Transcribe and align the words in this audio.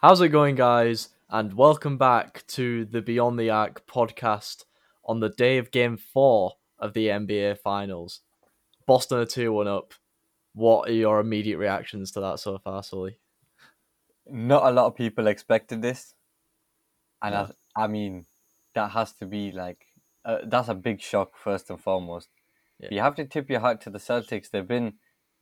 How's 0.00 0.20
it 0.20 0.28
going, 0.28 0.54
guys? 0.54 1.08
And 1.28 1.54
welcome 1.54 1.98
back 1.98 2.44
to 2.50 2.84
the 2.84 3.02
Beyond 3.02 3.36
the 3.36 3.50
Arc 3.50 3.84
podcast 3.88 4.64
on 5.04 5.18
the 5.18 5.28
day 5.28 5.58
of 5.58 5.72
game 5.72 5.96
four 5.96 6.52
of 6.78 6.92
the 6.92 7.08
NBA 7.08 7.58
Finals. 7.58 8.20
Boston 8.86 9.18
are 9.18 9.26
2 9.26 9.52
1 9.52 9.66
up. 9.66 9.94
What 10.54 10.88
are 10.88 10.92
your 10.92 11.18
immediate 11.18 11.58
reactions 11.58 12.12
to 12.12 12.20
that 12.20 12.38
so 12.38 12.58
far, 12.58 12.84
Sully? 12.84 13.18
Not 14.30 14.66
a 14.66 14.70
lot 14.70 14.86
of 14.86 14.94
people 14.94 15.26
expected 15.26 15.82
this. 15.82 16.14
And 17.20 17.34
Yeah. 17.34 17.48
I, 17.74 17.82
I 17.82 17.86
mean, 17.88 18.26
that 18.76 18.92
has 18.92 19.12
to 19.14 19.26
be 19.26 19.50
like, 19.50 19.84
uh, 20.24 20.38
that's 20.44 20.68
a 20.68 20.74
big 20.74 21.00
shock, 21.00 21.36
first 21.36 21.70
and 21.70 21.80
foremost. 21.80 22.28
Yeah. 22.78 22.90
You 22.92 23.00
have 23.00 23.16
to 23.16 23.24
tip 23.24 23.50
your 23.50 23.58
hat 23.58 23.80
to 23.80 23.90
the 23.90 23.98
Celtics. 23.98 24.48
They've 24.48 24.64
been, 24.64 24.92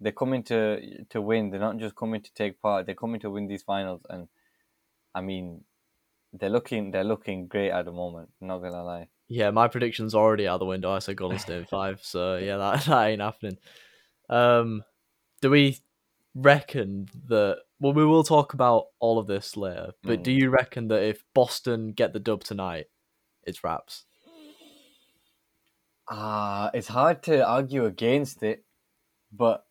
they're 0.00 0.12
coming 0.12 0.42
to 0.44 1.04
to 1.10 1.20
win. 1.20 1.50
They're 1.50 1.60
not 1.60 1.76
just 1.76 1.94
coming 1.94 2.22
to 2.22 2.32
take 2.32 2.62
part. 2.62 2.86
They're 2.86 2.94
coming 2.94 3.20
to 3.20 3.28
win 3.28 3.48
these 3.48 3.62
finals. 3.62 4.00
And 4.08 4.28
I 5.16 5.22
mean, 5.22 5.64
they're 6.32 6.50
looking, 6.50 6.90
they're 6.90 7.04
looking 7.04 7.46
great 7.48 7.70
at 7.70 7.86
the 7.86 7.92
moment. 7.92 8.28
Not 8.40 8.58
gonna 8.58 8.84
lie. 8.84 9.08
Yeah, 9.28 9.50
my 9.50 9.66
prediction's 9.66 10.14
already 10.14 10.46
out 10.46 10.58
the 10.58 10.66
window. 10.66 10.92
I 10.92 11.00
said 11.00 11.16
Golden 11.16 11.38
State 11.38 11.68
five, 11.70 12.00
so 12.02 12.36
yeah, 12.36 12.58
that, 12.58 12.82
that 12.86 13.06
ain't 13.06 13.22
happening. 13.22 13.56
Um, 14.28 14.84
do 15.40 15.50
we 15.50 15.78
reckon 16.34 17.08
that? 17.28 17.58
Well, 17.80 17.92
we 17.92 18.04
will 18.06 18.24
talk 18.24 18.54
about 18.54 18.86
all 19.00 19.18
of 19.18 19.26
this 19.26 19.56
later. 19.56 19.92
But 20.02 20.20
Mm. 20.20 20.22
do 20.24 20.32
you 20.32 20.50
reckon 20.50 20.88
that 20.88 21.02
if 21.02 21.24
Boston 21.34 21.92
get 21.92 22.12
the 22.12 22.20
dub 22.20 22.42
tonight, 22.44 22.86
it's 23.44 23.62
wraps? 23.64 24.04
Ah, 26.08 26.70
it's 26.72 26.88
hard 26.88 27.22
to 27.24 27.44
argue 27.44 27.84
against 27.84 28.42
it, 28.42 28.64
but 29.32 29.66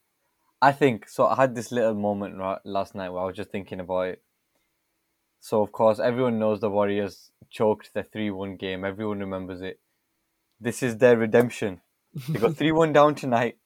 I 0.61 0.71
think 0.71 1.07
so. 1.07 1.27
I 1.27 1.35
had 1.35 1.55
this 1.55 1.71
little 1.71 1.93
moment 1.93 2.37
right, 2.37 2.59
last 2.65 2.93
night 2.95 3.09
where 3.09 3.21
I 3.23 3.25
was 3.25 3.37
just 3.37 3.51
thinking 3.51 3.79
about 3.79 4.07
it. 4.09 4.21
So 5.45 5.61
of 5.61 5.71
course, 5.71 5.99
everyone 5.99 6.39
knows 6.39 6.59
the 6.59 6.71
Warriors 6.71 7.29
choked 7.51 7.93
the 7.93 8.01
three-one 8.01 8.55
game. 8.55 8.83
Everyone 8.83 9.19
remembers 9.19 9.61
it. 9.61 9.79
This 10.59 10.81
is 10.81 10.97
their 10.97 11.17
redemption. 11.17 11.81
They 12.31 12.39
got 12.39 12.55
three-one 12.57 12.93
down 12.93 13.13
tonight, 13.13 13.59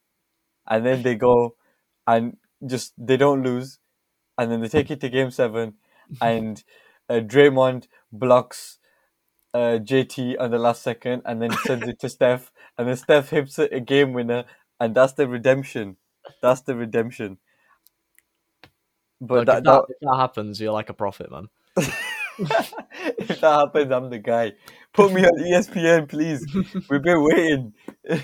and 0.67 0.85
then 0.85 1.03
they 1.03 1.15
go 1.15 1.55
and 2.05 2.35
just 2.67 2.93
they 2.97 3.15
don't 3.15 3.43
lose, 3.43 3.79
and 4.37 4.51
then 4.51 4.59
they 4.59 4.67
take 4.67 4.91
it 4.91 4.99
to 4.99 5.07
Game 5.09 5.31
Seven, 5.31 5.75
and 6.19 6.61
uh, 7.09 7.21
Draymond 7.21 7.87
blocks 8.11 8.79
uh, 9.53 9.79
JT 9.81 10.35
on 10.37 10.51
the 10.51 10.59
last 10.59 10.81
second 10.81 11.21
and 11.25 11.41
then 11.41 11.51
sends 11.65 11.87
it 11.87 11.99
to 12.01 12.09
Steph, 12.17 12.51
and 12.77 12.89
then 12.89 12.97
Steph 12.97 13.29
hits 13.29 13.57
a 13.57 13.73
a 13.73 13.79
game 13.79 14.11
winner, 14.11 14.43
and 14.81 14.93
that's 14.93 15.13
the 15.13 15.29
redemption. 15.29 15.95
That's 16.41 16.59
the 16.59 16.75
redemption. 16.75 17.37
But 19.21 19.45
Like, 19.47 19.47
that, 19.47 19.57
if, 19.59 19.63
that, 19.63 19.81
that, 19.81 19.85
if 19.87 19.97
that 20.01 20.17
happens, 20.17 20.59
you're 20.59 20.73
like 20.73 20.89
a 20.89 20.93
prophet, 20.93 21.31
man. 21.31 21.47
If 21.77 23.39
that 23.39 23.41
happens, 23.41 23.91
I'm 23.91 24.09
the 24.09 24.19
guy. 24.19 24.53
Put 24.93 25.13
me 25.13 25.25
on 25.25 25.39
ESPN, 25.39 26.07
please. 26.09 26.45
We've 26.89 27.01
been 27.01 27.23
waiting. 27.23 27.73
that 28.03 28.23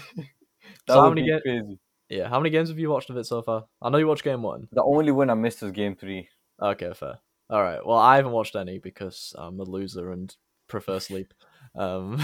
So 0.88 1.02
how 1.02 1.10
would 1.10 1.16
many 1.16 1.42
crazy. 1.42 1.80
Yeah, 2.10 2.30
how 2.30 2.40
many 2.40 2.52
games 2.52 2.70
have 2.70 2.80
you 2.80 2.90
watched 2.90 3.10
of 3.10 3.18
it 3.18 3.26
so 3.26 3.42
far? 3.42 3.66
I 3.82 3.90
know 3.90 3.98
you 3.98 4.08
watched 4.08 4.24
game 4.24 4.44
one. 4.44 4.68
The 4.72 4.84
only 4.84 5.12
one 5.12 5.30
I 5.30 5.34
missed 5.34 5.62
was 5.62 5.72
game 5.72 5.96
three. 5.96 6.30
Okay, 6.62 6.94
fair. 6.94 7.20
All 7.50 7.62
right. 7.62 7.86
Well, 7.86 7.98
I 7.98 8.18
haven't 8.18 8.32
watched 8.32 8.56
any 8.56 8.80
because 8.80 9.34
I'm 9.38 9.60
a 9.60 9.64
loser 9.64 10.12
and 10.12 10.36
prefer 10.68 11.00
sleep. 11.00 11.34
Um, 11.76 12.24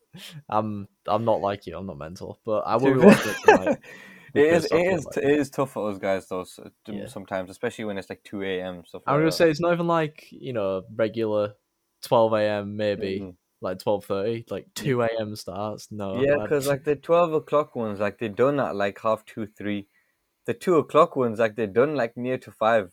I'm 0.48 0.88
I'm 1.06 1.24
not 1.24 1.40
like 1.40 1.66
you. 1.66 1.76
I'm 1.76 1.86
not 1.86 1.98
mental, 1.98 2.40
but 2.44 2.60
I 2.66 2.76
will 2.76 2.94
be 2.94 3.00
watching 3.00 3.30
it 3.30 3.36
tonight. 3.44 3.78
it 4.34 4.46
is 4.54 4.64
it 4.66 4.76
is 4.76 5.04
like- 5.06 5.16
it 5.18 5.38
is 5.38 5.50
tough 5.50 5.72
for 5.72 5.90
us 5.90 5.98
guys 5.98 6.28
though 6.28 6.44
so, 6.44 6.70
Yeah. 6.86 7.06
sometimes 7.06 7.50
especially 7.50 7.84
when 7.84 7.98
it's 7.98 8.08
like 8.10 8.22
2 8.24 8.42
a.m 8.42 8.84
stuff 8.86 9.02
I'm 9.06 9.14
like 9.14 9.20
gonna 9.20 9.30
that. 9.30 9.32
say 9.36 9.50
it's 9.50 9.60
not 9.60 9.72
even 9.72 9.86
like 9.86 10.26
you 10.30 10.52
know 10.52 10.82
regular 10.94 11.54
12 12.02 12.32
a.m. 12.34 12.76
maybe 12.76 13.20
Mhm. 13.20 13.36
like 13.60 13.78
12:30, 13.78 14.50
like 14.50 14.66
2 14.74 15.02
a.m. 15.02 15.36
starts. 15.36 15.92
No, 15.92 16.20
Yeah, 16.20 16.38
because 16.42 16.66
like 16.66 16.82
the 16.84 16.96
twelve 16.96 17.32
o'clock 17.32 17.76
ones, 17.76 18.00
like 18.00 18.18
they're 18.18 18.28
done 18.28 18.58
at 18.58 18.74
like 18.74 18.98
half 19.00 19.24
two, 19.24 19.46
three. 19.46 19.86
The 20.46 20.54
two 20.54 20.76
o'clock 20.78 21.14
ones, 21.14 21.38
like 21.38 21.54
they're 21.54 21.68
done 21.68 21.94
like 21.94 22.16
near 22.16 22.38
to 22.38 22.50
five. 22.50 22.90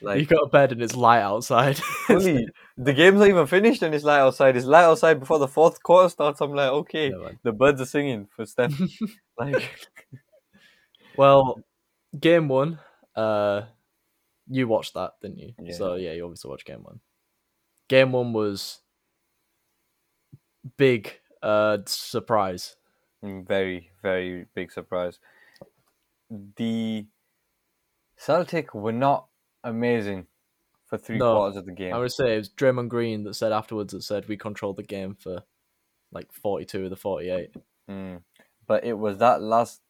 Like, 0.00 0.18
you 0.20 0.20
Like 0.20 0.28
go 0.28 0.44
to 0.44 0.50
bed 0.50 0.70
and 0.70 0.80
it's 0.80 0.94
light 0.94 1.22
outside. 1.22 1.80
the 2.08 2.92
game's 2.94 3.18
not 3.18 3.26
even 3.28 3.48
finished 3.48 3.82
and 3.82 3.92
it's 3.92 4.04
light 4.04 4.20
outside. 4.20 4.56
It's 4.56 4.64
light 4.66 4.84
outside 4.84 5.18
before 5.18 5.40
the 5.40 5.48
fourth 5.48 5.82
quarter 5.82 6.08
starts. 6.08 6.40
I'm 6.40 6.52
like, 6.54 6.70
okay, 6.70 7.12
the 7.42 7.50
birds 7.52 7.80
are 7.80 7.84
singing 7.86 8.28
for 8.36 8.46
Steph. 8.46 8.78
like, 9.38 9.68
Well, 11.18 11.60
game 12.18 12.48
one, 12.48 12.78
uh, 13.16 13.62
you 14.48 14.68
watched 14.68 14.94
that, 14.94 15.14
didn't 15.20 15.38
you? 15.38 15.52
Yeah. 15.60 15.74
So 15.74 15.94
yeah, 15.96 16.12
you 16.12 16.24
obviously 16.24 16.48
watched 16.48 16.64
game 16.66 16.82
one. 16.82 17.00
Game 17.88 18.12
one 18.12 18.32
was 18.32 18.80
big 20.76 21.12
uh 21.42 21.78
surprise. 21.86 22.76
mm, 23.24 23.46
very, 23.46 23.90
very 24.02 24.46
big 24.54 24.70
surprise. 24.72 25.18
The 26.56 27.06
Celtic 28.16 28.74
were 28.74 28.92
not 28.92 29.26
amazing 29.64 30.26
for 30.86 30.98
three 30.98 31.18
No, 31.18 31.34
quarters 31.34 31.56
of 31.56 31.66
the 31.66 31.72
game. 31.72 31.94
I 31.94 31.98
would 31.98 32.12
say 32.12 32.34
it 32.34 32.38
was 32.38 32.48
Draymond 32.50 32.88
Green 32.88 33.24
that 33.24 33.34
said 33.34 33.52
afterwards 33.52 33.92
that 33.92 34.02
said 34.02 34.28
we 34.28 34.36
controlled 34.36 34.76
the 34.76 34.82
game 34.82 35.14
for 35.14 35.42
like 36.12 36.32
forty 36.32 36.64
two 36.64 36.84
of 36.84 36.90
the 36.90 36.96
forty 36.96 37.30
eight. 37.30 37.54
Mm. 37.90 38.22
But 38.66 38.84
it 38.84 38.94
was 38.98 39.18
that 39.18 39.40
last 39.42 39.80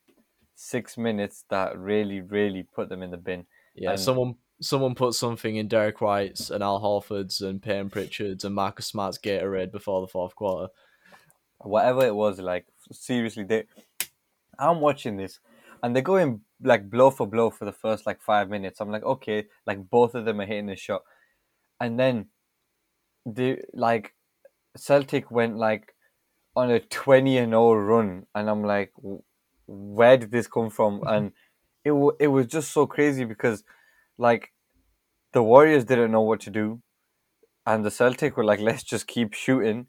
six 0.61 0.99
minutes 0.99 1.45
that 1.51 1.79
really, 1.79 2.21
really 2.21 2.65
put 2.65 2.89
them 2.89 3.01
in 3.01 3.13
the 3.13 3.17
bin. 3.17 3.47
Yeah, 3.75 3.93
And- 3.93 4.01
someone 4.01 4.35
someone 4.61 4.93
put 4.97 5.15
something 5.15 5.55
in 5.55 5.69
Derrick 5.69 6.01
White's 6.01 6.51
and 6.51 6.65
Al 6.65 6.81
Horford's 6.81 7.41
and 7.41 7.63
Payton 7.63 7.91
Pritchard's 7.91 8.45
and 8.45 8.57
Marcus 8.57 8.87
Smart's 8.87 9.17
Gatorade 9.17 9.71
before 9.71 10.01
the 10.01 10.09
fourth 10.09 10.35
quarter. 10.35 10.73
Whatever 11.59 12.05
it 12.05 12.15
was, 12.15 12.41
like 12.41 12.67
seriously, 12.91 13.45
they. 13.45 13.67
I'm 14.59 14.81
watching 14.81 15.17
this, 15.17 15.39
and 15.83 15.95
they're 15.95 16.03
going 16.03 16.41
like 16.61 16.91
blow 16.91 17.11
for 17.13 17.25
blow 17.25 17.51
for 17.51 17.65
the 17.67 17.73
first 17.73 18.05
like 18.05 18.21
five 18.21 18.51
minutes. 18.51 18.81
I'm 18.81 18.91
like, 18.91 19.05
okay, 19.05 19.47
like 19.65 19.89
both 19.89 20.17
of 20.17 20.25
them 20.25 20.41
are 20.41 20.47
hitting 20.47 20.71
a 20.71 20.77
shot, 20.77 21.03
and 21.81 21.99
then 22.01 22.27
the 23.25 23.61
like 23.75 24.15
Celtic 24.77 25.31
went 25.31 25.57
like 25.57 25.95
on 26.57 26.73
a 26.73 26.81
twenty 26.81 27.39
and 27.39 27.53
0 27.53 27.75
run, 27.75 28.27
and 28.35 28.51
I'm 28.51 28.65
like, 28.65 28.93
"W- 28.97 29.23
where 29.69 30.17
did 30.17 30.33
this 30.33 30.49
come 30.49 30.71
from? 30.71 31.01
Mm-hmm. 31.01 31.09
And 31.15 31.33
it 31.85 31.93
wa 31.93 32.13
it 32.19 32.29
was 32.29 32.47
just 32.47 32.73
so 32.73 32.87
crazy 32.87 33.25
because 33.25 33.63
like 34.19 34.53
the 35.33 35.43
Warriors 35.43 35.85
didn't 35.85 36.11
know 36.11 36.23
what 36.23 36.41
to 36.41 36.51
do, 36.51 36.83
and 37.67 37.85
the 37.85 37.91
Celtic 37.91 38.37
were 38.37 38.45
like, 38.45 38.61
let's 38.61 38.83
just 38.83 39.07
keep 39.07 39.35
shooting, 39.35 39.87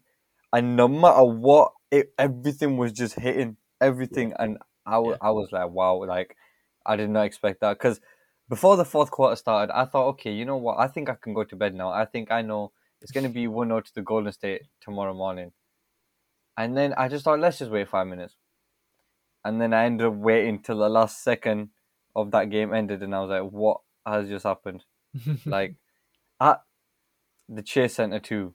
and 0.52 0.76
no 0.76 0.86
matter 0.86 1.24
what, 1.24 1.72
it 1.90 2.12
everything 2.18 2.76
was 2.76 2.92
just 2.92 3.14
hitting 3.18 3.56
everything, 3.80 4.34
and 4.38 4.58
I 4.86 4.98
wa- 4.98 5.12
Yeah. 5.12 5.16
I 5.22 5.30
was 5.30 5.50
like, 5.52 5.70
wow, 5.70 6.04
like 6.04 6.36
I 6.86 6.96
did 6.96 7.10
not 7.10 7.24
expect 7.24 7.60
that. 7.60 7.78
Because 7.78 8.00
before 8.48 8.76
the 8.76 8.84
fourth 8.84 9.10
quarter 9.10 9.36
started, 9.36 9.72
I 9.74 9.84
thought, 9.86 10.08
okay, 10.10 10.32
you 10.32 10.44
know 10.44 10.56
what, 10.56 10.78
I 10.78 10.88
think 10.88 11.08
I 11.08 11.14
can 11.20 11.34
go 11.34 11.44
to 11.44 11.56
bed 11.56 11.74
now. 11.74 11.90
I 11.90 12.04
think 12.04 12.30
I 12.30 12.42
know 12.42 12.72
it's 13.00 13.12
gonna 13.12 13.28
be 13.30 13.46
one 13.48 13.68
0 13.68 13.80
to 13.80 13.94
the 13.94 14.02
Golden 14.02 14.32
State 14.32 14.62
tomorrow 14.80 15.14
morning, 15.14 15.52
and 16.56 16.76
then 16.76 16.92
I 16.94 17.08
just 17.08 17.24
thought, 17.24 17.40
let's 17.40 17.58
just 17.58 17.70
wait 17.70 17.88
five 17.88 18.06
minutes, 18.06 18.36
and 19.44 19.60
then 19.60 19.72
I 19.74 19.84
ended 19.84 20.06
up 20.06 20.14
waiting 20.14 20.62
till 20.62 20.78
the 20.78 20.88
last 20.88 21.22
second 21.22 21.70
of 22.16 22.30
that 22.32 22.50
game 22.50 22.72
ended, 22.74 23.02
and 23.02 23.14
I 23.14 23.20
was 23.20 23.30
like, 23.30 23.50
what 23.52 23.80
has 24.06 24.28
just 24.28 24.44
happened? 24.44 24.84
like 25.50 25.76
at 26.40 26.64
the 27.48 27.62
Chase 27.62 27.94
Center 27.94 28.20
two 28.20 28.54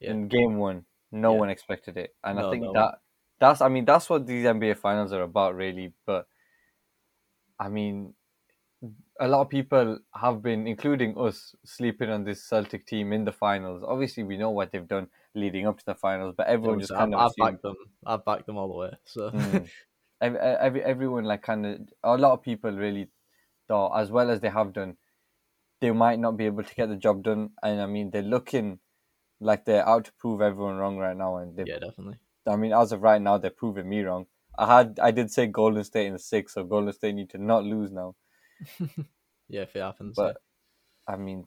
Yeah. 0.00 0.12
in 0.12 0.28
game 0.28 0.56
one, 0.58 0.86
no 1.12 1.32
Yeah. 1.32 1.40
one 1.40 1.50
expected 1.50 1.96
it, 1.96 2.16
and 2.24 2.38
I 2.40 2.42
think 2.44 2.62
no 2.62 2.72
one. 2.74 2.74
that 2.74 3.00
that's 3.40 3.60
I 3.60 3.68
mean 3.68 3.84
that's 3.84 4.10
what 4.10 4.26
these 4.26 4.46
NBA 4.46 4.74
finals 4.74 5.12
are 5.12 5.22
about, 5.22 5.54
really. 5.56 5.94
But 6.06 6.28
I 7.58 7.68
mean, 7.68 8.14
a 9.20 9.28
lot 9.28 9.42
of 9.42 9.48
people 9.48 9.98
have 10.14 10.42
been, 10.42 10.66
including 10.66 11.16
us, 11.18 11.54
sleeping 11.64 12.10
on 12.10 12.24
this 12.24 12.42
Celtic 12.44 12.86
team 12.86 13.12
in 13.12 13.24
the 13.24 13.32
finals. 13.32 13.82
Obviously, 13.86 14.22
we 14.22 14.36
know 14.36 14.50
what 14.50 14.70
they've 14.72 14.86
done 14.86 15.08
leading 15.34 15.66
up 15.66 15.78
to 15.78 15.84
the 15.84 15.94
finals, 15.94 16.34
but 16.36 16.46
everyone 16.46 16.78
just 16.80 16.94
I've, 16.94 17.08
kind 17.08 17.14
of 17.14 17.26
I've 17.26 17.36
backed 17.38 17.62
them. 17.62 17.76
I've 18.06 18.24
backed 18.24 18.46
them 18.46 18.56
all 18.56 18.68
the 18.68 18.74
way. 18.76 18.90
So 19.04 19.32
Mm. 19.32 19.70
every, 20.20 20.38
every 20.38 20.82
everyone 20.82 21.24
like 21.24 21.42
kind 21.42 21.66
of 21.66 21.80
a 22.02 22.16
lot 22.16 22.32
of 22.32 22.42
people 22.42 22.70
really 22.72 23.08
thought 23.66 23.98
as 24.00 24.10
well 24.10 24.30
as 24.30 24.40
they 24.40 24.48
have 24.48 24.72
done 24.72 24.96
they 25.80 25.90
might 25.90 26.18
not 26.18 26.36
be 26.36 26.46
able 26.46 26.62
to 26.62 26.74
get 26.74 26.88
the 26.88 26.96
job 26.96 27.22
done 27.22 27.50
and 27.62 27.80
i 27.80 27.86
mean 27.86 28.10
they're 28.10 28.22
looking 28.22 28.78
like 29.40 29.64
they're 29.64 29.88
out 29.88 30.04
to 30.04 30.12
prove 30.18 30.40
everyone 30.40 30.76
wrong 30.76 30.96
right 30.96 31.16
now 31.16 31.36
and 31.36 31.56
they 31.56 31.64
yeah, 31.66 31.78
definitely. 31.78 32.16
i 32.46 32.56
mean 32.56 32.72
as 32.72 32.92
of 32.92 33.02
right 33.02 33.22
now 33.22 33.38
they're 33.38 33.50
proving 33.50 33.88
me 33.88 34.00
wrong 34.00 34.26
i 34.58 34.76
had 34.78 34.98
i 35.02 35.10
did 35.10 35.30
say 35.30 35.46
golden 35.46 35.84
state 35.84 36.06
in 36.06 36.18
six 36.18 36.54
so 36.54 36.64
golden 36.64 36.92
state 36.92 37.14
need 37.14 37.30
to 37.30 37.38
not 37.38 37.64
lose 37.64 37.90
now 37.92 38.14
Yeah, 39.50 39.62
if 39.62 39.74
it 39.76 39.80
happens. 39.80 40.14
but 40.16 40.36
i 41.06 41.16
mean 41.16 41.46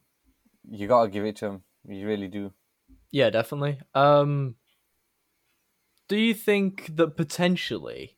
you 0.69 0.87
gotta 0.87 1.09
give 1.09 1.25
it 1.25 1.35
to 1.37 1.45
them 1.45 1.63
you 1.87 2.07
really 2.07 2.27
do 2.27 2.53
yeah. 3.11 3.25
yeah, 3.25 3.29
definitely. 3.29 3.79
Um, 3.93 4.55
do 6.07 6.15
you 6.17 6.33
think 6.33 6.95
that 6.95 7.17
potentially 7.17 8.17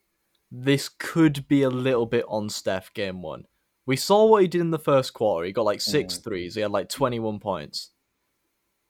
this 0.56 0.88
could 0.88 1.48
be 1.48 1.62
a 1.62 1.70
little 1.70 2.06
bit 2.06 2.24
on 2.28 2.48
Steph 2.48 2.92
game 2.94 3.22
one, 3.22 3.44
we 3.86 3.96
saw 3.96 4.24
what 4.26 4.42
he 4.42 4.48
did 4.48 4.60
in 4.60 4.70
the 4.70 4.78
first 4.78 5.12
quarter. 5.12 5.44
He 5.46 5.52
got 5.52 5.64
like 5.64 5.80
six 5.80 6.16
Mm. 6.16 6.24
threes. 6.24 6.54
He 6.54 6.60
had 6.60 6.70
like 6.70 6.88
21 6.88 7.40
points. 7.40 7.90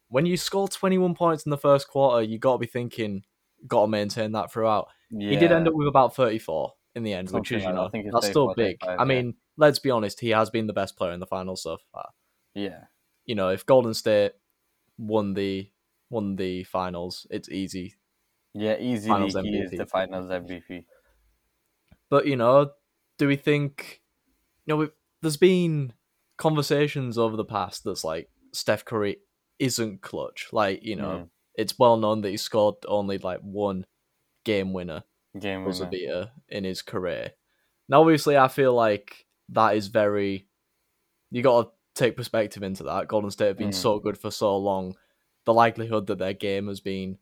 When 0.08 0.26
you 0.26 0.36
score 0.36 0.68
21 0.68 1.14
points 1.14 1.44
in 1.46 1.50
the 1.50 1.56
first 1.58 1.88
quarter, 1.88 2.22
you 2.22 2.38
got 2.38 2.52
to 2.52 2.58
be 2.58 2.66
thinking, 2.66 3.24
got 3.66 3.82
to 3.82 3.88
maintain 3.88 4.32
that 4.32 4.52
throughout. 4.52 4.88
Yeah. 5.10 5.30
He 5.30 5.36
did 5.36 5.52
end 5.52 5.66
up 5.66 5.74
with 5.74 5.88
about 5.88 6.14
34 6.14 6.74
in 6.94 7.02
the 7.02 7.14
end, 7.14 7.30
which 7.30 7.50
is, 7.50 7.64
you 7.64 7.72
know, 7.72 7.88
think 7.88 8.06
that's 8.12 8.28
still 8.28 8.54
big. 8.54 8.76
35, 8.82 8.98
I 8.98 9.02
yeah. 9.02 9.22
mean, 9.22 9.34
let's 9.56 9.78
be 9.78 9.90
honest, 9.90 10.20
he 10.20 10.30
has 10.30 10.50
been 10.50 10.66
the 10.66 10.72
best 10.72 10.96
player 10.96 11.12
in 11.12 11.20
the 11.20 11.26
finals 11.26 11.62
so 11.62 11.78
far. 11.92 12.10
Yeah. 12.54 12.84
You 13.24 13.34
know, 13.34 13.48
if 13.48 13.64
Golden 13.64 13.94
State 13.94 14.32
won 14.98 15.32
the 15.34 15.70
won 16.10 16.36
the 16.36 16.62
finals, 16.64 17.26
it's 17.30 17.48
easy. 17.48 17.94
Yeah, 18.52 18.76
easily 18.78 19.08
Finals 19.08 19.34
he 19.34 19.48
is 19.58 19.72
MVP. 19.72 19.76
the 19.78 19.86
finals 19.86 20.30
MVP. 20.30 20.84
But 22.10 22.26
you 22.26 22.36
know, 22.36 22.70
do 23.18 23.26
we 23.28 23.36
think? 23.36 24.02
You 24.66 24.76
know, 24.76 24.88
there's 25.22 25.36
been 25.36 25.92
conversations 26.38 27.16
over 27.18 27.36
the 27.36 27.44
past 27.44 27.84
that's 27.84 28.04
like 28.04 28.28
Steph 28.52 28.84
Curry 28.84 29.18
isn't 29.58 30.02
clutch. 30.02 30.48
Like 30.52 30.82
you 30.84 30.96
know, 30.96 31.08
Mm. 31.24 31.28
it's 31.54 31.78
well 31.78 31.96
known 31.96 32.20
that 32.22 32.30
he 32.30 32.36
scored 32.36 32.76
only 32.86 33.18
like 33.18 33.40
one 33.40 33.86
game 34.44 34.72
winner 34.72 35.04
Game 35.38 35.64
winner. 35.64 35.86
beater 35.86 36.30
in 36.48 36.64
his 36.64 36.82
career. 36.82 37.32
Now, 37.88 38.00
obviously, 38.02 38.36
I 38.36 38.48
feel 38.48 38.74
like 38.74 39.26
that 39.50 39.76
is 39.76 39.88
very. 39.88 40.46
You 41.30 41.42
got 41.42 41.62
to 41.64 41.70
take 41.94 42.16
perspective 42.16 42.62
into 42.62 42.82
that. 42.84 43.08
Golden 43.08 43.30
State 43.30 43.48
have 43.48 43.58
been 43.58 43.70
Mm. 43.70 43.74
so 43.74 43.98
good 43.98 44.16
for 44.18 44.30
so 44.30 44.56
long. 44.56 44.96
The 45.44 45.52
likelihood 45.54 46.06
that 46.06 46.18
their 46.18 46.32
game 46.32 46.68
has 46.68 46.80
been 46.80 47.18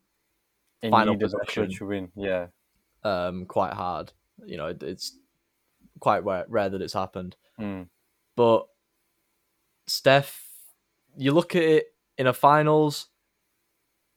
In 0.81 0.91
final 0.91 1.13
need 1.15 1.23
of 1.23 1.33
a 1.33 1.45
possession. 1.45 1.87
win. 1.87 2.11
Yeah. 2.15 2.47
um, 3.03 3.45
quite 3.45 3.73
hard. 3.73 4.13
You 4.45 4.57
know, 4.57 4.67
it, 4.67 4.81
it's 4.83 5.17
quite 5.99 6.23
rare, 6.23 6.45
rare 6.47 6.69
that 6.69 6.81
it's 6.81 6.93
happened. 6.93 7.35
Mm. 7.59 7.87
But 8.35 8.65
Steph, 9.87 10.43
you 11.17 11.31
look 11.31 11.55
at 11.55 11.63
it 11.63 11.85
in 12.17 12.27
a 12.27 12.33
finals, 12.33 13.07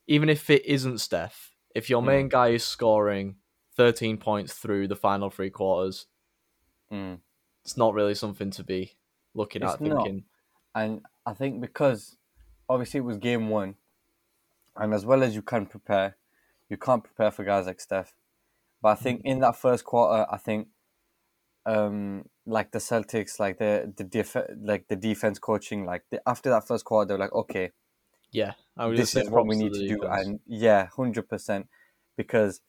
even 0.06 0.28
if 0.28 0.48
it 0.50 0.64
isn't 0.64 0.98
Steph, 0.98 1.52
if 1.74 1.90
your 1.90 2.02
Mm. 2.02 2.06
main 2.06 2.28
guy 2.28 2.48
is 2.48 2.64
scoring 2.64 3.36
13 3.74 4.16
points 4.18 4.54
through 4.54 4.88
the 4.88 4.96
final 4.96 5.30
three 5.30 5.50
quarters, 5.50 6.06
Mm. 6.90 7.20
it's 7.64 7.76
not 7.76 7.94
really 7.94 8.14
something 8.14 8.50
to 8.52 8.64
be 8.64 8.96
looking 9.34 9.62
It's 9.62 9.74
at 9.74 9.80
not. 9.80 10.04
thinking, 10.04 10.24
And 10.74 11.04
I 11.24 11.32
think 11.32 11.60
because 11.60 12.16
obviously 12.68 12.98
it 12.98 13.04
was 13.04 13.16
game 13.18 13.48
one, 13.48 13.76
and 14.76 14.92
as 14.92 15.04
well 15.06 15.22
as 15.22 15.34
you 15.34 15.40
can 15.42 15.66
prepare, 15.66 16.16
you 16.68 16.76
can't 16.76 17.02
prepare 17.02 17.30
for 17.30 17.44
guys 17.44 17.66
like 17.66 17.80
Steph. 17.80 18.12
But 18.86 18.92
I 18.92 19.02
think 19.02 19.22
in 19.24 19.40
that 19.40 19.56
first 19.56 19.84
quarter, 19.84 20.24
I 20.30 20.36
think 20.36 20.68
um 21.74 22.26
like 22.46 22.70
the 22.70 22.78
Celtics, 22.78 23.40
like 23.40 23.58
the 23.58 23.92
the 23.96 24.04
def- 24.04 24.46
like 24.62 24.86
the 24.86 24.94
defense 24.94 25.40
coaching, 25.40 25.84
like 25.84 26.04
the, 26.12 26.22
after 26.24 26.50
that 26.50 26.68
first 26.68 26.84
quarter, 26.84 27.08
they're 27.08 27.18
like, 27.18 27.32
okay, 27.32 27.72
yeah, 28.30 28.52
I 28.76 28.88
this 28.90 29.16
is 29.16 29.28
what 29.28 29.48
we 29.48 29.56
need 29.56 29.72
to 29.72 29.88
do, 29.88 29.98
defense. 29.98 30.26
and 30.26 30.40
yeah, 30.46 30.86
hundred 30.86 31.28
percent, 31.28 31.66
because 32.16 32.60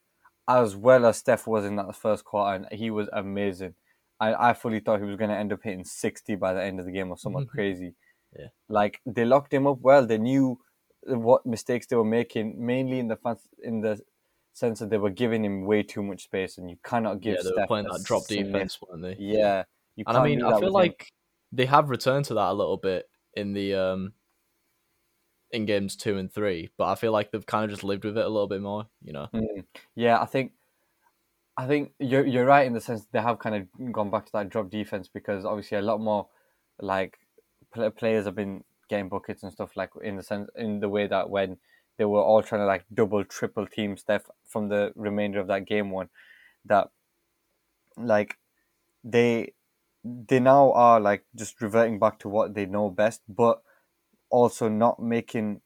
as 0.47 0.75
well 0.75 1.05
as 1.05 1.17
Steph 1.17 1.45
was 1.45 1.63
in 1.63 1.75
that 1.75 1.95
first 1.95 2.25
quarter, 2.25 2.55
and 2.55 2.79
he 2.79 2.89
was 2.89 3.07
amazing. 3.13 3.75
I, 4.19 4.49
I 4.49 4.53
fully 4.53 4.79
thought 4.79 4.99
he 4.99 5.05
was 5.05 5.17
going 5.17 5.29
to 5.29 5.37
end 5.37 5.53
up 5.53 5.59
hitting 5.63 5.85
sixty 5.85 6.33
by 6.33 6.53
the 6.55 6.63
end 6.63 6.79
of 6.79 6.87
the 6.87 6.91
game 6.91 7.11
or 7.11 7.17
something 7.19 7.45
crazy. 7.55 7.93
Yeah. 8.35 8.47
like 8.69 9.01
they 9.05 9.23
locked 9.23 9.53
him 9.53 9.67
up 9.67 9.81
well. 9.81 10.07
They 10.07 10.17
knew 10.17 10.59
what 11.03 11.45
mistakes 11.45 11.85
they 11.85 11.95
were 11.95 12.03
making, 12.19 12.55
mainly 12.57 12.97
in 12.97 13.07
the 13.07 13.17
fans, 13.17 13.47
in 13.61 13.81
the 13.81 14.01
sense 14.57 14.79
that 14.79 14.89
they 14.89 14.97
were 14.97 15.09
giving 15.09 15.45
him 15.45 15.65
way 15.65 15.83
too 15.83 16.03
much 16.03 16.23
space, 16.23 16.57
and 16.57 16.69
you 16.69 16.77
cannot 16.83 17.21
give 17.21 17.37
yeah, 17.37 17.43
they 17.43 17.61
were 17.61 17.67
playing 17.67 17.87
that 17.87 18.03
drop 18.03 18.27
defense, 18.27 18.79
weren't 18.81 19.03
they? 19.03 19.15
Yeah, 19.19 19.63
you 19.95 20.03
And 20.07 20.17
I 20.17 20.23
mean, 20.23 20.43
I 20.43 20.49
feel 20.49 20.59
with 20.59 20.67
him. 20.67 20.73
like 20.73 21.11
they 21.51 21.65
have 21.65 21.89
returned 21.89 22.25
to 22.25 22.33
that 22.35 22.49
a 22.49 22.53
little 22.53 22.77
bit 22.77 23.09
in 23.35 23.53
the 23.53 23.75
um 23.75 24.13
in 25.51 25.65
games 25.65 25.95
two 25.95 26.17
and 26.17 26.31
three, 26.31 26.69
but 26.77 26.87
I 26.87 26.95
feel 26.95 27.11
like 27.11 27.31
they've 27.31 27.45
kind 27.45 27.63
of 27.65 27.69
just 27.69 27.83
lived 27.83 28.03
with 28.03 28.17
it 28.17 28.25
a 28.25 28.29
little 28.29 28.47
bit 28.47 28.61
more. 28.61 28.87
You 29.03 29.13
know, 29.13 29.27
Mm. 29.33 29.65
Yeah, 29.95 30.19
I 30.21 30.25
think 30.25 30.51
I 31.55 31.67
think 31.67 31.93
you're 31.99 32.25
you're 32.25 32.45
right 32.45 32.67
in 32.67 32.73
the 32.73 32.81
sense 32.81 33.05
they 33.11 33.21
have 33.21 33.39
kind 33.39 33.55
of 33.55 33.91
gone 33.91 34.09
back 34.11 34.25
to 34.25 34.31
that 34.33 34.49
drop 34.49 34.69
defense 34.69 35.07
because 35.07 35.45
obviously 35.45 35.77
a 35.77 35.81
lot 35.81 35.99
more 35.99 36.27
like 36.79 37.17
players 37.97 38.25
have 38.25 38.35
been 38.35 38.63
getting 38.89 39.09
buckets 39.09 39.43
and 39.43 39.51
stuff 39.51 39.75
like 39.75 39.89
in 40.01 40.15
the 40.15 40.23
sense 40.23 40.49
in 40.55 40.79
the 40.79 40.89
way 40.89 41.07
that 41.07 41.29
when 41.29 41.57
they 41.97 42.05
were 42.05 42.21
all 42.21 42.43
trying 42.43 42.61
to 42.61 42.65
like 42.65 42.85
double 42.93 43.23
triple 43.23 43.67
team 43.67 43.97
Steph 43.97 44.29
from 44.45 44.69
the 44.69 44.91
remainder 44.95 45.39
of 45.39 45.47
that 45.47 45.65
game 45.65 45.91
one 45.91 46.09
that 46.65 46.89
like 47.97 48.37
they 49.03 49.53
they 50.03 50.39
now 50.39 50.71
are 50.73 50.99
like 50.99 51.25
just 51.35 51.61
reverting 51.61 51.99
back 51.99 52.19
to 52.19 52.29
what 52.29 52.53
they 52.53 52.65
know 52.65 52.89
best 52.89 53.21
but 53.27 53.61
also 54.29 54.69
not 54.69 55.01
making 55.01 55.61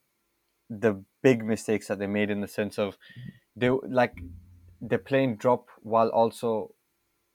the 0.70 1.04
big 1.22 1.44
mistakes 1.44 1.88
that 1.88 2.00
they 2.00 2.08
made 2.08 2.30
in 2.30 2.42
the 2.42 2.48
sense 2.48 2.80
of 2.80 2.98
they 3.56 3.70
like 3.70 4.22
they're 4.80 4.98
playing 4.98 5.36
drop 5.36 5.68
while 5.82 6.10
also 6.10 6.74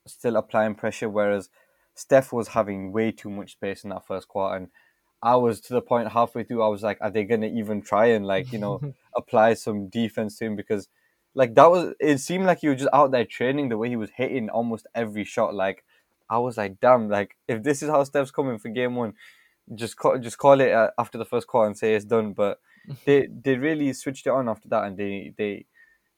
still 0.06 0.36
applying 0.36 0.74
pressure 0.74 1.08
whereas 1.08 1.48
Steph 1.94 2.32
was 2.32 2.48
having 2.48 2.92
way 2.92 3.10
too 3.10 3.30
much 3.30 3.52
space 3.52 3.84
in 3.84 3.90
that 3.90 4.06
first 4.06 4.28
quarter 4.28 4.56
and 4.56 4.68
I 5.22 5.36
was 5.36 5.60
to 5.62 5.74
the 5.74 5.82
point 5.82 6.12
halfway 6.12 6.44
through 6.44 6.62
I 6.62 6.68
was 6.68 6.82
like 6.82 6.98
are 7.00 7.10
they 7.10 7.24
gonna 7.24 7.46
even 7.46 7.82
try 7.82 8.06
and 8.06 8.26
like 8.26 8.52
you 8.52 8.58
know 8.58 8.80
apply 9.16 9.54
some 9.54 9.88
defense 9.88 10.38
to 10.38 10.46
him? 10.46 10.56
Because 10.56 10.88
like 11.34 11.54
that 11.54 11.70
was 11.70 11.94
it 12.00 12.18
seemed 12.18 12.46
like 12.46 12.60
he 12.60 12.68
was 12.68 12.78
just 12.78 12.94
out 12.94 13.10
there 13.10 13.24
training 13.24 13.68
the 13.68 13.78
way 13.78 13.88
he 13.88 13.96
was 13.96 14.10
hitting 14.14 14.48
almost 14.50 14.86
every 14.94 15.24
shot. 15.24 15.54
Like 15.54 15.84
I 16.28 16.38
was 16.38 16.56
like 16.56 16.80
damn 16.80 17.08
like 17.08 17.36
if 17.48 17.62
this 17.62 17.82
is 17.82 17.90
how 17.90 18.04
Steph's 18.04 18.30
coming 18.30 18.58
for 18.58 18.68
game 18.68 18.94
one 18.94 19.14
just 19.74 19.96
call, 19.96 20.18
just 20.18 20.38
call 20.38 20.60
it 20.60 20.72
uh, 20.72 20.90
after 20.98 21.18
the 21.18 21.24
first 21.24 21.46
quarter 21.46 21.66
and 21.66 21.76
say 21.76 21.94
it's 21.94 22.04
done. 22.04 22.32
But 22.32 22.58
they 23.04 23.26
they 23.26 23.56
really 23.56 23.92
switched 23.92 24.26
it 24.26 24.30
on 24.30 24.48
after 24.48 24.68
that 24.68 24.84
and 24.84 24.96
they 24.96 25.34
they 25.36 25.66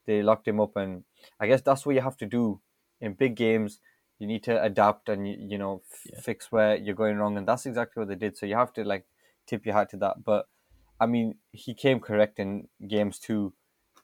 they 0.06 0.23
locked 0.23 0.49
him 0.49 0.61
up. 0.61 0.77
And 0.77 1.05
I 1.41 1.47
guess 1.47 1.62
that's 1.62 1.87
what 1.87 1.94
you 1.94 2.01
have 2.01 2.17
to 2.19 2.27
do 2.27 2.61
in 3.01 3.15
big 3.15 3.37
games 3.37 3.81
you 4.19 4.26
need 4.26 4.43
to 4.44 4.62
adapt 4.62 5.09
and 5.09 5.29
you, 5.29 5.37
you 5.38 5.59
know 5.59 5.82
f- 5.93 6.00
Yeah. 6.12 6.20
fix 6.20 6.50
where 6.53 6.76
you're 6.76 6.94
going 6.94 7.17
wrong 7.17 7.37
and 7.37 7.47
that's 7.47 7.67
exactly 7.67 8.00
what 8.00 8.09
they 8.09 8.15
did. 8.17 8.37
So 8.37 8.47
you 8.47 8.56
have 8.56 8.73
to 8.75 8.85
like 8.85 9.06
tip 9.47 9.65
your 9.65 9.75
hat 9.75 9.91
to 9.91 9.97
that. 9.99 10.25
But 10.25 10.47
I 11.00 11.06
mean 11.06 11.37
he 11.53 11.75
came 11.75 12.00
correct 12.00 12.38
in 12.38 12.69
games 12.87 13.19
2 13.19 13.53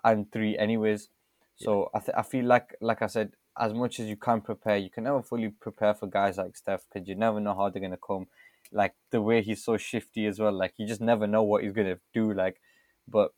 and 0.04 0.30
3 0.32 0.56
anyways. 0.58 1.08
So 1.56 1.90
I 1.94 1.98
th- 2.00 2.16
I 2.16 2.22
feel 2.22 2.44
like 2.44 2.74
like 2.80 3.02
I 3.02 3.06
said 3.06 3.32
as 3.58 3.72
much 3.72 4.00
as 4.00 4.08
you 4.08 4.16
can 4.16 4.40
prepare 4.40 4.76
you 4.76 4.90
can 4.90 5.04
never 5.04 5.22
fully 5.22 5.48
prepare 5.48 5.94
for 5.94 6.06
guys 6.08 6.36
like 6.38 6.56
Steph 6.56 6.84
because 6.92 7.08
you 7.08 7.14
never 7.14 7.40
know 7.40 7.54
how 7.54 7.70
they're 7.70 7.80
going 7.80 7.92
to 7.92 7.96
come. 8.06 8.26
Like 8.72 8.94
the 9.10 9.22
way 9.22 9.42
he's 9.42 9.64
so 9.64 9.76
shifty 9.76 10.26
as 10.26 10.38
well 10.40 10.52
like 10.52 10.74
you 10.76 10.86
just 10.86 11.00
never 11.00 11.26
know 11.26 11.42
what 11.42 11.62
he's 11.62 11.72
going 11.72 11.86
to 11.86 12.00
do 12.12 12.32
like 12.32 12.60
but 13.06 13.32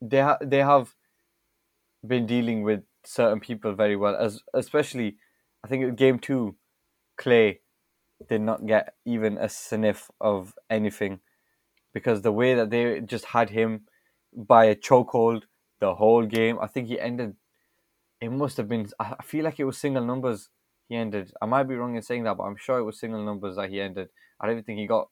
they 0.00 0.20
ha- 0.20 0.38
they 0.40 0.58
have 0.58 0.94
been 2.06 2.26
dealing 2.26 2.62
with 2.62 2.82
certain 3.04 3.40
people 3.40 3.74
very 3.74 3.96
well 3.96 4.16
as 4.16 4.40
especially 4.54 5.16
I 5.64 5.66
think 5.66 5.82
in 5.82 5.94
game 5.94 6.18
2 6.18 6.54
Clay 7.16 7.60
did 8.28 8.42
not 8.42 8.66
get 8.66 8.94
even 9.06 9.38
a 9.38 9.48
sniff 9.48 10.10
of 10.20 10.54
anything 10.68 11.20
because 11.94 12.20
the 12.20 12.32
way 12.32 12.54
that 12.54 12.68
they 12.68 13.00
just 13.00 13.24
had 13.24 13.48
him 13.48 13.86
by 14.36 14.66
a 14.66 14.76
chokehold 14.76 15.44
the 15.80 15.94
whole 15.94 16.26
game 16.26 16.58
I 16.60 16.66
think 16.66 16.88
he 16.88 17.00
ended 17.00 17.34
it 18.20 18.30
must 18.30 18.58
have 18.58 18.68
been 18.68 18.88
I 19.00 19.16
feel 19.22 19.44
like 19.44 19.58
it 19.58 19.64
was 19.64 19.78
single 19.78 20.04
numbers 20.04 20.50
he 20.90 20.96
ended. 20.96 21.32
I 21.40 21.46
might 21.46 21.62
be 21.64 21.76
wrong 21.76 21.96
in 21.96 22.02
saying 22.02 22.24
that 22.24 22.36
but 22.36 22.42
I'm 22.44 22.56
sure 22.56 22.78
it 22.78 22.84
was 22.84 23.00
single 23.00 23.24
numbers 23.24 23.56
that 23.56 23.70
he 23.70 23.80
ended. 23.80 24.10
I 24.38 24.46
don't 24.46 24.64
think 24.66 24.78
he 24.78 24.86
got 24.86 25.08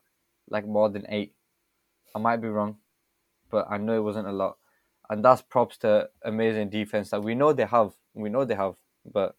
like 0.50 0.66
more 0.66 0.90
than 0.90 1.06
8 1.08 1.34
I 2.14 2.18
might 2.18 2.42
be 2.42 2.48
wrong 2.48 2.76
but 3.50 3.66
I 3.70 3.78
know 3.78 3.96
it 3.96 4.04
wasn't 4.04 4.28
a 4.28 4.32
lot. 4.32 4.58
And 5.08 5.24
that's 5.24 5.40
props 5.40 5.78
to 5.78 6.10
amazing 6.22 6.68
defense 6.68 7.08
that 7.10 7.22
we 7.22 7.34
know 7.34 7.54
they 7.54 7.64
have 7.64 7.92
we 8.12 8.28
know 8.28 8.44
they 8.44 8.54
have 8.54 8.74
but 9.10 9.34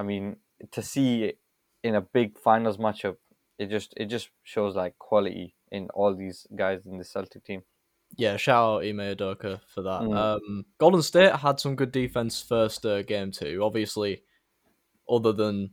I 0.00 0.02
mean 0.02 0.36
to 0.72 0.82
see 0.82 1.24
it 1.24 1.38
in 1.82 1.94
a 1.94 2.00
big 2.00 2.38
finals 2.38 2.78
matchup 2.78 3.16
it 3.58 3.66
just 3.70 3.94
it 3.96 4.06
just 4.06 4.30
shows 4.42 4.74
like 4.76 4.94
quality 4.98 5.54
in 5.70 5.88
all 5.94 6.14
these 6.14 6.46
guys 6.62 6.86
in 6.86 6.98
the 6.98 7.04
Celtic 7.04 7.44
team 7.44 7.62
yeah. 8.16 8.36
Shout 8.36 8.64
out 8.64 8.84
Ime 8.84 9.14
Udoka 9.14 9.60
for 9.72 9.82
that. 9.82 10.02
Mm. 10.02 10.16
Um, 10.16 10.64
Golden 10.78 11.02
State 11.02 11.32
had 11.32 11.60
some 11.60 11.76
good 11.76 11.92
defense 11.92 12.42
first 12.42 12.84
uh, 12.84 13.02
game 13.02 13.30
too. 13.30 13.60
Obviously, 13.62 14.22
other 15.08 15.32
than 15.32 15.70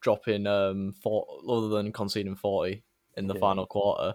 dropping 0.00 0.46
um, 0.46 0.92
four, 1.02 1.26
other 1.48 1.68
than 1.68 1.92
conceding 1.92 2.36
forty 2.36 2.84
in 3.16 3.26
the 3.26 3.34
Yeah. 3.34 3.40
final 3.40 3.66
quarter, 3.66 4.14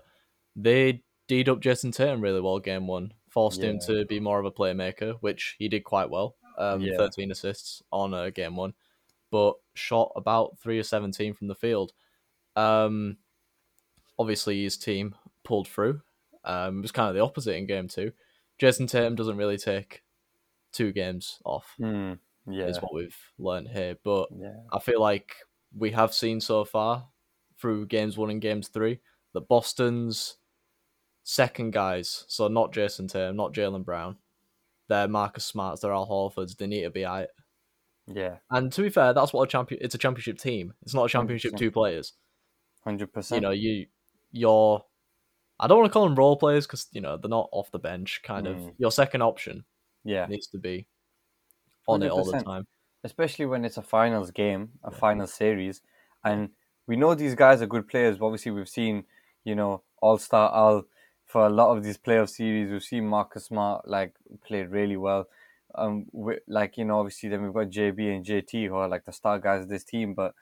they 0.55 1.01
D'd 1.27 1.50
up 1.50 1.62
Jayson 1.62 1.91
Tatum 1.91 2.22
really 2.22 2.41
well 2.41 2.60
game 2.60 2.88
one. 2.88 3.13
Forced 3.29 3.63
him 3.63 3.79
to 3.88 4.05
be 4.05 4.20
more 4.20 4.39
of 4.39 4.46
a 4.46 4.51
playmaker, 4.51 5.17
which 5.22 5.55
he 5.58 5.67
did 5.67 5.84
quite 5.84 6.12
well. 6.12 6.36
Um, 6.60 6.82
Yeah. 6.82 6.98
13 6.98 7.32
assists 7.32 7.82
on 7.91 8.13
uh, 8.13 8.29
game 8.29 8.55
one, 8.55 8.75
but 9.33 9.55
shot 9.73 10.11
about 10.15 10.59
3 10.59 10.77
or 10.77 10.83
17 10.83 11.33
from 11.33 11.47
the 11.47 11.55
field. 11.55 11.91
Um, 12.55 13.17
obviously, 14.19 14.61
his 14.61 14.77
team 14.77 15.15
pulled 15.43 15.67
through. 15.67 16.01
Um, 16.45 16.77
it 16.77 16.81
was 16.83 16.91
kind 16.91 17.09
of 17.09 17.15
the 17.15 17.23
opposite 17.23 17.55
in 17.55 17.65
game 17.65 17.87
two. 17.87 18.11
Jayson 18.59 18.85
Tatum 18.85 19.15
doesn't 19.15 19.37
really 19.37 19.57
take 19.57 20.03
two 20.71 20.91
games 20.91 21.39
off, 21.45 21.65
mm, 21.79 22.19
yeah 22.47 22.67
is 22.67 22.79
what 22.79 22.93
we've 22.93 23.17
learned 23.39 23.69
here. 23.69 23.97
But 24.03 24.29
yeah 24.37 24.57
I 24.71 24.77
feel 24.77 25.01
like 25.01 25.33
we 25.75 25.89
have 25.89 26.13
seen 26.13 26.39
so 26.39 26.63
far 26.63 27.07
through 27.57 27.87
games 27.87 28.15
one 28.15 28.29
and 28.29 28.39
games 28.39 28.67
three 28.67 28.99
that 29.33 29.47
Boston's 29.47 30.37
second 31.23 31.73
guys, 31.73 32.25
so 32.27 32.47
not 32.47 32.71
Jayson 32.71 33.07
Tatum, 33.07 33.35
not 33.35 33.51
Jaylen 33.51 33.83
Brown, 33.83 34.17
they're 34.89 35.07
Marcus 35.07 35.45
Smarts, 35.45 35.81
they're 35.81 35.91
Al 35.91 36.07
Horfords, 36.07 36.55
they 36.55 36.67
need 36.67 36.83
to 36.83 36.91
be 36.91 37.03
out. 37.03 37.29
Yeah, 38.07 38.38
And 38.51 38.72
to 38.74 38.81
be 38.81 38.89
fair, 38.89 39.13
that's 39.13 39.31
what 39.31 39.43
a 39.43 39.48
champion. 39.48 39.79
It's 39.83 39.95
a 39.95 39.98
championship 39.98 40.38
team. 40.38 40.74
It's 40.81 40.93
not 40.93 41.05
a 41.05 41.10
championship 41.10 41.53
100%. 41.53 41.57
two 41.57 41.72
players. 41.72 42.13
hundred 42.83 43.13
percent. 43.13 43.41
You 43.41 43.48
know, 43.48 43.51
you 43.53 43.86
you're. 44.31 44.83
I 45.60 45.67
don't 45.67 45.79
want 45.79 45.89
to 45.89 45.93
call 45.93 46.03
them 46.03 46.15
role 46.15 46.36
players 46.36 46.65
because 46.67 46.88
you 46.91 47.00
know 47.00 47.15
they're 47.15 47.29
not 47.29 47.48
off 47.53 47.72
the 47.72 47.79
bench. 47.79 48.22
Kind 48.24 48.48
of 48.48 48.57
Mm. 48.57 48.74
your 48.77 48.91
second 48.91 49.22
option 49.22 49.63
yeah, 50.03 50.25
needs 50.25 50.48
to 50.48 50.57
be 50.57 50.86
on 51.88 52.03
it 52.03 52.12
all 52.12 52.25
the 52.25 52.41
time. 52.41 52.67
especially 53.05 53.45
when 53.45 53.63
it's 53.63 53.77
a 53.77 53.81
finals 53.81 54.31
game, 54.31 54.72
a 54.83 54.91
Yeah. 54.91 54.98
final 54.98 55.27
series, 55.27 55.81
and 56.25 56.50
we 56.88 56.98
know 56.98 57.15
these 57.15 57.36
guys 57.36 57.62
are 57.62 57.67
good 57.67 57.88
players. 57.88 58.19
Obviously, 58.19 58.51
we've 58.51 58.67
seen 58.67 59.05
you 59.45 59.55
know 59.55 59.81
All 60.01 60.17
Star 60.17 60.53
Al 60.53 60.83
for 61.25 61.45
a 61.45 61.50
lot 61.50 61.75
of 61.77 61.83
these 61.83 61.98
playoff 61.98 62.29
series. 62.29 62.69
We've 62.69 62.83
seen 62.83 63.07
Marcus 63.07 63.45
Smart 63.45 63.88
like 63.88 64.13
played 64.45 64.67
really 64.69 64.98
well. 64.98 65.29
Um, 65.75 66.05
we, 66.11 66.37
like 66.47 66.77
you 66.77 66.85
know, 66.85 66.99
obviously 66.99 67.29
then 67.29 67.43
we've 67.43 67.53
got 67.53 67.69
JB 67.69 68.15
and 68.15 68.25
JT 68.25 68.67
who 68.67 68.75
are 68.75 68.87
like 68.87 69.05
the 69.05 69.11
star 69.11 69.39
guys 69.39 69.63
of 69.63 69.69
this 69.69 69.83
team. 69.83 70.13
But 70.13 70.33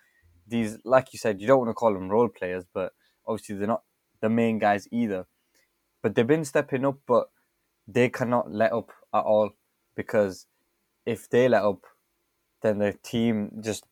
these, 0.48 0.78
like 0.84 1.14
you 1.14 1.20
said, 1.20 1.40
you 1.40 1.48
don't 1.48 1.60
want 1.60 1.70
to 1.70 1.74
call 1.74 1.94
them 1.94 2.10
role 2.10 2.30
players, 2.30 2.66
but 2.74 2.94
obviously 3.26 3.56
they're 3.56 3.68
not 3.68 3.84
the 4.22 4.30
main 4.30 4.60
guys 4.60 4.88
either. 4.92 5.26
But 6.02 6.16
they've 6.16 6.28
been 6.28 6.46
stepping 6.46 6.86
up, 6.86 7.00
but 7.08 7.30
they 7.88 8.10
cannot 8.10 8.52
let 8.52 8.74
up 8.74 8.92
at 9.14 9.24
all 9.24 9.52
because 9.96 10.48
if 11.06 11.30
they 11.30 11.48
let 11.48 11.64
up, 11.64 11.84
then 12.62 12.80
the 12.80 12.94
team 13.04 13.52
just 13.62 13.86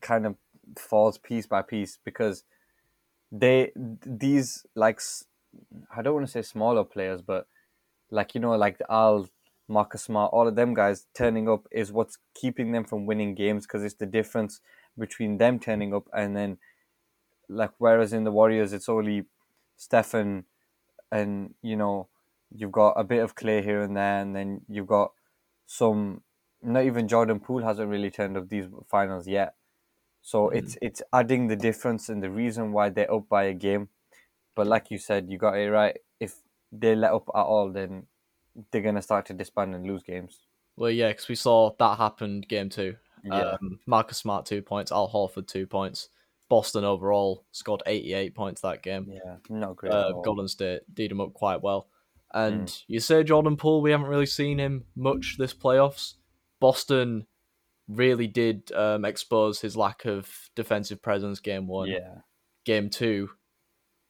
kind 0.00 0.26
of 0.26 0.36
falls 0.78 1.18
piece 1.18 1.46
by 1.46 1.62
piece 1.62 1.98
because 2.04 2.44
they 3.30 3.72
these 3.76 4.64
like 4.74 5.00
I 5.94 6.02
don't 6.02 6.14
want 6.14 6.26
to 6.26 6.32
say 6.32 6.42
smaller 6.42 6.84
players, 6.84 7.22
but 7.22 7.46
like 8.10 8.34
you 8.34 8.40
know 8.40 8.52
like 8.56 8.78
Al, 8.88 9.28
Marcus 9.72 10.02
Smart, 10.04 10.32
all 10.32 10.48
of 10.48 10.56
them 10.56 10.74
guys 10.74 11.06
turning 11.14 11.48
up 11.48 11.66
is 11.70 11.92
what's 11.92 12.18
keeping 12.34 12.72
them 12.72 12.84
from 12.84 13.06
winning 13.06 13.34
games 13.34 13.66
because 13.66 13.82
it's 13.84 13.94
the 13.94 14.06
difference 14.06 14.60
between 14.98 15.38
them 15.38 15.58
turning 15.58 15.94
up 15.94 16.08
and 16.12 16.36
then 16.36 16.58
like 17.48 17.72
whereas 17.78 18.12
in 18.12 18.24
the 18.24 18.32
Warriors 18.32 18.72
it's 18.72 18.88
only 18.88 19.24
Stephen 19.76 20.44
and 21.10 21.54
you 21.62 21.76
know 21.76 22.08
you've 22.54 22.72
got 22.72 22.90
a 22.92 23.04
bit 23.04 23.22
of 23.22 23.34
Clay 23.34 23.62
here 23.62 23.82
and 23.82 23.96
there 23.96 24.20
and 24.20 24.34
then 24.36 24.62
you've 24.68 24.86
got 24.86 25.12
some 25.66 26.22
not 26.62 26.84
even 26.84 27.08
Jordan 27.08 27.40
Poole 27.40 27.62
hasn't 27.64 27.90
really 27.90 28.10
turned 28.10 28.36
up 28.36 28.48
these 28.48 28.66
finals 28.88 29.26
yet. 29.26 29.54
So 30.22 30.50
Mhm. 30.50 30.56
it's 30.58 30.78
it's 30.82 31.02
adding 31.12 31.48
the 31.48 31.56
difference 31.56 32.08
and 32.08 32.22
the 32.22 32.30
reason 32.30 32.72
why 32.72 32.90
they're 32.90 33.12
up 33.12 33.28
by 33.28 33.44
a 33.44 33.54
game. 33.54 33.88
But 34.54 34.66
like 34.66 34.90
you 34.90 34.98
said, 34.98 35.30
you 35.30 35.38
got 35.38 35.56
it 35.58 35.70
right. 35.70 35.98
If 36.20 36.42
they 36.72 36.94
let 36.96 37.12
up 37.12 37.28
at 37.34 37.42
all, 37.52 37.70
then 37.72 38.06
they're 38.70 38.82
gonna 38.82 39.02
start 39.02 39.26
to 39.26 39.34
disband 39.34 39.74
and 39.74 39.86
lose 39.86 40.02
games. 40.02 40.40
Well, 40.76 40.90
yeah, 40.90 41.08
because 41.08 41.28
we 41.28 41.34
saw 41.34 41.72
that 41.78 41.98
happened 41.98 42.48
game 42.48 42.68
two. 42.70 42.96
Yeah, 43.24 43.52
Um, 43.60 43.78
Marcus 43.86 44.18
Smart 44.18 44.46
two 44.46 44.62
points, 44.62 44.90
Al 44.92 45.08
Horford 45.08 45.46
two 45.46 45.66
points. 45.66 46.08
Boston 46.48 46.84
overall 46.84 47.44
scored 47.52 47.82
88 47.86 48.34
points 48.34 48.60
that 48.62 48.82
game. 48.82 49.06
yeah, 49.08 49.36
not 49.48 49.76
great. 49.76 49.92
uh. 49.92 50.12
Golden 50.22 50.48
State 50.48 50.82
did 50.92 51.10
him 51.12 51.20
up 51.20 51.32
quite 51.32 51.62
well. 51.62 51.88
And 52.34 52.66
Mm. 52.68 52.82
you 52.88 53.00
say 53.00 53.22
Jordan 53.22 53.56
Poole, 53.56 53.80
we 53.82 53.90
haven't 53.90 54.06
really 54.08 54.26
seen 54.26 54.58
him 54.58 54.84
much 54.96 55.36
this 55.38 55.54
playoffs. 55.54 56.14
Boston 56.60 57.26
really 57.88 58.26
did 58.26 58.70
um, 58.72 59.04
expose 59.04 59.60
his 59.60 59.76
lack 59.76 60.04
of 60.04 60.30
defensive 60.54 61.02
presence 61.02 61.40
game 61.40 61.66
one. 61.66 61.88
Yeah, 61.88 62.18
Game 62.64 62.88
two, 62.90 63.30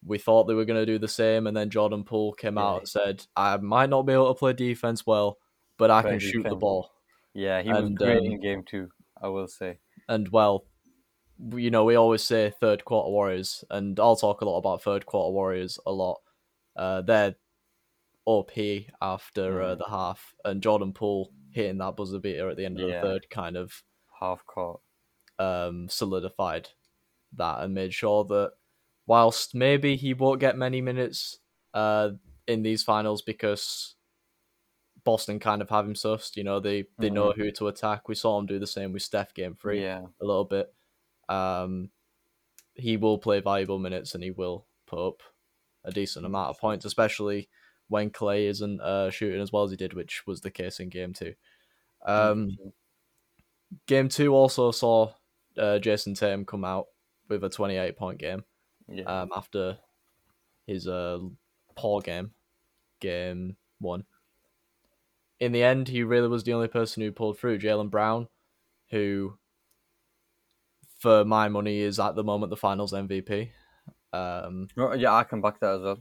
we 0.05 0.17
thought 0.17 0.45
they 0.45 0.53
were 0.53 0.65
going 0.65 0.79
to 0.79 0.85
do 0.85 0.97
the 0.99 1.07
same, 1.07 1.47
and 1.47 1.55
then 1.55 1.69
Jordan 1.69 2.03
Poole 2.03 2.33
came 2.33 2.57
Yeah. 2.57 2.63
out 2.63 2.79
and 2.79 2.87
said, 2.89 3.25
I 3.35 3.57
might 3.57 3.89
not 3.89 4.03
be 4.03 4.13
able 4.13 4.33
to 4.33 4.37
play 4.37 4.53
defense 4.53 5.05
well, 5.05 5.39
but 5.77 5.91
I 5.91 6.01
But 6.01 6.09
can 6.11 6.19
he 6.19 6.31
shoot 6.31 6.43
the 6.43 6.55
ball. 6.55 6.91
yeah, 7.33 7.61
he 7.61 7.69
was 7.69 7.79
And, 7.79 7.97
great 7.97 8.19
um, 8.19 8.25
in 8.25 8.39
game 8.41 8.63
two. 8.63 8.91
I 9.21 9.27
will 9.29 9.47
say. 9.47 9.79
And 10.09 10.27
well, 10.29 10.65
you 11.55 11.71
know, 11.71 11.83
we 11.85 11.95
always 11.95 12.23
say 12.23 12.51
third 12.59 12.85
quarter 12.85 13.09
Warriors, 13.09 13.63
and 13.69 13.99
I'll 13.99 14.15
talk 14.15 14.41
a 14.41 14.45
lot 14.45 14.57
about 14.57 14.83
third 14.83 15.05
quarter 15.05 15.31
Warriors 15.33 15.79
a 15.85 15.91
lot. 15.91 16.21
Uh, 16.75 17.01
they're 17.01 17.35
OP 18.25 18.51
after 19.01 19.61
uh, 19.61 19.75
Mm. 19.75 19.79
the 19.79 19.89
half, 19.89 20.35
and 20.45 20.61
Jordan 20.63 20.93
Poole 20.93 21.31
hitting 21.51 21.77
that 21.79 21.95
buzzer 21.95 22.19
beater 22.19 22.49
at 22.49 22.57
the 22.57 22.65
end 22.65 22.79
of 22.79 22.89
Yeah. 22.89 23.01
the 23.01 23.07
third 23.07 23.29
kind 23.29 23.57
of 23.57 23.83
Half 24.19 24.45
court. 24.45 24.81
um, 25.39 25.89
solidified 25.89 26.69
that 27.33 27.61
and 27.61 27.73
made 27.73 27.93
sure 27.93 28.23
that 28.25 28.53
whilst 29.05 29.53
maybe 29.53 29.95
he 29.95 30.13
won't 30.13 30.39
get 30.39 30.57
many 30.57 30.81
minutes 30.81 31.39
uh, 31.73 32.11
in 32.47 32.63
these 32.63 32.83
finals 32.83 33.21
because 33.21 33.95
Boston 35.03 35.39
kind 35.39 35.61
of 35.61 35.69
have 35.69 35.85
him 35.85 35.93
sussed, 35.93 36.35
you 36.37 36.43
know, 36.43 36.59
they, 36.59 36.85
they 36.97 37.09
know 37.09 37.31
who 37.31 37.51
to 37.51 37.67
attack. 37.67 38.07
We 38.07 38.15
saw 38.15 38.39
him 38.39 38.45
do 38.45 38.59
the 38.59 38.67
same 38.67 38.93
with 38.93 39.01
Steph 39.01 39.33
game 39.33 39.55
three 39.55 39.83
Yeah, 39.83 40.01
a 40.21 40.25
little 40.25 40.45
bit. 40.45 40.73
Um, 41.29 41.89
he 42.73 42.97
will 42.97 43.17
play 43.17 43.39
valuable 43.39 43.79
minutes 43.79 44.15
and 44.15 44.23
he 44.23 44.31
will 44.31 44.65
put 44.87 45.07
up 45.07 45.21
a 45.83 45.91
decent 45.91 46.25
amount 46.25 46.49
of 46.49 46.59
points, 46.59 46.85
especially 46.85 47.49
when 47.89 48.09
Clay 48.09 48.47
isn't 48.47 48.81
uh, 48.81 49.09
shooting 49.09 49.41
as 49.41 49.51
well 49.51 49.63
as 49.63 49.71
he 49.71 49.77
did, 49.77 49.93
which 49.93 50.25
was 50.25 50.41
the 50.41 50.51
case 50.51 50.79
in 50.79 50.89
game 50.89 51.13
two. 51.13 51.33
Um, 52.05 52.57
game 53.87 54.09
two 54.09 54.33
also 54.33 54.71
saw 54.71 55.11
uh, 55.57 55.79
Jayson 55.79 56.15
Tatum 56.15 56.45
come 56.45 56.63
out 56.63 56.87
with 57.29 57.43
a 57.43 57.49
28 57.49 57.97
point 57.97 58.19
game 58.19 58.43
yeah, 58.87 59.03
um, 59.03 59.29
after 59.35 59.77
his 60.67 60.87
uh, 60.87 61.19
poor 61.75 62.01
game, 62.01 62.31
game 62.99 63.57
one. 63.79 64.05
In 65.39 65.51
the 65.51 65.63
end, 65.63 65.87
he 65.89 66.03
really 66.03 66.27
was 66.27 66.43
the 66.43 66.53
only 66.53 66.67
person 66.69 67.01
who 67.03 67.11
pulled 67.11 67.37
through. 67.37 67.59
Jaylen 67.59 67.89
Brown, 67.89 68.27
who, 68.91 69.37
for 70.99 71.25
my 71.25 71.49
money, 71.49 71.79
is 71.79 71.99
at 71.99 72.15
the 72.15 72.23
moment 72.23 72.49
the 72.49 72.55
finals 72.57 72.93
MVP. 72.93 73.49
Um, 74.13 74.67
Oh, 74.77 74.93
yeah, 74.93 75.13
I 75.13 75.23
can 75.23 75.41
back 75.41 75.59
that 75.59 75.75
as 75.75 75.81
well. 75.81 75.97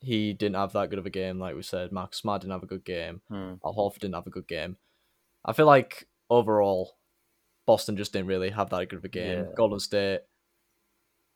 he 0.00 0.32
didn't 0.32 0.56
have 0.56 0.72
that 0.72 0.88
good 0.88 0.98
of 0.98 1.04
a 1.06 1.10
game, 1.10 1.38
like 1.38 1.54
we 1.54 1.62
said. 1.62 1.92
Marcus 1.92 2.18
Smart 2.20 2.40
didn't 2.40 2.52
have 2.52 2.62
a 2.62 2.66
good 2.66 2.84
game. 2.84 3.20
Hmm. 3.28 3.54
Al 3.64 3.74
Horford 3.74 3.98
didn't 3.98 4.14
have 4.14 4.26
a 4.26 4.30
good 4.30 4.48
game. 4.48 4.76
I 5.44 5.52
feel 5.52 5.66
like 5.66 6.08
overall, 6.30 6.96
Boston 7.66 7.96
just 7.96 8.12
didn't 8.12 8.28
really 8.28 8.50
have 8.50 8.70
that 8.70 8.88
good 8.88 8.98
of 9.00 9.04
a 9.04 9.08
game. 9.08 9.38
Yeah. 9.40 9.44
Golden 9.56 9.80
State, 9.80 10.20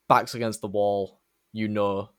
backs 0.09 0.35
against 0.35 0.61
the 0.61 0.69
wall. 0.69 1.21
You 1.53 1.69
know, 1.69 2.11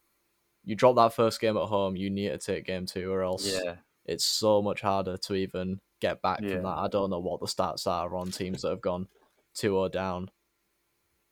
you 0.63 0.75
drop 0.75 0.95
that 0.97 1.13
first 1.13 1.41
game 1.41 1.57
at 1.57 1.67
home, 1.67 1.95
you 1.95 2.09
need 2.09 2.29
to 2.29 2.37
take 2.37 2.65
game 2.65 2.85
two, 2.85 3.11
or 3.11 3.23
else 3.23 3.43
Yeah, 3.45 3.77
it's 4.05 4.25
so 4.25 4.61
much 4.61 4.81
harder 4.81 5.17
to 5.17 5.35
even 5.35 5.81
get 6.01 6.21
back 6.21 6.41
Yeah. 6.43 6.49
from 6.49 6.63
that. 6.63 6.77
I 6.77 6.87
don't 6.87 7.09
know 7.09 7.19
what 7.19 7.39
the 7.41 7.47
stats 7.47 7.87
are 7.87 8.15
on 8.15 8.31
teams 8.31 8.61
that 8.63 8.69
have 8.69 8.81
gone 8.81 9.07
2 9.55 9.69
0 9.69 9.89
down 9.89 10.31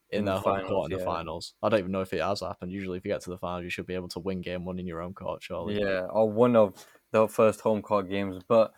in, 0.10 0.20
In 0.20 0.26
the 0.26 0.32
their 0.32 0.40
home 0.40 0.44
finals, 0.44 0.70
court 0.70 0.92
in 0.92 0.92
the 0.92 1.00
finals. 1.00 1.56
I 1.64 1.70
don't 1.70 1.80
even 1.80 1.92
know 1.92 2.02
if 2.02 2.14
it 2.14 2.22
has 2.22 2.42
happened. 2.42 2.72
Usually, 2.72 2.98
if 2.98 3.06
you 3.06 3.12
get 3.12 3.22
to 3.22 3.30
the 3.32 3.38
finals, 3.38 3.64
you 3.64 3.70
should 3.70 3.88
be 3.88 3.96
able 3.96 4.10
to 4.10 4.20
win 4.20 4.42
game 4.42 4.66
one 4.66 4.80
in 4.80 4.88
your 4.88 5.02
own 5.02 5.14
court, 5.14 5.42
surely. 5.44 5.76
yeah, 5.76 6.06
or 6.10 6.30
one 6.32 6.56
of 6.56 6.86
the 7.12 7.28
first 7.28 7.62
home 7.62 7.82
court 7.82 8.10
games. 8.10 8.44
But 8.48 8.74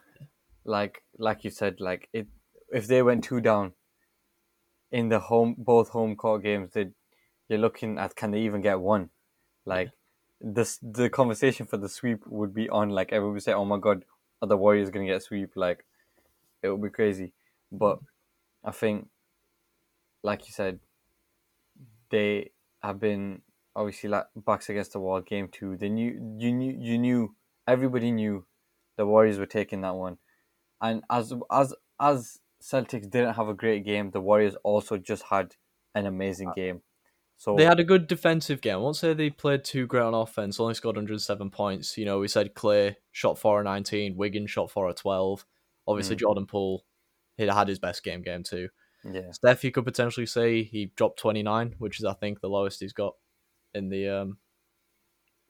like, 0.65 1.03
like 1.17 1.43
you 1.43 1.51
said, 1.51 1.81
like 1.81 2.09
it, 2.13 2.27
if 2.71 2.87
they 2.87 3.01
went 3.03 3.23
two 3.25 3.41
down 3.41 3.73
in 4.91 5.09
the 5.09 5.19
home, 5.19 5.55
both 5.57 5.89
home 5.89 6.15
court 6.15 6.43
games, 6.43 6.71
they 6.71 6.91
you're 7.49 7.59
looking 7.59 7.97
at 7.97 8.15
can 8.15 8.31
they 8.31 8.41
even 8.41 8.61
get 8.61 8.79
one? 8.79 9.09
Like 9.65 9.91
this, 10.41 10.79
the 10.81 11.09
conversation 11.09 11.65
for 11.65 11.77
the 11.77 11.89
sweep 11.89 12.25
would 12.27 12.53
be 12.53 12.69
on. 12.69 12.89
Like 12.89 13.11
everyone 13.11 13.33
would 13.33 13.43
say, 13.43 13.53
"Oh 13.53 13.65
my 13.65 13.79
god, 13.79 14.05
are 14.41 14.47
the 14.47 14.57
Warriors 14.57 14.89
gonna 14.89 15.05
get 15.05 15.23
sweep?" 15.23 15.51
Like 15.55 15.85
it 16.61 16.69
would 16.69 16.81
be 16.81 16.89
crazy. 16.89 17.33
But 17.71 17.99
I 18.63 18.71
think, 18.71 19.07
like 20.23 20.47
you 20.47 20.53
said, 20.53 20.79
they 22.09 22.51
have 22.81 22.99
been 22.99 23.41
obviously 23.75 24.09
like 24.09 24.25
backs 24.35 24.69
against 24.69 24.93
the 24.93 24.99
wall. 24.99 25.21
Game 25.21 25.49
two, 25.51 25.77
they 25.77 25.89
knew 25.89 26.35
you 26.37 26.51
knew 26.51 26.75
you 26.79 26.97
knew 26.97 27.35
everybody 27.67 28.11
knew 28.11 28.45
the 28.97 29.05
Warriors 29.05 29.39
were 29.39 29.45
taking 29.45 29.81
that 29.81 29.95
one, 29.95 30.17
and 30.81 31.03
as 31.09 31.33
as 31.51 31.73
as 31.99 32.39
Celtics 32.61 33.09
didn't 33.09 33.35
have 33.35 33.47
a 33.47 33.53
great 33.53 33.83
game, 33.85 34.11
the 34.11 34.21
Warriors 34.21 34.55
also 34.63 34.97
just 34.97 35.23
had 35.23 35.55
an 35.93 36.05
amazing 36.05 36.49
uh, 36.49 36.53
game. 36.53 36.81
So 37.37 37.55
They 37.55 37.65
had 37.65 37.79
a 37.79 37.83
good 37.83 38.07
defensive 38.07 38.61
game. 38.61 38.75
I 38.75 38.77
won't 38.77 38.95
say 38.95 39.13
they 39.13 39.29
played 39.29 39.63
too 39.63 39.85
great 39.87 40.01
on 40.03 40.13
offense, 40.13 40.59
only 40.59 40.73
scored 40.73 40.95
107 40.95 41.49
points. 41.49 41.97
You 41.97 42.05
know, 42.05 42.19
we 42.19 42.27
said 42.27 42.53
Clay 42.55 42.97
shot 43.11 43.37
4 43.37 43.59
of 43.59 43.65
19, 43.65 44.15
Wiggins 44.15 44.49
shot 44.51 44.71
4 44.71 44.89
of 44.89 44.95
12. 44.95 45.45
Obviously, 45.87 46.15
Mm. 46.15 46.19
Jordan 46.19 46.45
Poole 46.47 46.85
he 47.37 47.45
had 47.45 47.67
his 47.67 47.79
best 47.79 48.03
game, 48.03 48.21
game 48.21 48.43
two. 48.43 48.69
yeah, 49.03 49.31
Steph, 49.31 49.63
you 49.63 49.71
could 49.71 49.83
potentially 49.85 50.25
say 50.25 50.63
he 50.63 50.91
dropped 50.95 51.19
29, 51.19 51.75
which 51.79 51.99
is, 51.99 52.05
I 52.05 52.13
think, 52.13 52.39
the 52.39 52.49
lowest 52.49 52.79
he's 52.79 52.93
got 52.93 53.15
in 53.73 53.89
the 53.89 54.07
um 54.07 54.37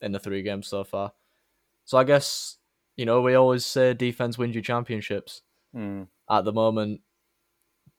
in 0.01 0.11
the 0.11 0.19
three 0.19 0.41
games 0.41 0.67
so 0.67 0.83
far. 0.83 1.13
So 1.85 1.97
I 1.97 2.03
guess, 2.03 2.57
you 2.97 3.05
know, 3.05 3.21
we 3.21 3.35
always 3.35 3.65
say 3.65 3.93
defense 3.93 4.37
wins 4.37 4.55
you 4.55 4.61
championships. 4.61 5.43
mm, 5.75 6.07
At 6.29 6.43
the 6.45 6.51
moment, 6.51 7.01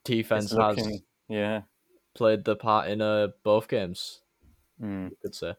defense 0.04 0.52
it's 0.52 0.60
has 0.60 1.00
yeah, 1.28 1.62
played 2.16 2.44
the 2.44 2.56
part 2.56 2.88
in 2.90 3.00
uh, 3.00 3.28
both 3.44 3.68
games. 3.68 4.20
Mm. 4.82 5.11
You 5.11 5.16
could 5.23 5.35
say. 5.35 5.54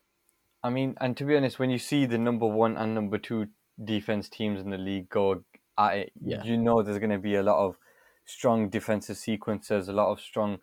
I 0.63 0.69
mean, 0.69 0.95
and 0.99 1.15
to 1.17 1.23
be 1.23 1.37
honest, 1.37 1.59
when 1.59 1.69
you 1.69 1.77
see 1.77 2.05
the 2.05 2.17
number 2.17 2.47
one 2.47 2.75
and 2.77 2.93
number 2.93 3.17
two 3.17 3.47
defense 3.83 4.27
teams 4.27 4.59
in 4.59 4.69
the 4.71 4.77
league 4.77 5.09
go 5.09 5.43
at 5.77 5.97
it, 5.97 6.11
Yeah. 6.19 6.43
you 6.43 6.57
know 6.57 6.81
there's 6.81 6.97
going 6.99 7.11
to 7.11 7.19
be 7.19 7.35
a 7.35 7.43
lot 7.43 7.63
of 7.65 7.77
strong 8.25 8.69
defensive 8.69 9.17
sequences, 9.17 9.87
a 9.87 9.93
lot 9.93 10.11
of 10.11 10.19
strong, 10.19 10.59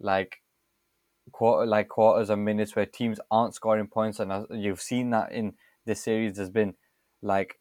like 0.00 0.42
quarter 1.32 1.66
like 1.66 1.88
quarters 1.88 2.30
and 2.30 2.44
minutes 2.44 2.74
where 2.74 2.86
teams 2.86 3.20
aren't 3.30 3.54
scoring 3.54 3.86
points, 3.86 4.20
and 4.20 4.46
you've 4.50 4.80
seen 4.82 5.10
that 5.10 5.32
in 5.32 5.54
this 5.86 6.02
series. 6.02 6.36
There's 6.36 6.50
been 6.50 6.74
like, 7.22 7.58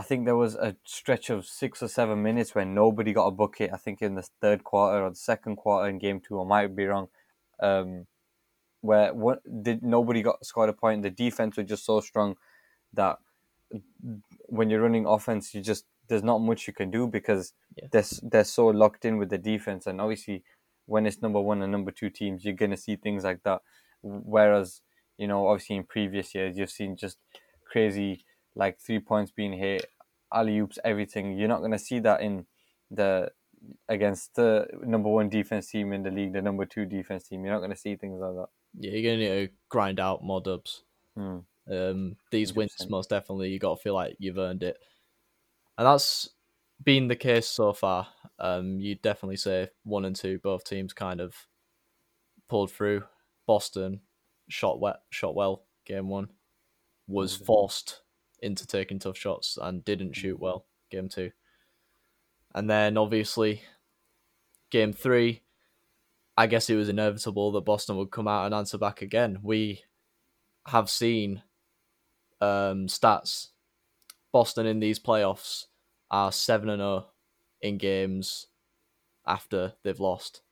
I 0.00 0.02
think 0.02 0.24
there 0.24 0.36
was 0.36 0.54
a 0.54 0.76
stretch 0.84 1.28
of 1.28 1.44
six 1.44 1.82
or 1.82 1.88
seven 1.88 2.22
minutes 2.22 2.54
where 2.54 2.64
nobody 2.64 3.12
got 3.12 3.26
a 3.26 3.30
bucket. 3.42 3.70
I 3.70 3.76
think 3.76 4.00
in 4.00 4.14
the 4.14 4.26
third 4.40 4.64
quarter 4.64 5.04
or 5.04 5.10
the 5.10 5.16
second 5.16 5.56
quarter 5.56 5.90
in 5.90 5.98
game 5.98 6.20
two, 6.20 6.40
I 6.40 6.44
might 6.46 6.74
be 6.74 6.86
wrong. 6.86 7.08
Um, 7.62 8.06
where 8.80 9.12
what 9.12 9.40
did 9.62 9.82
nobody 9.82 10.22
got 10.22 10.42
scored 10.44 10.70
a 10.70 10.72
point. 10.72 11.02
The 11.02 11.10
defense 11.10 11.58
was 11.58 11.66
just 11.66 11.84
so 11.84 12.00
strong 12.00 12.36
that 12.94 13.18
when 14.46 14.70
you're 14.70 14.80
running 14.80 15.04
offense, 15.04 15.54
you 15.54 15.60
just 15.60 15.84
there's 16.08 16.22
not 16.22 16.38
much 16.38 16.66
you 16.66 16.72
can 16.72 16.90
do 16.90 17.06
because 17.06 17.52
Yeah. 17.76 17.88
they're 17.92 18.10
they're 18.22 18.44
so 18.44 18.68
locked 18.68 19.04
in 19.04 19.18
with 19.18 19.28
the 19.28 19.38
defense, 19.52 19.86
and 19.86 20.00
obviously 20.00 20.42
when 20.86 21.04
it's 21.06 21.20
number 21.20 21.42
one 21.42 21.60
and 21.62 21.70
number 21.70 21.92
two 21.92 22.08
teams, 22.08 22.42
you're 22.44 22.54
gonna 22.62 22.76
see 22.86 22.96
things 22.96 23.22
like 23.22 23.42
that. 23.42 23.60
Whereas 24.02 24.80
you 25.18 25.28
know, 25.28 25.46
obviously 25.48 25.76
in 25.76 25.84
previous 25.84 26.34
years, 26.34 26.56
you've 26.56 26.70
seen 26.80 26.96
just 26.96 27.18
crazy 27.70 28.24
like 28.54 28.78
three 28.80 28.98
points 28.98 29.30
being 29.30 29.52
hit, 29.52 29.86
alley 30.32 30.58
oops, 30.58 30.78
everything. 30.84 31.38
You're 31.38 31.48
not 31.48 31.60
gonna 31.60 31.78
see 31.78 31.98
that 32.00 32.20
in 32.20 32.46
the 32.90 33.30
against 33.88 34.34
the 34.36 34.66
number 34.82 35.08
one 35.08 35.28
defense 35.28 35.70
team 35.70 35.92
in 35.92 36.02
the 36.02 36.10
league, 36.10 36.32
the 36.32 36.42
number 36.42 36.64
two 36.64 36.86
defense 36.86 37.28
team. 37.28 37.44
You're 37.44 37.54
not 37.54 37.60
gonna 37.60 37.76
see 37.76 37.96
things 37.96 38.20
like 38.20 38.34
that. 38.34 38.48
Yeah, 38.78 38.92
you're 38.92 39.12
gonna 39.12 39.22
need 39.22 39.48
to 39.48 39.52
grind 39.68 40.00
out 40.00 40.22
more 40.22 40.40
dubs. 40.40 40.82
Hmm. 41.16 41.38
Um, 41.70 42.16
these 42.30 42.54
wins 42.54 42.74
100%. 42.80 42.90
most 42.90 43.10
definitely 43.10 43.50
you 43.50 43.58
got 43.58 43.76
to 43.76 43.82
feel 43.82 43.94
like 43.94 44.16
you've 44.18 44.38
earned 44.38 44.62
it, 44.62 44.76
and 45.78 45.86
that's 45.86 46.30
been 46.82 47.08
the 47.08 47.16
case 47.16 47.46
so 47.46 47.72
far. 47.72 48.08
Um, 48.38 48.80
you 48.80 48.94
definitely 48.96 49.36
say 49.36 49.68
one 49.84 50.04
and 50.04 50.16
two, 50.16 50.38
both 50.38 50.64
teams 50.64 50.92
kind 50.92 51.20
of 51.20 51.34
pulled 52.48 52.72
through. 52.72 53.04
Boston 53.46 54.00
shot 54.48 54.80
wet, 54.80 54.96
shot 55.10 55.34
well. 55.34 55.64
Game 55.86 56.08
one 56.08 56.28
was 57.06 57.36
forced 57.36 58.00
into 58.42 58.66
taking 58.66 58.98
tough 58.98 59.16
shots 59.16 59.58
and 59.60 59.84
didn't 59.84 60.14
shoot 60.14 60.40
well. 60.40 60.66
Game 60.90 61.08
two, 61.08 61.30
and 62.54 62.68
then 62.68 62.96
obviously 62.96 63.62
game 64.70 64.92
three. 64.92 65.42
I 66.36 66.46
guess 66.46 66.70
it 66.70 66.76
was 66.76 66.88
inevitable 66.88 67.52
that 67.52 67.66
Boston 67.66 67.96
would 67.96 68.10
come 68.10 68.26
out 68.26 68.46
and 68.46 68.54
answer 68.54 68.78
back 68.78 69.02
again. 69.02 69.38
We 69.42 69.82
have 70.66 70.88
seen 70.88 71.42
um, 72.40 72.86
stats. 72.86 73.48
Boston 74.32 74.66
in 74.66 74.80
these 74.80 74.98
playoffs 74.98 75.66
are 76.10 76.32
seven 76.32 76.70
and 76.70 76.80
zero 76.80 77.06
in 77.60 77.78
games 77.78 78.46
after 79.26 79.74
they've 79.82 80.00
lost. 80.00 80.42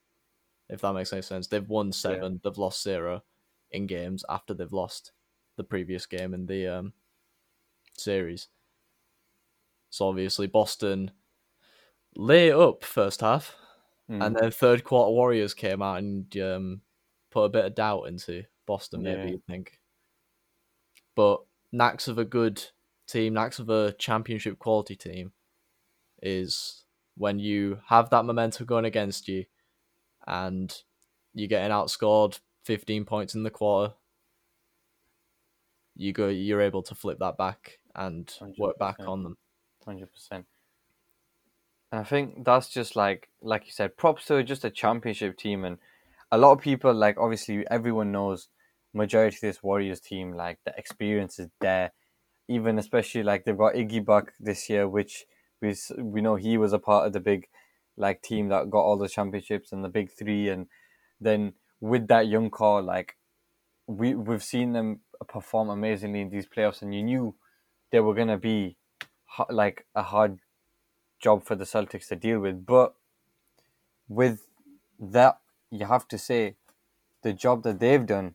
If 0.69 0.83
that 0.83 0.93
makes 0.93 1.13
any 1.13 1.23
sense, 1.23 1.47
they've 1.47 1.69
won 1.69 1.93
seven, 1.93 2.41
they've 2.45 2.59
lost 2.59 2.83
zero 2.83 3.23
in 3.71 3.87
games 3.87 4.25
after 4.29 4.53
they've 4.55 4.73
lost 4.73 5.13
the 5.57 5.65
previous 5.65 6.07
game 6.07 6.35
in 6.35 6.47
the 6.47 6.67
um, 6.67 6.93
series. 8.01 8.49
So 9.91 10.09
obviously 10.09 10.47
Boston 10.47 11.11
lay 12.15 12.51
up 12.53 12.85
first 12.85 13.21
half, 13.21 13.55
Mm. 14.11 14.25
and 14.27 14.37
then 14.37 14.51
third 14.51 14.85
quarter 14.85 15.11
Warriors 15.13 15.53
came 15.53 15.83
out 15.83 15.99
and 15.99 16.35
um, 16.39 16.81
put 17.31 17.43
a 17.45 17.49
bit 17.51 17.67
of 17.67 17.75
doubt 17.75 18.05
into 18.05 18.43
Boston, 18.65 19.03
maybe 19.03 19.21
Yeah. 19.21 19.27
you 19.33 19.43
think. 19.47 19.81
But 21.15 21.43
knacks 21.73 22.09
of 22.09 22.17
a 22.19 22.25
good 22.25 22.63
team, 23.07 23.35
knacks 23.35 23.59
of 23.59 23.69
a 23.69 23.93
championship 23.93 24.59
quality 24.59 24.97
team, 24.97 25.33
is 26.23 26.85
when 27.17 27.39
you 27.39 27.81
have 27.87 28.09
that 28.11 28.25
momentum 28.25 28.65
going 28.65 28.87
against 28.87 29.29
you, 29.29 29.45
and 30.27 30.75
you're 31.35 31.49
getting 31.49 31.71
outscored 31.71 32.41
15 32.65 33.05
points 33.05 33.35
in 33.35 33.43
the 33.43 33.51
quarter. 33.51 33.95
You 35.97 36.13
go, 36.13 36.29
you're 36.29 36.61
able 36.61 36.83
to 36.85 36.95
flip 36.95 37.19
that 37.19 37.37
back 37.37 37.79
and 37.99 38.33
work 38.59 38.79
back 38.79 38.97
on 39.01 39.25
them. 39.25 39.37
Hundred 39.85 40.13
percent. 40.13 40.47
And 41.91 42.01
I 42.01 42.05
think 42.05 42.45
that's 42.45 42.69
just 42.69 42.97
like 42.97 43.29
like 43.43 43.67
you 43.67 43.73
said, 43.73 43.97
props 43.97 44.27
to 44.27 44.43
just 44.43 44.65
a 44.65 44.71
championship 44.71 45.37
team 45.37 45.65
and 45.65 45.79
a 46.31 46.39
lot 46.39 46.53
of 46.53 46.61
people 46.61 46.93
like 46.95 47.19
obviously 47.19 47.67
everyone 47.71 48.13
knows 48.13 48.49
majority 48.95 49.37
of 49.37 49.41
this 49.41 49.63
Warriors 49.63 50.01
team, 50.01 50.33
like 50.33 50.59
the 50.65 50.75
experience 50.77 51.39
is 51.39 51.49
there. 51.61 51.93
Even 52.49 52.79
especially 52.79 53.23
like 53.23 53.45
they've 53.45 53.59
got 53.59 53.75
Iggy 53.75 54.05
back 54.05 54.33
this 54.41 54.71
year, 54.71 54.89
which 54.89 55.27
we 55.61 55.75
we 55.99 56.21
know 56.21 56.37
he 56.37 56.57
was 56.57 56.73
a 56.73 56.79
part 56.79 57.07
of 57.07 57.13
the 57.13 57.21
big 57.21 57.49
like 57.97 58.23
team 58.23 58.49
that 58.49 58.71
got 58.71 58.81
all 58.81 58.97
the 58.97 59.09
championships 59.09 59.73
and 59.73 59.85
the 59.85 59.89
big 59.89 60.11
three 60.11 60.49
and 60.49 60.69
then 61.21 61.53
with 61.81 62.07
that 62.09 62.29
young 62.29 62.49
core, 62.49 62.81
like 62.81 63.17
we 63.87 64.15
we've 64.15 64.45
seen 64.45 64.73
them 64.73 65.01
perform 65.29 65.69
amazingly 65.69 66.21
in 66.21 66.31
these 66.31 66.47
playoffs 66.47 66.83
and 66.83 66.95
you 66.95 67.03
knew 67.03 67.35
they 67.91 68.01
were 68.01 68.15
gonna 68.15 68.39
be 68.39 68.77
like 69.51 69.87
a 69.95 70.03
hard 70.03 70.39
job 71.21 71.45
for 71.45 71.55
the 71.55 71.65
Celtics 71.65 72.09
to 72.09 72.17
deal 72.17 72.41
with. 72.41 72.65
But 72.67 72.95
with 74.09 74.47
that, 74.99 75.41
you 75.71 75.87
have 75.87 76.09
to 76.09 76.19
say 76.19 76.57
the 77.23 77.33
job 77.33 77.63
that 77.63 77.79
they've 77.81 78.07
done 78.07 78.35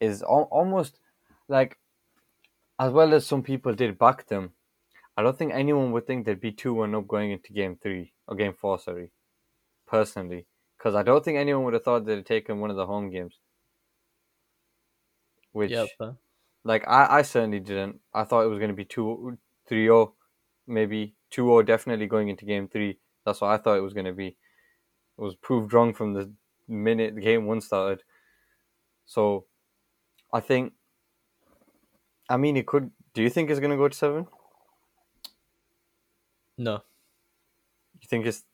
is 0.00 0.22
almost 0.22 0.98
like, 1.48 1.78
as 2.78 2.92
well 2.92 3.14
as 3.14 3.26
some 3.26 3.42
people 3.42 3.74
did 3.74 3.98
back 3.98 4.26
them. 4.28 4.52
I 5.16 5.22
don't 5.22 5.36
think 5.36 5.52
anyone 5.52 5.92
would 5.92 6.06
think 6.06 6.24
they'd 6.24 6.40
be 6.40 6.52
two 6.52 6.74
one 6.74 6.94
up 6.94 7.06
going 7.06 7.30
into 7.30 7.52
game 7.52 7.76
three 7.82 8.12
or 8.26 8.34
game 8.34 8.54
four. 8.54 8.78
Sorry, 8.78 9.10
personally, 9.86 10.46
because 10.78 10.94
I 10.94 11.02
don't 11.02 11.24
think 11.24 11.36
anyone 11.36 11.64
would 11.64 11.74
have 11.74 11.84
thought 11.84 12.06
they'd 12.06 12.16
have 12.16 12.24
taken 12.24 12.60
one 12.60 12.70
of 12.70 12.76
the 12.76 12.86
home 12.86 13.10
games. 13.10 13.38
Which. 15.52 15.70
Like 16.64 16.86
I, 16.86 17.18
I 17.18 17.22
certainly 17.22 17.60
didn't. 17.60 18.00
I 18.14 18.24
thought 18.24 18.44
it 18.44 18.48
was 18.48 18.58
going 18.58 18.70
to 18.70 18.76
be 18.76 18.84
2 18.84 19.38
3 19.66 19.84
0, 19.84 20.14
maybe 20.66 21.14
2 21.30 21.46
0 21.46 21.62
definitely 21.62 22.06
going 22.06 22.28
into 22.28 22.44
game 22.44 22.68
three. 22.68 22.98
That's 23.24 23.40
what 23.40 23.50
I 23.50 23.58
thought 23.58 23.78
it 23.78 23.82
was 23.82 23.94
going 23.94 24.06
to 24.06 24.12
be. 24.12 24.28
It 24.28 24.36
was 25.16 25.34
proved 25.36 25.72
wrong 25.72 25.94
from 25.94 26.14
the 26.14 26.32
minute 26.68 27.14
the 27.14 27.20
game 27.20 27.46
one 27.46 27.60
started. 27.60 28.02
So 29.06 29.46
I 30.32 30.40
think, 30.40 30.72
I 32.28 32.36
mean, 32.36 32.56
it 32.56 32.66
could. 32.66 32.90
Do 33.14 33.22
you 33.22 33.30
think 33.30 33.50
it's 33.50 33.60
going 33.60 33.70
to 33.70 33.76
go 33.76 33.88
to 33.88 33.94
seven? 33.96 34.26
No, 36.58 36.82
You 38.00 38.08
think 38.08 38.26
it's 38.26 38.44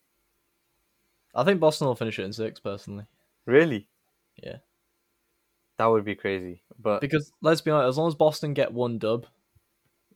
I 1.35 1.44
think 1.44 1.61
Boston 1.61 1.87
will 1.87 1.94
finish 1.94 2.18
it 2.18 2.25
in 2.25 2.33
six 2.33 2.59
personally. 2.61 3.05
really? 3.44 3.88
Yeah. 4.42 4.59
That 5.78 5.86
would 5.86 6.04
be 6.04 6.14
crazy. 6.14 6.62
But 6.78 7.00
Because 7.00 7.32
let's 7.40 7.60
be 7.60 7.70
honest, 7.70 7.88
as 7.90 7.98
long 7.98 8.08
as 8.08 8.14
Boston 8.14 8.52
get 8.54 8.72
one 8.72 8.98
dub, 8.98 9.26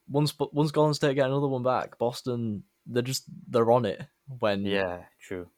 once 0.08 0.34
once 0.38 0.70
Golden 0.72 0.94
State 0.94 1.14
get 1.14 1.26
another 1.26 1.48
one 1.48 1.62
back, 1.62 1.98
Boston 1.98 2.64
they're 2.86 3.02
just 3.02 3.24
they're 3.48 3.70
on 3.70 3.84
it 3.84 4.02
when 4.40 4.64
yeah, 4.66 5.04
true. 5.20 5.48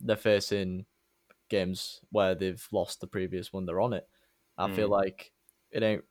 they're 0.00 0.16
facing 0.16 0.86
games 1.48 2.00
where 2.10 2.34
they've 2.34 2.66
lost 2.72 3.00
the 3.00 3.06
previous 3.06 3.52
one. 3.52 3.66
They're 3.66 3.80
on 3.80 3.92
it. 3.92 4.08
I 4.58 4.68
feel 4.74 4.88
Mm. 4.88 4.92
like 4.92 5.32
it 5.70 5.82
ain't 5.82 6.04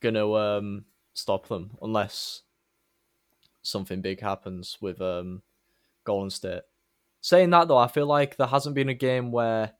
gonna 0.00 0.30
um 0.32 0.84
stop 1.14 1.48
them 1.48 1.76
unless 1.82 2.42
something 3.62 4.00
big 4.00 4.20
happens 4.20 4.78
with 4.80 5.00
um 5.00 5.42
Golden 6.04 6.30
State. 6.30 6.62
Saying 7.20 7.50
that 7.50 7.68
though, 7.68 7.78
I 7.78 7.88
feel 7.88 8.06
like 8.06 8.36
there 8.36 8.46
hasn't 8.46 8.74
been 8.74 8.88
a 8.88 8.94
game 8.94 9.32
where 9.32 9.72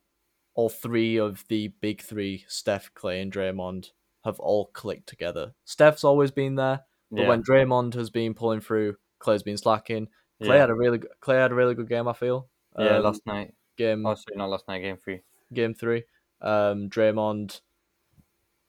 all 0.56 0.68
three 0.68 1.16
of 1.18 1.44
the 1.48 1.68
big 1.80 2.02
three, 2.02 2.44
Steph, 2.48 2.92
Clay, 2.94 3.20
and 3.20 3.32
Draymond, 3.32 3.90
have 4.24 4.40
all 4.40 4.66
clicked 4.72 5.08
together. 5.08 5.54
Steph's 5.64 6.02
always 6.02 6.30
been 6.32 6.56
there, 6.56 6.80
but 7.12 7.20
Yeah. 7.22 7.28
when 7.28 7.42
Draymond 7.44 7.94
has 7.94 8.10
been 8.10 8.34
pulling 8.34 8.60
through, 8.60 8.96
Clay's 9.20 9.42
been 9.44 9.56
slacking. 9.56 10.08
Clay 10.42 10.54
yeah, 10.56 10.60
had 10.62 10.70
a 10.70 10.74
really 10.74 10.98
good- 10.98 11.12
Clay 11.20 11.36
had 11.36 11.52
a 11.52 11.54
really 11.54 11.74
good 11.74 11.88
game. 11.88 12.08
I 12.08 12.12
feel. 12.12 12.48
yeah 12.78 12.96
Um, 12.96 13.04
last 13.04 13.24
night. 13.26 13.54
game 13.76 14.04
Oh, 14.04 14.14
sorry, 14.14 14.36
not 14.36 14.50
last 14.50 14.66
night. 14.68 14.80
Game 14.80 14.96
three. 14.98 15.20
game 15.52 15.72
three. 15.74 16.04
Um, 16.40 16.90
Draymond 16.90 17.60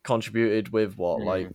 contributed 0.03 0.69
with 0.69 0.97
what 0.97 1.19
Mm. 1.21 1.25
like 1.25 1.49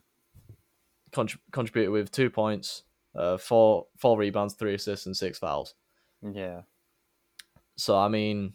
contr- 1.13 1.39
contributed 1.53 1.93
with 1.93 2.11
two 2.11 2.29
points, 2.31 2.85
uh, 3.15 3.37
four 3.39 3.87
four 3.97 4.19
rebounds, 4.19 4.55
three 4.55 4.75
assists, 4.75 5.07
and 5.07 5.17
six 5.17 5.39
fouls. 5.39 5.75
Yeah. 6.23 6.63
So 7.77 7.97
I 7.97 8.09
mean, 8.09 8.55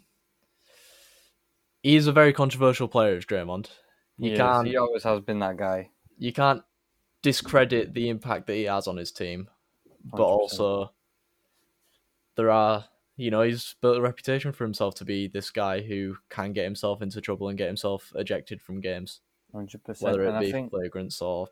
he's 1.88 2.08
a 2.08 2.12
very 2.12 2.34
controversial 2.34 2.88
player, 2.88 3.16
is 3.18 3.26
Draymond. 3.26 3.70
You 4.18 4.32
He, 4.32 4.38
can't 4.38 4.68
he 4.68 4.76
always 4.78 5.04
has 5.04 5.22
been 5.22 5.40
that 5.40 5.58
guy. 5.58 5.90
you 6.18 6.34
can't 6.34 6.64
discredit 7.22 7.94
the 7.94 8.10
impact 8.10 8.48
that 8.48 8.56
he 8.56 8.64
has 8.64 8.88
on 8.88 8.98
his 8.98 9.12
team, 9.12 9.50
but 10.04 10.20
100%. 10.28 10.30
also 10.30 10.92
there 12.36 12.52
are 12.52 12.86
you 13.20 13.32
know, 13.32 13.42
he's 13.42 13.76
built 13.82 13.98
a 13.98 14.02
reputation 14.02 14.52
for 14.52 14.64
himself 14.64 14.94
to 14.94 15.04
be 15.06 15.28
this 15.28 15.50
guy 15.50 15.82
who 15.82 16.18
can 16.30 16.54
get 16.54 16.66
himself 16.66 17.02
into 17.02 17.20
trouble 17.20 17.50
and 17.50 17.58
get 17.58 17.66
himself 17.66 18.14
ejected 18.16 18.62
from 18.62 18.80
games, 18.80 19.22
Hundred 19.52 19.84
percent. 19.84 20.06
whether 20.12 20.24
it 20.28 20.40
be 20.40 20.52
think 20.52 20.72
flagrants 20.72 21.20
or 21.22 21.48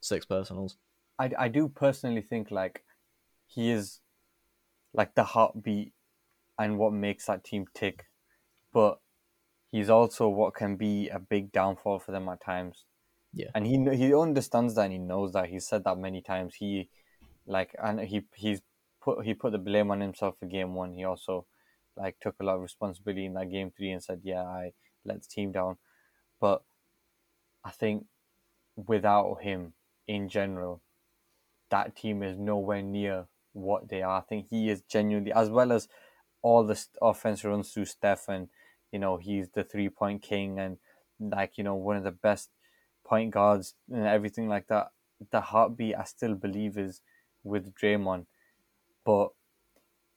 six 0.00 0.26
personals. 0.26 0.76
I 1.18 1.30
I 1.38 1.48
do 1.48 1.68
personally 1.68 2.22
think 2.22 2.50
like 2.50 2.82
he 3.46 3.70
is 3.70 4.00
like 4.92 5.14
the 5.14 5.22
heartbeat 5.22 5.92
and 6.58 6.78
what 6.78 6.92
makes 6.92 7.26
that 7.26 7.44
team 7.44 7.66
tick, 7.74 8.06
but 8.72 8.98
he's 9.70 9.90
also 9.90 10.28
what 10.28 10.54
can 10.54 10.76
be 10.76 11.08
a 11.08 11.18
big 11.18 11.52
downfall 11.52 11.98
for 11.98 12.12
them 12.12 12.28
at 12.28 12.42
times. 12.42 12.84
Yeah. 13.32 13.50
and 13.54 13.66
he 13.66 13.76
he 13.94 14.14
understands 14.14 14.74
that 14.74 14.84
and 14.84 14.92
he 14.92 14.98
knows 14.98 15.32
that. 15.32 15.48
He's 15.50 15.68
said 15.68 15.84
that 15.84 15.98
many 15.98 16.22
times. 16.22 16.54
He 16.54 16.88
like 17.46 17.74
and 17.82 18.00
he 18.00 18.22
he's 18.34 18.62
put 19.02 19.24
he 19.24 19.34
put 19.34 19.52
the 19.52 19.58
blame 19.58 19.90
on 19.90 20.00
himself 20.00 20.36
for 20.38 20.46
game 20.46 20.74
one. 20.74 20.94
He 20.94 21.04
also 21.04 21.46
like 21.96 22.16
took 22.20 22.36
a 22.40 22.44
lot 22.44 22.56
of 22.56 22.62
responsibility 22.62 23.26
in 23.26 23.34
that 23.34 23.50
game 23.50 23.70
three 23.76 23.90
and 23.90 24.02
said, 24.02 24.20
"Yeah, 24.22 24.42
I 24.42 24.72
let 25.04 25.22
the 25.22 25.28
team 25.28 25.52
down," 25.52 25.76
but 26.40 26.62
I 27.64 27.70
think 27.70 28.06
without 28.76 29.42
him 29.42 29.74
in 30.06 30.28
general, 30.28 30.82
that 31.70 31.96
team 31.96 32.22
is 32.22 32.38
nowhere 32.38 32.82
near 32.82 33.26
what 33.52 33.88
they 33.88 34.02
are. 34.02 34.18
I 34.18 34.22
think 34.22 34.46
he 34.48 34.70
is 34.70 34.82
genuinely, 34.82 35.32
as 35.32 35.50
well 35.50 35.72
as 35.72 35.88
all 36.40 36.64
the 36.64 36.82
offense 37.02 37.44
runs 37.44 37.72
through 37.72 37.86
Steph, 37.86 38.28
and 38.28 38.48
you 38.92 38.98
know 38.98 39.16
he's 39.16 39.48
the 39.50 39.64
three 39.64 39.88
point 39.88 40.22
king 40.22 40.58
and 40.58 40.78
like 41.20 41.58
you 41.58 41.64
know 41.64 41.74
one 41.74 41.96
of 41.96 42.04
the 42.04 42.10
best 42.10 42.50
point 43.04 43.32
guards 43.32 43.74
and 43.90 44.06
everything 44.06 44.48
like 44.48 44.68
that. 44.68 44.88
The 45.30 45.40
heartbeat 45.40 45.96
I 45.96 46.04
still 46.04 46.34
believe 46.34 46.78
is 46.78 47.00
with 47.42 47.74
Draymond, 47.74 48.26
but 49.04 49.28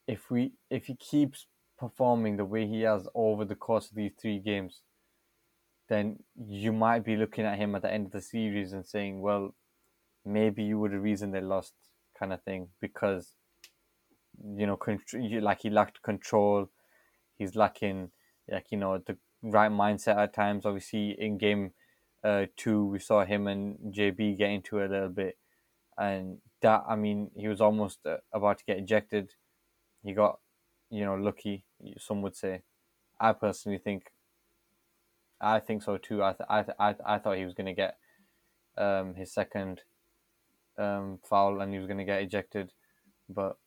if 0.07 0.29
we 0.29 0.53
if 0.69 0.85
he 0.87 0.95
keeps 0.95 1.47
performing 1.77 2.37
the 2.37 2.45
way 2.45 2.67
he 2.67 2.81
has 2.81 3.07
over 3.15 3.43
the 3.43 3.55
course 3.55 3.89
of 3.89 3.95
these 3.95 4.11
three 4.21 4.37
games, 4.37 4.81
then 5.89 6.19
you 6.35 6.71
might 6.71 7.03
be 7.03 7.15
looking 7.15 7.45
at 7.45 7.57
him 7.57 7.73
at 7.75 7.81
the 7.81 7.91
end 7.91 8.05
of 8.05 8.11
the 8.11 8.21
series 8.21 8.71
and 8.71 8.85
saying, 8.85 9.19
well, 9.21 9.55
maybe 10.23 10.63
you 10.63 10.77
were 10.77 10.89
the 10.89 10.99
reason 10.99 11.31
they 11.31 11.41
lost, 11.41 11.73
kind 12.17 12.31
of 12.31 12.43
thing, 12.43 12.67
because 12.79 13.35
you 14.55 14.67
know, 14.67 14.77
like 15.41 15.61
he 15.61 15.69
lacked 15.69 16.01
control, 16.03 16.69
he's 17.37 17.55
lacking 17.55 18.11
like 18.51 18.67
you 18.71 18.77
know 18.77 18.99
the 18.99 19.17
right 19.41 19.71
mindset 19.71 20.17
at 20.17 20.33
times. 20.33 20.65
Obviously, 20.65 21.11
in 21.19 21.37
game 21.37 21.73
uh, 22.23 22.45
two, 22.57 22.85
we 22.85 22.99
saw 22.99 23.25
him 23.25 23.47
and 23.47 23.93
JB 23.93 24.37
get 24.37 24.51
into 24.51 24.79
it 24.79 24.89
a 24.89 24.93
little 24.93 25.09
bit, 25.09 25.37
and 25.97 26.39
that 26.61 26.83
I 26.87 26.95
mean, 26.95 27.31
he 27.35 27.47
was 27.47 27.61
almost 27.61 28.05
uh, 28.05 28.17
about 28.33 28.59
to 28.59 28.65
get 28.65 28.77
ejected. 28.77 29.35
He 30.03 30.13
got, 30.13 30.39
you 30.89 31.05
know, 31.05 31.15
lucky. 31.15 31.65
Some 31.97 32.21
would 32.23 32.35
say. 32.35 32.63
I 33.19 33.33
personally 33.33 33.79
think. 33.79 34.11
I 35.39 35.59
think 35.59 35.83
so 35.83 35.97
too. 35.97 36.23
I 36.23 36.33
th- 36.33 36.47
I 36.49 36.63
th- 36.63 36.75
I, 36.79 36.93
th- 36.93 37.03
I 37.05 37.17
thought 37.17 37.37
he 37.37 37.45
was 37.45 37.53
going 37.55 37.67
to 37.67 37.73
get 37.73 37.97
um, 38.77 39.15
his 39.15 39.33
second 39.33 39.81
um, 40.77 41.19
foul 41.23 41.61
and 41.61 41.71
he 41.73 41.79
was 41.79 41.87
going 41.87 41.97
to 41.97 42.03
get 42.05 42.21
ejected, 42.21 42.73
but 43.29 43.57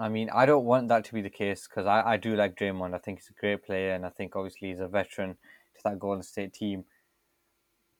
I 0.00 0.08
mean, 0.08 0.30
I 0.30 0.46
don't 0.46 0.64
want 0.64 0.88
that 0.88 1.04
to 1.04 1.14
be 1.14 1.20
the 1.20 1.28
case 1.28 1.68
because 1.68 1.86
I, 1.86 2.12
I 2.12 2.16
do 2.16 2.34
like 2.34 2.56
Draymond. 2.56 2.94
I 2.94 2.98
think 2.98 3.18
he's 3.18 3.28
a 3.28 3.38
great 3.38 3.62
player, 3.62 3.92
and 3.92 4.06
I 4.06 4.08
think 4.08 4.34
obviously 4.34 4.70
he's 4.70 4.80
a 4.80 4.88
veteran 4.88 5.34
to 5.34 5.80
that 5.84 5.98
Golden 5.98 6.22
State 6.22 6.54
team. 6.54 6.86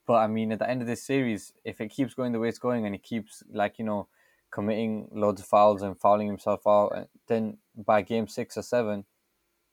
But 0.07 0.15
I 0.15 0.27
mean, 0.27 0.51
at 0.51 0.61
the 0.61 0.69
end 0.69 0.81
of 0.81 0.89
this 0.89 1.03
series, 1.03 1.53
if 1.63 1.79
it 1.79 1.89
keeps 1.91 2.15
going 2.15 2.33
the 2.33 2.39
way 2.39 2.49
it's 2.49 2.59
going, 2.59 2.87
and 2.87 2.95
he 2.95 2.99
keeps 2.99 3.43
like 3.53 3.79
you 3.79 3.85
know 3.85 4.09
committing 4.51 5.09
loads 5.13 5.43
of 5.43 5.47
fouls 5.47 5.83
and 5.83 6.01
fouling 6.01 6.27
himself 6.27 6.63
out, 6.67 6.89
uh, 6.89 7.05
then 7.29 7.59
by 7.77 8.01
game 8.01 8.27
six 8.27 8.57
or 8.57 8.63
seven, 8.63 9.05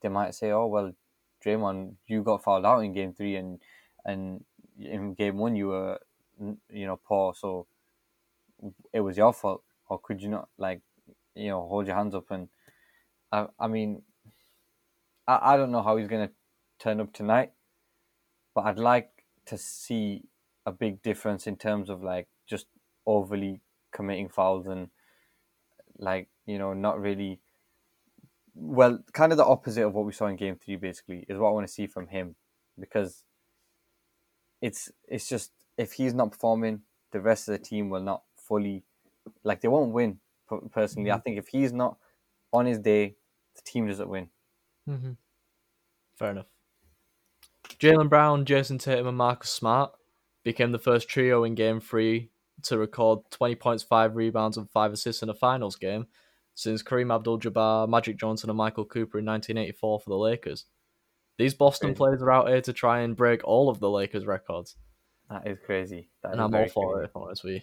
they 0.02 0.10
might 0.10 0.34
say, 0.34 0.50
"Oh 0.50 0.66
well, 0.66 0.92
Draymond, 1.42 1.94
you 2.08 2.22
got 2.22 2.44
fouled 2.44 2.66
out 2.66 2.80
in 2.80 2.92
game 2.92 3.14
three, 3.14 3.36
and 3.36 3.58
and 4.04 4.44
in 4.78 5.14
game 5.14 5.38
one 5.38 5.56
you 5.56 5.68
were 5.68 5.98
you 6.70 6.86
know 6.86 7.00
poor, 7.02 7.32
so 7.34 7.66
it 8.92 9.00
was 9.00 9.16
your 9.16 9.32
fault." 9.32 9.62
Or 9.88 9.98
could 9.98 10.20
you 10.20 10.28
not 10.28 10.50
like 10.58 10.82
you 11.38 11.48
know 11.48 11.66
hold 11.66 11.86
your 11.86 11.96
hands 11.96 12.14
up 12.14 12.30
and 12.30 12.48
I, 13.32 13.46
I 13.58 13.68
mean 13.68 14.02
I, 15.26 15.54
I 15.54 15.56
don't 15.56 15.70
know 15.70 15.82
how 15.82 15.96
he's 15.96 16.08
gonna 16.08 16.30
turn 16.78 17.00
up 17.00 17.12
tonight 17.12 17.52
but 18.54 18.64
I'd 18.64 18.78
like 18.78 19.10
to 19.46 19.56
see 19.56 20.24
a 20.66 20.72
big 20.72 21.02
difference 21.02 21.46
in 21.46 21.56
terms 21.56 21.88
of 21.88 22.02
like 22.02 22.28
just 22.46 22.66
overly 23.06 23.60
committing 23.92 24.28
fouls 24.28 24.66
and 24.66 24.88
like 25.98 26.28
you 26.46 26.58
know 26.58 26.74
not 26.74 27.00
really 27.00 27.40
well 28.54 28.98
kind 29.12 29.32
of 29.32 29.38
the 29.38 29.44
opposite 29.44 29.86
of 29.86 29.94
what 29.94 30.04
we 30.04 30.12
saw 30.12 30.26
in 30.26 30.36
game 30.36 30.56
three 30.56 30.76
basically 30.76 31.24
is 31.28 31.38
what 31.38 31.48
I 31.48 31.52
want 31.52 31.66
to 31.66 31.72
see 31.72 31.86
from 31.86 32.08
him 32.08 32.34
because 32.78 33.24
it's 34.60 34.90
it's 35.06 35.28
just 35.28 35.52
if 35.76 35.92
he's 35.92 36.14
not 36.14 36.32
performing 36.32 36.82
the 37.12 37.20
rest 37.20 37.48
of 37.48 37.52
the 37.52 37.64
team 37.64 37.88
will 37.88 38.02
not 38.02 38.22
fully 38.36 38.82
like 39.44 39.60
they 39.60 39.68
won't 39.68 39.92
win 39.92 40.18
per- 40.48 40.60
personally. 40.72 41.10
I 41.10 41.18
think 41.18 41.38
if 41.38 41.48
he's 41.48 41.72
not 41.72 41.96
on 42.52 42.66
his 42.66 42.78
day, 42.78 43.16
the 43.56 43.62
team 43.62 43.86
doesn't 43.86 44.08
win. 44.08 44.28
Mm-hmm. 44.88 45.12
Fair 46.16 46.30
enough. 46.30 46.46
Jaylen 47.78 48.08
Brown, 48.08 48.44
Jayson 48.44 48.78
Tatum, 48.78 49.06
and 49.06 49.16
Marcus 49.16 49.50
Smart 49.50 49.92
became 50.44 50.72
the 50.72 50.78
first 50.78 51.08
trio 51.08 51.44
in 51.44 51.54
Game 51.54 51.80
Three 51.80 52.30
to 52.64 52.78
record 52.78 53.20
twenty 53.30 53.54
points, 53.54 53.82
five 53.82 54.16
rebounds, 54.16 54.56
and 54.56 54.68
five 54.70 54.92
assists 54.92 55.22
in 55.22 55.28
a 55.28 55.34
Finals 55.34 55.76
game 55.76 56.06
since 56.54 56.82
Kareem 56.82 57.14
Abdul-Jabbar, 57.14 57.88
Magic 57.88 58.16
Johnson, 58.18 58.50
and 58.50 58.56
Michael 58.56 58.84
Cooper 58.84 59.20
in 59.20 59.24
1984 59.26 60.00
for 60.00 60.10
the 60.10 60.16
Lakers. 60.16 60.64
These 61.36 61.54
Boston 61.54 61.90
Crazy. 61.90 61.96
players 61.98 62.20
are 62.22 62.32
out 62.32 62.48
here 62.48 62.60
to 62.62 62.72
try 62.72 63.02
and 63.02 63.14
break 63.14 63.44
all 63.44 63.68
of 63.68 63.78
the 63.78 63.88
Lakers 63.88 64.26
records, 64.26 64.74
That 65.30 65.46
is 65.46 65.58
crazy. 65.64 66.08
That 66.24 66.32
and 66.32 66.40
is 66.40 66.44
I'm 66.46 66.54
all 66.56 66.68
for 66.68 66.94
crazy. 66.94 67.04
it. 67.04 67.08
If 67.10 67.14
I'm 67.16 67.22
honest 67.22 67.44
with 67.44 67.52
you. 67.54 67.60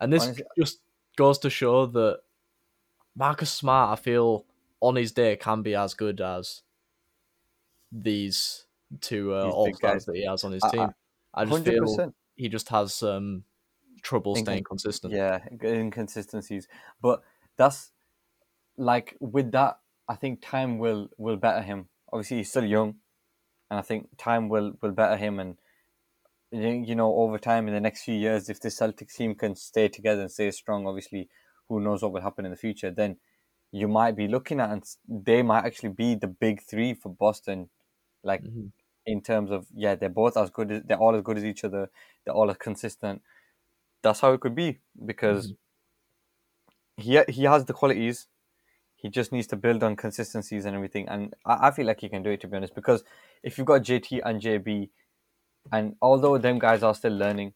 And 0.00 0.12
this 0.12 0.22
Honestly- 0.22 0.44
just 0.56 0.78
goes 1.20 1.38
to 1.38 1.50
show 1.50 1.84
that 1.84 2.20
Marcus 3.14 3.50
Smart, 3.50 3.98
I 3.98 4.02
feel, 4.02 4.46
on 4.80 4.96
his 4.96 5.12
day 5.12 5.36
can 5.36 5.60
be 5.60 5.74
as 5.74 5.92
good 5.92 6.18
as 6.22 6.62
these 7.92 8.64
two 9.02 9.34
uh, 9.34 9.50
all 9.50 9.66
guys. 9.66 9.76
stars 9.76 10.04
that 10.06 10.16
he 10.16 10.24
has 10.24 10.44
on 10.44 10.52
his 10.52 10.64
I- 10.64 10.70
team. 10.70 10.88
I, 11.34 11.44
just 11.44 11.52
Hundred 11.52 11.74
feel 11.74 12.14
he 12.36 12.48
just 12.48 12.70
has 12.70 13.02
um, 13.02 13.44
trouble 14.02 14.34
Incon- 14.34 14.40
staying 14.44 14.64
consistent. 14.64 15.12
Yeah, 15.12 15.40
inconsistencies, 15.62 16.66
but 17.02 17.22
that's 17.56 17.92
like 18.78 19.16
with 19.20 19.52
that. 19.52 19.78
I 20.08 20.16
think 20.16 20.40
time 20.42 20.78
will 20.78 21.10
will 21.18 21.36
better 21.36 21.60
him. 21.60 21.88
Obviously, 22.12 22.38
he's 22.38 22.48
still 22.48 22.64
young, 22.64 22.96
and 23.70 23.78
I 23.78 23.82
think 23.82 24.08
time 24.16 24.48
will 24.48 24.72
will 24.80 24.90
better 24.92 25.16
him. 25.16 25.38
And 25.38 25.58
you 26.52 26.94
know, 26.94 27.14
over 27.16 27.38
time 27.38 27.68
in 27.68 27.74
the 27.74 27.80
next 27.80 28.02
few 28.04 28.14
years, 28.14 28.48
if 28.48 28.60
the 28.60 28.68
Celtics 28.68 29.14
team 29.14 29.34
can 29.34 29.56
stay 29.56 29.88
together 29.88 30.22
and 30.22 30.30
stay 30.30 30.50
strong, 30.50 30.86
obviously, 30.86 31.28
who 31.68 31.80
knows 31.80 32.02
what 32.02 32.12
will 32.12 32.22
happen 32.22 32.44
in 32.44 32.50
the 32.50 32.56
future? 32.56 32.90
Then 32.90 33.18
you 33.72 33.86
might 33.88 34.16
be 34.16 34.28
looking 34.28 34.60
at, 34.60 34.70
and 34.70 34.84
they 35.08 35.42
might 35.42 35.64
actually 35.64 35.90
be 35.90 36.14
the 36.14 36.26
big 36.26 36.62
three 36.62 36.94
for 36.94 37.08
Boston. 37.10 37.70
Like 38.22 38.44
Mhm. 38.44 38.72
in 39.06 39.22
terms 39.22 39.50
of 39.50 39.66
yeah, 39.74 39.94
they're 39.94 40.08
both 40.08 40.36
as 40.36 40.50
good 40.50 40.70
as 40.72 40.82
they're 40.84 40.98
all 40.98 41.14
as 41.16 41.22
good 41.22 41.38
as 41.38 41.44
each 41.44 41.64
other. 41.64 41.90
They're 42.24 42.34
all 42.34 42.50
as 42.50 42.56
consistent. 42.58 43.22
That's 44.02 44.20
how 44.20 44.32
it 44.34 44.40
could 44.40 44.54
be 44.56 44.80
because 45.04 45.54
he 46.96 47.20
he 47.28 47.44
has 47.44 47.64
the 47.64 47.72
qualities. 47.72 48.26
He 48.96 49.08
just 49.08 49.32
needs 49.32 49.46
to 49.48 49.56
build 49.56 49.82
on 49.82 49.96
consistencies 49.96 50.64
and 50.66 50.76
everything, 50.76 51.08
and 51.08 51.34
I, 51.46 51.68
I 51.68 51.70
feel 51.72 51.86
like 51.86 52.00
he 52.00 52.08
can 52.08 52.22
do 52.22 52.30
it 52.30 52.40
to 52.42 52.48
be 52.48 52.56
honest. 52.56 52.74
Because 52.74 53.04
if 53.42 53.58
you've 53.58 53.66
got 53.66 53.82
JT 53.82 54.20
and 54.24 54.40
JB, 54.40 54.90
and 55.72 55.96
although 56.02 56.38
them 56.38 56.58
guys 56.58 56.82
are 56.82 56.94
still 56.94 57.12
learning, 57.16 57.54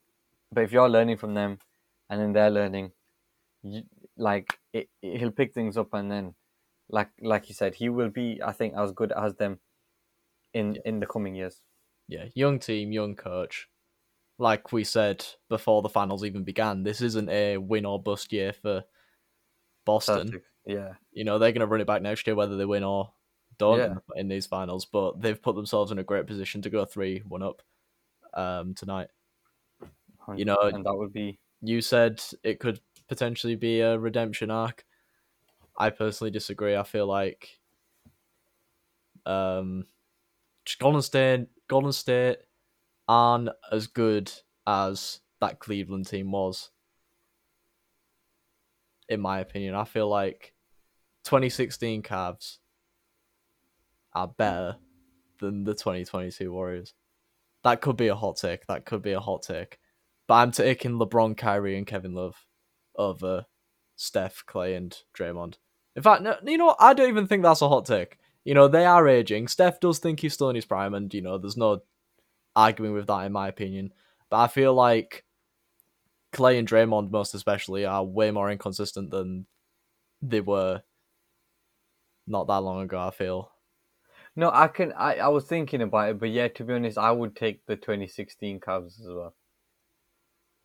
but 0.53 0.64
if 0.64 0.73
you're 0.73 0.88
learning 0.88 1.17
from 1.19 1.35
them, 1.35 1.59
and 2.11 2.21
then 2.21 2.33
they're 2.33 2.51
learning, 2.51 2.93
you, 3.62 3.83
like 4.17 4.59
it, 4.73 4.88
it- 5.03 5.19
he'll 5.19 5.31
pick 5.31 5.53
things 5.55 5.77
up, 5.77 5.93
and 5.95 6.11
then 6.11 6.35
like 6.88 7.11
like 7.21 7.49
you 7.49 7.55
said, 7.55 7.75
he 7.75 7.88
will 7.88 8.11
be 8.11 8.40
I 8.45 8.53
think 8.53 8.75
as 8.77 8.93
good 8.93 9.12
as 9.12 9.35
them 9.35 9.59
in 10.53 10.77
in 10.85 11.01
the 11.01 11.07
coming 11.07 11.35
years. 11.35 11.61
Yeah, 12.09 12.27
young 12.35 12.59
team, 12.59 12.93
young 12.93 13.17
coach. 13.17 13.69
Like 14.38 14.73
we 14.73 14.85
said 14.85 15.25
before 15.49 15.81
the 15.83 15.88
finals 15.88 16.25
even 16.25 16.45
began, 16.45 16.83
this 16.83 17.01
isn't 17.01 17.29
a 17.31 17.57
win 17.57 17.87
or 17.87 18.03
bust 18.03 18.33
year 18.33 18.53
for 18.53 18.85
Boston. 19.87 20.43
Yeah, 20.67 20.95
You 21.12 21.25
know, 21.25 21.38
they're 21.38 21.53
going 21.53 21.61
to 21.61 21.67
run 21.67 21.81
it 21.83 21.87
back 21.87 22.03
next 22.03 22.27
year, 22.27 22.35
whether 22.35 22.57
they 22.57 22.64
win 22.64 22.85
or 22.85 23.12
don't 23.59 23.79
Yeah. 23.79 23.85
in, 24.14 24.21
in 24.21 24.29
these 24.29 24.47
finals. 24.47 24.87
But 24.87 25.21
they've 25.21 25.40
put 25.40 25.55
themselves 25.57 25.93
in 25.93 25.99
a 25.99 26.03
great 26.05 26.27
position 26.27 26.62
to 26.62 26.71
go 26.71 26.85
3 26.85 27.21
1 27.29 27.43
up 27.43 27.62
um, 28.35 28.75
tonight. 28.75 29.09
You 30.37 30.44
know, 30.44 30.57
and 30.62 30.85
that 30.85 30.94
would 30.94 31.12
be 31.12 31.38
You 31.61 31.81
said 31.81 32.23
it 32.42 32.59
could 32.59 32.81
potentially 33.09 33.57
be 33.57 33.81
a 33.81 33.99
redemption 33.99 34.51
arc. 34.51 34.85
I 35.77 35.90
personally 35.90 36.31
disagree. 36.31 36.77
I 36.77 36.83
feel 36.83 37.07
like 37.07 37.61
um, 39.27 39.87
Golden 40.79 41.03
State, 41.03 41.49
Golden 41.68 41.92
State 41.92 42.38
aren't 43.09 43.51
as 43.70 43.87
good 43.87 44.33
as 44.66 45.20
that 45.40 45.59
Cleveland 45.59 46.07
team 46.07 46.31
was. 46.31 46.70
In 49.09 49.20
my 49.20 49.40
opinion, 49.40 49.75
I 49.75 49.85
feel 49.85 50.09
like 50.09 50.55
2016 51.25 52.03
Cavs 52.03 52.59
are 54.14 54.29
better 54.29 54.77
than 55.40 55.64
the 55.64 55.75
2022 55.75 56.51
Warriors. 56.51 56.94
That 57.64 57.81
could 57.81 57.96
be 57.96 58.09
a 58.09 58.14
hot 58.14 58.37
take. 58.37 58.66
That 58.66 58.85
could 58.85 59.03
be 59.03 59.12
a 59.12 59.20
hot 59.20 59.42
take. 59.42 59.79
But 60.29 60.35
I'm 60.35 60.53
taking 60.53 60.92
LeBron, 60.92 61.37
Kyrie, 61.37 61.77
and 61.77 61.87
Kevin 61.87 62.14
Love 62.14 62.37
over 62.96 63.46
Steph, 63.96 64.44
Clay, 64.46 64.74
and 64.74 64.96
Draymond. 65.16 65.55
In 65.96 66.03
fact, 66.03 66.22
no, 66.22 66.37
you 66.44 66.59
know? 66.59 66.77
I 66.79 66.94
don't 66.94 67.09
even 67.09 67.27
think 67.27 67.42
that's 67.42 67.62
a 67.62 67.68
hot 67.68 67.87
take. 67.87 68.18
You 68.44 68.55
know, 68.55 68.68
they 68.68 68.85
are 68.85 69.09
aging. 69.09 69.48
Steph 69.48 69.81
does 69.81 69.98
think 69.98 70.20
he's 70.20 70.35
still 70.35 70.50
in 70.50 70.57
his 70.57 70.66
prime, 70.66 70.94
and 70.94 71.12
you 71.12 71.22
know, 71.22 71.38
there's 71.38 71.57
no 71.57 71.83
arguing 72.55 72.92
with 72.92 73.07
that 73.07 73.24
in 73.27 73.33
my 73.33 73.48
opinion. 73.48 73.92
But 74.31 74.38
I 74.38 74.48
feel 74.48 74.74
like 74.74 75.24
Clay 76.33 76.59
and 76.59 76.68
Draymond, 76.68 77.11
most 77.11 77.35
especially, 77.35 77.87
are 77.87 78.05
way 78.05 78.31
more 78.31 78.50
inconsistent 78.50 79.11
than 79.11 79.46
they 80.20 80.40
were 80.40 80.83
not 82.27 82.46
that 82.48 82.61
long 82.61 82.83
ago. 82.83 82.98
I 82.98 83.11
feel. 83.11 83.50
No, 84.37 84.51
I 84.53 84.68
can. 84.68 84.92
I, 84.94 85.16
I 85.16 85.29
was 85.29 85.44
thinking 85.44 85.81
about 85.83 86.11
it, 86.11 86.18
but 86.18 86.31
yeah, 86.31 86.49
to 86.49 86.64
be 86.64 86.75
honest, 86.75 86.99
I 86.99 87.12
would 87.12 87.37
take 87.37 87.64
the 87.66 87.77
2016 87.77 88.59
Cavs 88.61 89.01
as 89.01 89.07
well. 89.09 89.35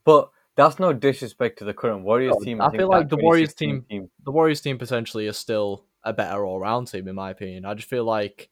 But 0.04 0.30
that's 0.56 0.80
no 0.80 0.92
disrespect 0.94 1.60
to 1.60 1.66
the 1.66 1.74
current 1.74 2.04
Warriors 2.04 2.36
No, 2.40 2.44
team. 2.46 2.62
I 2.62 2.70
think 2.70 2.82
feel 2.82 2.90
like 2.90 3.10
the 3.10 3.18
Warriors 3.18 3.54
2016 3.54 3.86
team- 3.90 4.12
The 4.26 4.32
Warriors 4.32 4.62
team 4.62 4.78
potentially 4.78 5.28
is 5.28 5.38
still 5.38 5.86
a 6.04 6.14
better 6.14 6.44
all 6.46 6.60
round 6.60 6.88
team, 6.88 7.08
in 7.08 7.16
my 7.16 7.30
opinion. 7.30 7.66
I 7.66 7.74
just 7.76 7.88
feel 7.90 8.04
like, 8.06 8.50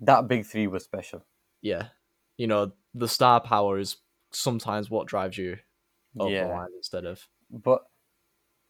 that 0.00 0.28
big 0.28 0.44
three 0.46 0.66
was 0.66 0.84
special. 0.84 1.24
yeah, 1.62 1.88
you 2.36 2.46
know, 2.46 2.72
the 2.94 3.08
star 3.08 3.40
power 3.40 3.78
is 3.78 3.96
sometimes 4.30 4.90
what 4.90 5.06
drives 5.06 5.38
you 5.38 5.58
over 6.18 6.30
the 6.30 6.36
Yeah. 6.36 6.46
line 6.46 6.68
instead 6.76 7.04
of. 7.06 7.26
But 7.50 7.82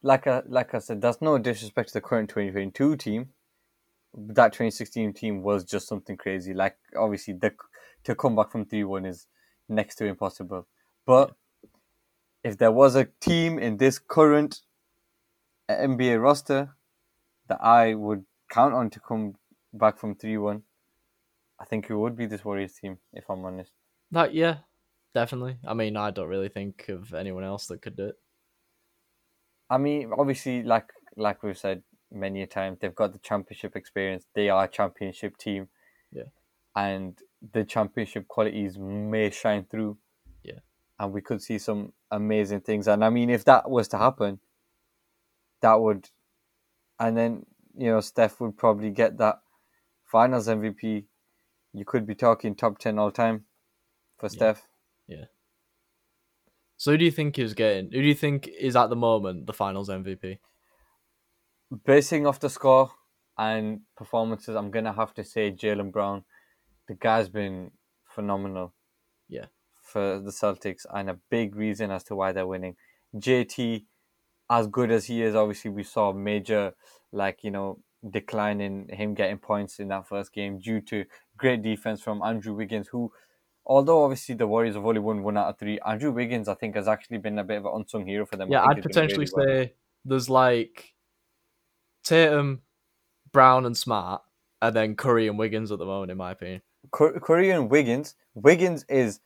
like 0.03 0.25
I 0.27 0.41
like 0.45 0.73
I 0.73 0.79
said, 0.79 1.01
that's 1.01 1.21
no 1.21 1.37
disrespect 1.37 1.89
to 1.89 1.93
the 1.95 2.01
current 2.01 2.29
2022 2.29 2.95
team. 2.97 3.33
That 4.13 4.53
2016 4.53 5.13
team 5.13 5.41
was 5.41 5.63
just 5.63 5.87
something 5.87 6.17
crazy. 6.17 6.53
Like 6.53 6.77
obviously, 6.97 7.33
the 7.33 7.53
to 8.03 8.15
come 8.15 8.35
back 8.35 8.51
from 8.51 8.65
three 8.65 8.83
one 8.83 9.05
is 9.05 9.27
next 9.69 9.95
to 9.95 10.05
impossible. 10.05 10.67
But 11.05 11.35
if 12.43 12.57
there 12.57 12.71
was 12.71 12.95
a 12.95 13.07
team 13.19 13.59
in 13.59 13.77
this 13.77 13.99
current 13.99 14.61
uh, 15.69 15.73
NBA 15.75 16.21
roster 16.21 16.75
that 17.47 17.63
I 17.63 17.93
would 17.93 18.25
count 18.51 18.73
on 18.73 18.89
to 18.89 18.99
come 18.99 19.35
back 19.73 19.97
from 19.97 20.15
three 20.15 20.37
one, 20.37 20.63
I 21.59 21.65
think 21.65 21.89
it 21.89 21.95
would 21.95 22.17
be 22.17 22.25
this 22.25 22.43
Warriors 22.43 22.73
team. 22.73 22.97
If 23.13 23.29
I'm 23.29 23.45
honest. 23.45 23.71
That 24.11 24.33
yeah, 24.33 24.57
definitely. 25.13 25.57
I 25.65 25.73
mean, 25.73 25.95
I 25.95 26.11
don't 26.11 26.27
really 26.27 26.49
think 26.49 26.89
of 26.89 27.13
anyone 27.13 27.43
else 27.43 27.67
that 27.67 27.81
could 27.81 27.95
do 27.95 28.07
it. 28.07 28.15
I 29.69 29.77
mean, 29.77 30.11
obviously, 30.17 30.63
like 30.63 30.89
like 31.15 31.43
we've 31.43 31.57
said 31.57 31.83
many 32.11 32.41
a 32.41 32.47
time, 32.47 32.77
they've 32.79 32.95
got 32.95 33.13
the 33.13 33.19
championship 33.19 33.75
experience. 33.75 34.25
They 34.35 34.49
are 34.49 34.65
a 34.65 34.67
championship 34.67 35.37
team. 35.37 35.69
Yeah. 36.11 36.29
And 36.75 37.17
the 37.53 37.63
championship 37.63 38.27
qualities 38.27 38.77
may 38.77 39.29
shine 39.29 39.65
through. 39.69 39.97
Yeah. 40.43 40.59
And 40.99 41.13
we 41.13 41.21
could 41.21 41.41
see 41.41 41.57
some 41.57 41.93
amazing 42.11 42.61
things. 42.61 42.87
And 42.87 43.03
I 43.03 43.09
mean, 43.09 43.29
if 43.29 43.45
that 43.45 43.69
was 43.69 43.87
to 43.89 43.97
happen, 43.97 44.39
that 45.61 45.79
would, 45.79 46.09
and 46.99 47.17
then 47.17 47.45
you 47.77 47.91
know, 47.91 48.01
Steph 48.01 48.39
would 48.39 48.57
probably 48.57 48.89
get 48.89 49.17
that 49.17 49.39
Finals 50.05 50.47
MVP. 50.47 51.05
You 51.73 51.85
could 51.85 52.05
be 52.05 52.15
talking 52.15 52.55
top 52.55 52.79
ten 52.79 52.99
all 52.99 53.11
time 53.11 53.45
for 54.17 54.25
Yeah. 54.25 54.29
Steph. 54.29 54.67
Yeah. 55.07 55.25
So 56.77 56.91
who 56.91 56.97
do 56.97 57.05
you 57.05 57.11
think 57.11 57.39
is 57.39 57.53
getting? 57.53 57.85
Who 57.91 58.01
do 58.01 58.07
you 58.07 58.15
think 58.15 58.47
is 58.47 58.75
at 58.75 58.89
the 58.89 58.95
moment 58.95 59.45
the 59.47 59.53
Finals 59.53 59.89
MVP? 59.89 60.39
Basing 61.85 62.27
off 62.27 62.39
the 62.39 62.49
score 62.49 62.91
and 63.37 63.81
performances, 63.95 64.55
I'm 64.55 64.71
gonna 64.71 64.93
have 64.93 65.13
to 65.15 65.23
say 65.23 65.51
Jaylen 65.51 65.91
Brown. 65.91 66.25
The 66.87 66.95
guy's 66.95 67.29
been 67.29 67.71
phenomenal. 68.03 68.73
Yeah. 69.29 69.45
For 69.81 70.19
the 70.19 70.31
Celtics, 70.31 70.85
and 70.93 71.09
a 71.09 71.17
big 71.29 71.55
reason 71.55 71.91
as 71.91 72.03
to 72.05 72.15
why 72.15 72.31
they're 72.31 72.47
winning. 72.47 72.75
JT, 73.15 73.85
as 74.49 74.67
good 74.67 74.91
as 74.91 75.05
he 75.05 75.21
is, 75.21 75.35
obviously 75.35 75.71
we 75.71 75.83
saw 75.83 76.09
a 76.09 76.13
major, 76.13 76.73
like 77.11 77.43
you 77.43 77.51
know, 77.51 77.79
decline 78.09 78.61
in 78.61 78.87
him 78.89 79.13
getting 79.13 79.37
points 79.37 79.79
in 79.79 79.87
that 79.89 80.07
first 80.07 80.33
game 80.33 80.59
due 80.59 80.81
to 80.81 81.05
great 81.37 81.61
defense 81.61 82.01
from 82.01 82.21
Andrew 82.21 82.53
Wiggins, 82.53 82.87
who. 82.87 83.11
Although 83.63 84.03
obviously 84.03 84.33
the 84.33 84.47
Warriors 84.47 84.73
have 84.73 84.85
only 84.85 84.99
won 84.99 85.21
one 85.21 85.37
out 85.37 85.49
of 85.49 85.59
three, 85.59 85.79
Andrew 85.85 86.11
Wiggins 86.11 86.47
I 86.47 86.55
think 86.55 86.75
has 86.75 86.87
actually 86.87 87.19
been 87.19 87.37
a 87.37 87.43
bit 87.43 87.57
of 87.57 87.65
an 87.65 87.73
unsung 87.75 88.07
hero 88.07 88.25
for 88.25 88.35
them. 88.35 88.51
Yeah, 88.51 88.65
I'd 88.65 88.81
potentially 88.81 89.27
really 89.35 89.47
well. 89.47 89.65
say 89.65 89.73
there's 90.03 90.29
like 90.29 90.95
Tatum, 92.11 92.61
Brown, 93.31 93.65
and 93.65 93.77
Smart, 93.77 94.21
and 94.61 94.75
then 94.75 94.95
Curry 94.95 95.29
and 95.29 95.39
Wiggins 95.39 95.71
at 95.71 95.79
the 95.79 95.85
moment, 95.85 96.11
in 96.11 96.17
my 96.17 96.31
opinion. 96.31 96.61
Cur- 96.91 97.17
Curry 97.21 97.51
and 97.51 97.69
Wiggins. 97.69 98.15
Wiggins 98.35 98.85
is 98.89 99.21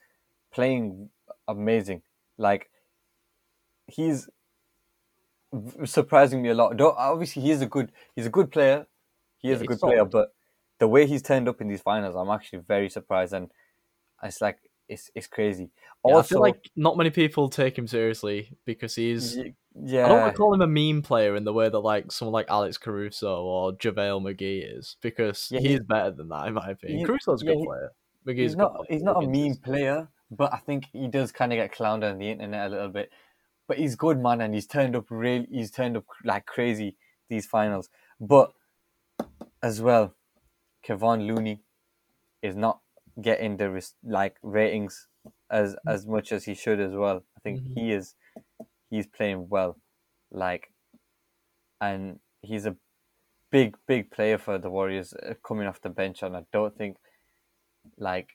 playing 0.53 1.09
amazing. 1.47 2.03
Like 2.37 2.69
he's 3.87 4.29
surprising 5.85 6.43
me 6.43 6.49
a 6.49 6.53
lot. 6.53 6.77
Though 6.77 6.91
obviously 6.91 7.41
he 7.41 7.49
is 7.49 7.61
a 7.61 7.65
good 7.65 7.91
he's 8.15 8.27
a 8.27 8.29
good 8.29 8.51
player. 8.51 8.85
He 9.39 9.49
is 9.49 9.59
Yeah, 9.59 9.63
a 9.63 9.67
good 9.67 9.73
he's 9.75 9.81
player, 9.81 10.05
but 10.05 10.35
the 10.79 10.87
way 10.87 11.07
he's 11.07 11.23
turned 11.23 11.49
up 11.49 11.61
in 11.61 11.67
these 11.67 11.81
finals, 11.81 12.15
I'm 12.15 12.29
actually 12.29 12.59
very 12.67 12.89
surprised, 12.89 13.33
and 13.33 13.49
it's 14.21 14.41
like 14.41 14.59
it's 14.87 15.09
it's 15.15 15.27
crazy. 15.27 15.71
Yeah, 16.05 16.13
I 16.13 16.15
also, 16.17 16.35
feel 16.35 16.41
like 16.41 16.69
not 16.75 16.97
many 16.97 17.09
people 17.09 17.49
take 17.49 17.77
him 17.77 17.87
seriously 17.87 18.57
because 18.63 18.93
he's. 18.93 19.37
Y- 19.75 20.03
I 20.03 20.07
don't 20.07 20.21
want 20.21 20.33
to 20.33 20.37
call 20.37 20.53
him 20.53 20.61
a 20.61 20.67
meme 20.67 21.01
player 21.03 21.35
in 21.35 21.43
the 21.43 21.53
way 21.53 21.69
that 21.69 21.79
like 21.79 22.11
someone 22.11 22.33
like 22.33 22.47
Alex 22.49 22.77
Caruso 22.77 23.43
or 23.43 23.73
JaVale 23.73 24.21
McGee 24.21 24.77
is, 24.79 24.95
because 25.01 25.49
Yeah, 25.51 25.59
he 25.59 25.67
he- 25.73 25.79
better 25.79 26.11
than 26.11 26.29
that 26.29 26.47
in 26.47 26.53
my 26.55 26.69
opinion. 26.71 26.99
he- 26.99 27.05
Caruso's 27.05 27.41
a 27.41 27.45
yeah, 27.45 27.51
good 27.53 27.59
he- 27.59 27.65
player. 27.65 27.91
McGee's 28.25 28.37
he's 28.37 28.55
not 28.55 28.75
player. 28.75 28.85
he's 28.89 29.03
not 29.03 29.23
a 29.23 29.27
mean 29.27 29.55
player, 29.57 30.07
but 30.31 30.51
I 30.53 30.57
think 30.57 30.85
he 30.91 31.07
does 31.07 31.31
kind 31.31 31.53
of 31.53 31.57
get 31.57 31.71
clowned 31.73 32.03
on 32.09 32.17
the 32.17 32.29
internet 32.31 32.67
a 32.67 32.69
little 32.69 32.89
bit. 32.89 33.11
But 33.67 33.77
he's 33.77 33.95
good, 33.95 34.19
man, 34.19 34.41
and 34.41 34.53
he's 34.53 34.65
turned 34.67 34.95
up 34.95 35.05
real. 35.09 35.45
He's 35.49 35.71
turned 35.71 35.97
up 35.97 36.05
like 36.23 36.45
crazy 36.45 36.97
these 37.29 37.45
finals. 37.45 37.89
But 38.19 38.51
as 39.61 39.81
well, 39.81 40.13
Kevon 40.87 41.25
Looney 41.27 41.61
is 42.41 42.55
not 42.55 42.79
getting 43.21 43.57
the 43.57 43.83
like 44.03 44.37
ratings 44.43 45.07
as 45.49 45.75
as 45.87 46.05
much 46.05 46.31
as 46.31 46.45
he 46.45 46.53
should 46.53 46.79
as 46.79 46.93
well. 46.93 47.23
I 47.37 47.39
think 47.41 47.61
Mhm. 47.61 47.73
he 47.75 47.91
is 47.91 48.15
he's 48.89 49.07
playing 49.07 49.47
well, 49.49 49.77
like, 50.31 50.73
and 51.81 52.19
he's 52.41 52.65
a 52.65 52.75
big 53.51 53.77
big 53.87 54.11
player 54.11 54.37
for 54.37 54.57
the 54.57 54.69
Warriors 54.69 55.13
uh, 55.13 55.33
coming 55.45 55.67
off 55.67 55.81
the 55.81 55.89
bench, 55.89 56.23
and 56.23 56.35
I 56.35 56.43
don't 56.51 56.77
think 56.77 56.97
like 57.97 58.29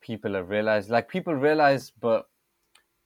people 0.00 0.34
have 0.34 0.48
realized. 0.48 0.90
Like 0.90 1.08
people 1.08 1.34
realize, 1.34 1.92
but 2.00 2.26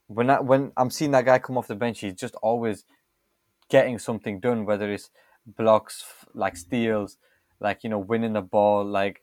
when 0.07 0.29
I, 0.29 0.39
when 0.39 0.71
I'm 0.77 0.89
seeing 0.89 1.11
that 1.11 1.25
guy 1.25 1.39
come 1.39 1.57
off 1.57 1.67
the 1.67 1.75
bench, 1.75 1.99
he's 1.99 2.13
just 2.13 2.35
always 2.35 2.85
getting 3.69 3.99
something 3.99 4.39
done, 4.39 4.65
whether 4.65 4.91
it's 4.91 5.09
blocks, 5.45 6.03
like 6.33 6.55
steals, 6.57 7.17
like 7.59 7.83
you 7.83 7.89
know, 7.89 7.99
winning 7.99 8.33
the 8.33 8.41
ball, 8.41 8.85
like 8.85 9.21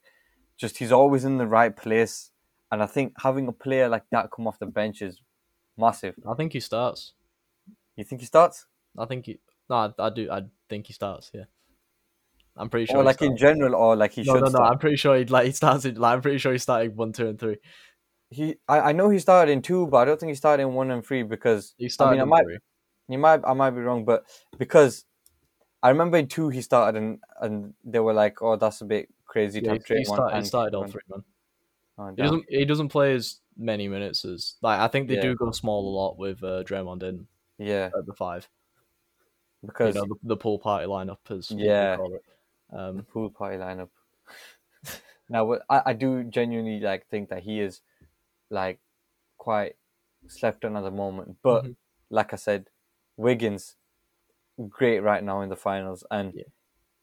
just 0.56 0.78
he's 0.78 0.92
always 0.92 1.24
in 1.24 1.38
the 1.38 1.46
right 1.46 1.76
place. 1.76 2.30
And 2.72 2.82
I 2.82 2.86
think 2.86 3.14
having 3.22 3.48
a 3.48 3.52
player 3.52 3.88
like 3.88 4.04
that 4.12 4.30
come 4.30 4.46
off 4.46 4.58
the 4.58 4.66
bench 4.66 5.02
is 5.02 5.20
massive. 5.76 6.14
I 6.28 6.34
think 6.34 6.52
he 6.52 6.60
starts. 6.60 7.14
You 7.96 8.04
think 8.04 8.20
he 8.20 8.26
starts, 8.26 8.66
I 8.98 9.04
think 9.06 9.26
he. 9.26 9.38
No, 9.68 9.76
I, 9.76 9.90
I 9.98 10.10
do. 10.10 10.30
I 10.30 10.42
think 10.68 10.86
he 10.86 10.92
starts. 10.92 11.30
Yeah, 11.34 11.44
I'm 12.56 12.68
pretty 12.70 12.86
sure. 12.86 12.96
or 12.96 13.02
he 13.02 13.06
like 13.06 13.22
in 13.22 13.36
general, 13.36 13.74
or 13.74 13.96
like 13.96 14.12
he 14.12 14.22
no, 14.22 14.34
should 14.34 14.40
no, 14.40 14.46
no. 14.46 14.50
start? 14.50 14.72
I'm 14.72 14.78
pretty 14.78 14.96
sure 14.96 15.16
he 15.16 15.24
like 15.26 15.46
he 15.46 15.52
starts. 15.52 15.84
In, 15.84 15.94
like 15.96 16.14
I'm 16.14 16.22
pretty 16.22 16.38
sure 16.38 16.52
he's 16.52 16.62
starting 16.62 16.96
one, 16.96 17.12
two, 17.12 17.28
and 17.28 17.38
three. 17.38 17.56
He, 18.30 18.56
I, 18.68 18.80
I 18.80 18.92
know 18.92 19.10
he 19.10 19.18
started 19.18 19.50
in 19.50 19.60
two, 19.60 19.86
but 19.88 19.98
I 19.98 20.04
don't 20.04 20.18
think 20.20 20.30
he 20.30 20.36
started 20.36 20.62
in 20.62 20.72
one 20.72 20.90
and 20.92 21.04
three 21.04 21.24
because 21.24 21.74
He 21.78 21.88
started 21.88 22.20
I 22.20 22.22
in 22.22 22.28
might- 22.28 22.44
three. 22.44 22.58
You 23.08 23.18
might, 23.18 23.40
I 23.44 23.54
might 23.54 23.70
be 23.70 23.80
wrong, 23.80 24.04
but 24.04 24.24
because 24.56 25.04
I 25.82 25.88
remember 25.88 26.16
in 26.16 26.28
two 26.28 26.48
he 26.48 26.62
started 26.62 26.96
and 27.02 27.18
and 27.40 27.74
they 27.84 27.98
were 27.98 28.12
like, 28.12 28.40
"Oh, 28.40 28.54
that's 28.54 28.82
a 28.82 28.84
bit 28.84 29.08
crazy." 29.26 29.60
to 29.60 29.66
Yeah, 29.66 29.72
have 29.72 29.84
he, 29.84 29.96
he, 29.96 30.04
started, 30.04 30.38
he 30.38 30.44
started 30.44 30.74
all 30.76 30.82
Kevin." 30.82 30.92
three, 30.92 31.02
man. 31.10 31.24
Oh, 31.98 32.10
He 32.10 32.22
doesn't. 32.22 32.44
He 32.48 32.64
doesn't 32.64 32.88
play 32.90 33.14
as 33.14 33.40
many 33.56 33.88
minutes 33.88 34.24
as 34.24 34.54
like 34.62 34.78
I 34.78 34.86
think 34.86 35.08
they 35.08 35.16
Yeah. 35.16 35.22
do 35.22 35.34
go 35.34 35.50
small 35.50 35.88
a 35.88 35.92
lot 35.94 36.18
with 36.18 36.42
uh, 36.44 36.62
Draymond 36.62 37.02
in 37.02 37.26
Yeah, 37.60 37.90
at 37.96 38.06
the 38.06 38.14
five. 38.14 38.48
because 39.64 39.94
you 39.94 40.00
know 40.00 40.06
the, 40.22 40.28
the 40.28 40.36
pool 40.36 40.58
party 40.58 40.86
lineup 40.86 41.18
people 41.24 41.58
Yeah. 41.58 41.96
call 41.96 42.14
it. 42.14 42.24
the 42.70 42.78
Um, 42.78 43.02
pool 43.02 43.30
party 43.30 43.56
lineup. 43.58 43.90
now, 45.28 45.44
what 45.44 45.62
I, 45.68 45.82
I 45.86 45.92
do 45.92 46.24
genuinely 46.24 46.80
like 46.80 47.06
think 47.08 47.28
that 47.30 47.42
he 47.42 47.60
is 47.60 47.80
like 48.50 48.80
quite 49.38 49.76
slept 50.28 50.64
on 50.64 50.76
at 50.76 50.82
the 50.82 50.90
moment, 50.90 51.38
but 51.42 51.64
Mhm. 51.64 51.76
like 52.10 52.32
I 52.32 52.36
said, 52.36 52.68
Wiggins 53.16 53.76
great 54.68 55.00
right 55.00 55.22
now 55.24 55.40
in 55.40 55.48
the 55.48 55.56
finals, 55.56 56.04
and 56.10 56.34
Yeah. 56.34 56.44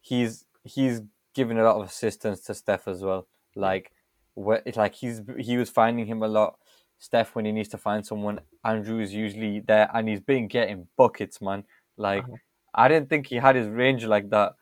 he's 0.02 0.46
he's 0.64 1.02
giving 1.34 1.58
a 1.60 1.64
lot 1.64 1.78
of 1.78 1.88
assistance 1.88 2.42
to 2.42 2.54
Steph 2.56 2.88
as 2.88 3.02
well. 3.04 3.28
Like, 3.56 3.92
where 4.36 4.64
it's 4.66 4.78
like 4.78 4.96
he's 4.96 5.22
he 5.40 5.58
was 5.58 5.70
finding 5.70 6.06
him 6.08 6.24
a 6.24 6.28
lot. 6.28 6.60
Steph, 6.98 7.36
when 7.36 7.46
he 7.46 7.52
needs 7.52 7.70
to 7.70 7.78
find 7.78 8.06
someone, 8.06 8.40
Andrew 8.64 9.00
is 9.00 9.14
usually 9.14 9.60
there, 9.60 9.90
and 9.94 10.08
he's 10.10 10.20
been 10.22 10.48
getting 10.48 10.88
buckets, 10.98 11.42
man. 11.42 11.64
Like, 11.98 12.24
Uh-huh. 12.24 12.38
I 12.74 12.88
didn't 12.88 13.10
think 13.10 13.28
he 13.28 13.36
had 13.38 13.56
his 13.56 13.68
range 13.68 14.06
like 14.06 14.30
that 14.30 14.54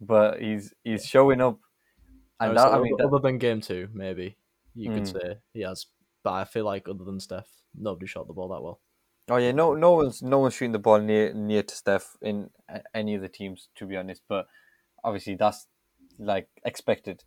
but 0.00 0.40
he's 0.42 0.74
he's 0.82 1.06
showing 1.06 1.40
up. 1.40 1.58
And 2.40 2.50
say 2.50 2.54
that, 2.56 2.66
I 2.68 2.72
other, 2.72 2.82
mean, 2.82 2.96
that, 2.98 3.06
other 3.06 3.18
than 3.20 3.38
game 3.38 3.60
two, 3.60 3.88
maybe 3.92 4.36
you 4.74 4.90
could 4.90 5.04
Mm. 5.04 5.12
say 5.12 5.38
he 5.54 5.60
has. 5.62 5.86
But 6.24 6.32
I 6.32 6.44
feel 6.44 6.64
like 6.64 6.88
other 6.88 7.04
than 7.04 7.20
Steph, 7.20 7.48
nobody 7.74 8.06
shot 8.06 8.26
the 8.26 8.32
ball 8.32 8.48
that 8.48 8.62
well. 8.62 8.80
oh 9.28 9.36
yeah, 9.36 9.52
no, 9.52 9.74
no 9.74 9.92
one's 9.92 10.22
no 10.22 10.38
one's 10.38 10.54
shooting 10.54 10.72
the 10.72 10.78
ball 10.78 10.98
near 11.00 11.32
near 11.32 11.62
to 11.62 11.74
Steph 11.74 12.16
in 12.20 12.50
any 12.94 13.14
of 13.14 13.22
the 13.22 13.28
teams, 13.28 13.68
to 13.76 13.86
be 13.86 13.96
honest. 13.96 14.22
But 14.28 14.48
obviously, 15.04 15.36
that's 15.36 15.66
like 16.18 16.48
expected. 16.64 17.22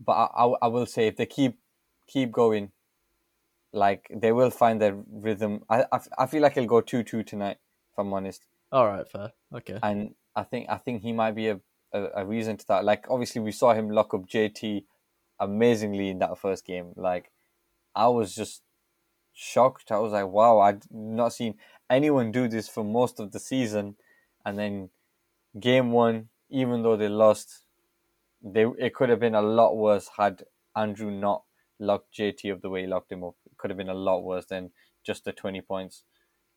But 0.00 0.12
I, 0.12 0.24
I, 0.44 0.54
I 0.62 0.66
will 0.66 0.86
say 0.86 1.06
if 1.06 1.16
they 1.16 1.26
keep 1.26 1.58
keep 2.08 2.32
going, 2.32 2.72
like 3.74 4.08
they 4.14 4.32
will 4.32 4.50
find 4.50 4.80
their 4.80 4.96
rhythm. 5.12 5.64
I, 5.68 5.84
I, 5.92 6.00
I 6.18 6.26
feel 6.26 6.42
like 6.42 6.56
it'll 6.56 6.68
go 6.68 6.80
two 6.80 7.02
two 7.02 7.22
tonight. 7.22 7.58
If 7.92 7.98
I'm 7.98 8.12
honest. 8.12 8.46
All 8.72 8.86
right, 8.86 9.08
fair. 9.08 9.32
Okay. 9.54 9.78
and 9.82 10.14
I 10.34 10.42
think 10.44 10.68
I 10.68 10.78
think 10.78 11.02
he 11.02 11.12
might 11.12 11.32
be 11.32 11.48
a, 11.48 11.60
a, 11.92 12.08
a 12.16 12.24
reason 12.24 12.56
to 12.56 12.66
that. 12.68 12.84
Like 12.84 13.06
obviously 13.10 13.40
we 13.40 13.52
saw 13.52 13.74
him 13.74 13.90
lock 13.90 14.14
up 14.14 14.26
JT 14.26 14.84
amazingly 15.38 16.08
in 16.08 16.18
that 16.20 16.38
first 16.38 16.64
game. 16.64 16.92
Like 16.96 17.30
I 17.94 18.08
was 18.08 18.34
just 18.34 18.62
shocked. 19.32 19.90
I 19.90 19.98
was 19.98 20.12
like, 20.12 20.26
wow, 20.26 20.60
I'd 20.60 20.84
not 20.90 21.32
seen 21.32 21.54
anyone 21.90 22.32
do 22.32 22.48
this 22.48 22.68
for 22.68 22.84
most 22.84 23.20
of 23.20 23.32
the 23.32 23.40
season, 23.40 23.96
and 24.44 24.58
then 24.58 24.90
game 25.58 25.92
one, 25.92 26.28
even 26.48 26.82
though 26.82 26.96
they 26.96 27.08
lost, 27.08 27.64
they 28.42 28.66
it 28.78 28.94
could 28.94 29.08
have 29.08 29.20
been 29.20 29.34
a 29.34 29.42
lot 29.42 29.76
worse 29.76 30.10
had 30.16 30.44
Andrew 30.76 31.10
not 31.10 31.42
locked 31.78 32.14
JT 32.16 32.52
up 32.52 32.62
the 32.62 32.70
way 32.70 32.82
he 32.82 32.86
locked 32.86 33.12
him 33.12 33.24
up. 33.24 33.34
It 33.64 33.68
could 33.68 33.70
have 33.70 33.78
been 33.78 33.88
a 33.88 33.94
lot 33.94 34.20
worse 34.24 34.44
than 34.44 34.72
just 35.02 35.24
the 35.24 35.32
twenty 35.32 35.62
points. 35.62 36.02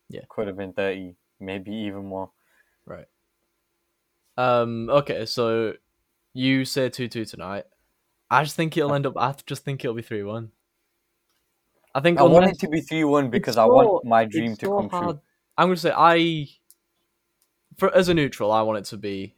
Yeah. 0.10 0.22
could 0.28 0.48
have 0.48 0.58
been 0.58 0.74
thirty, 0.74 1.16
maybe 1.40 1.72
even 1.72 2.06
more. 2.06 2.32
Right. 2.86 3.06
Um. 4.36 4.90
Okay. 4.90 5.26
So 5.26 5.74
you 6.34 6.66
say 6.66 6.90
two 6.90 7.08
two 7.08 7.24
tonight. 7.24 7.64
I 8.30 8.44
just 8.44 8.58
think 8.58 8.76
it'll 8.76 8.94
end 8.94 9.06
up. 9.06 9.14
I 9.16 9.34
just 9.46 9.64
think 9.64 9.86
it'll 9.86 9.96
be 9.96 10.02
three 10.02 10.24
one. 10.24 10.52
I 11.96 12.02
think 12.02 12.20
I 12.20 12.24
want 12.24 12.48
it 12.48 12.60
to 12.60 12.68
be 12.68 12.82
three 12.82 13.06
one 13.06 13.30
because 13.30 13.54
it's 13.54 13.58
I 13.60 13.66
so- 13.68 13.74
want 13.74 14.06
my 14.06 14.26
dream 14.26 14.58
to 14.58 14.66
so 14.66 14.90
come 14.90 14.90
true. 14.90 15.22
I'm 15.58 15.68
gonna 15.70 15.78
say 15.78 15.94
I, 15.96 16.48
for 17.78 17.96
as 17.96 18.10
a 18.10 18.14
neutral, 18.14 18.52
I 18.52 18.64
want 18.64 18.80
it 18.80 18.86
to 18.90 18.98
be 18.98 19.34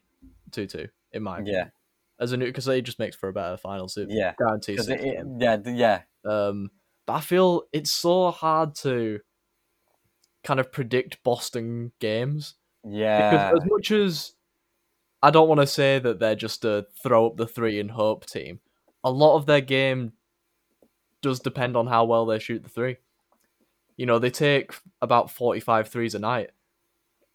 two 0.51 0.65
two 0.65 0.88
in 1.13 1.21
my 1.21 1.36
opinion. 1.36 1.55
Yeah, 1.55 1.65
As 2.19 2.32
a 2.32 2.38
new 2.38 2.47
because 2.47 2.67
it 2.67 2.82
just 2.82 2.97
makes 2.99 3.15
for 3.15 3.29
a 3.29 3.34
better 3.34 3.58
final. 3.58 3.86
It 3.95 4.08
yeah, 4.10 4.34
guarantees 4.39 4.88
because 4.88 4.89
it, 4.89 5.01
it, 5.01 5.25
yeah, 5.39 5.58
yeah, 5.65 6.01
Um, 6.25 6.71
but 7.10 7.15
I 7.15 7.22
feel 7.22 7.63
it's 7.74 7.91
so 7.91 8.30
hard 8.30 8.76
to 8.84 9.22
kind 10.43 10.60
of 10.60 10.72
predict 10.72 11.24
Boston 11.24 11.91
games 12.00 12.54
yeah, 12.88 13.50
because 13.50 13.63
as 13.63 13.69
much 13.72 13.89
as 13.89 14.34
I 15.24 15.32
don't 15.32 15.48
want 15.48 15.60
to 15.60 15.65
say 15.65 15.98
that 15.98 16.19
they're 16.19 16.36
just 16.36 16.63
a 16.65 16.86
throw 17.02 17.26
up 17.26 17.36
the 17.38 17.48
three 17.48 17.80
and 17.80 17.89
hope 17.89 18.28
team, 18.28 18.60
a 19.04 19.10
lot 19.10 19.38
of 19.38 19.48
their 19.48 19.60
game 19.60 20.13
does 21.24 21.39
depend 21.39 21.76
on 21.76 21.88
how 21.88 22.06
well 22.06 22.28
they 22.28 22.38
shoot 22.38 22.62
the 22.62 22.69
three. 22.69 22.98
You 23.98 24.06
know, 24.06 24.19
they 24.19 24.30
take 24.30 24.72
about 25.02 25.32
45 25.32 25.88
threes 25.88 26.13
a 26.13 26.19
night. 26.19 26.52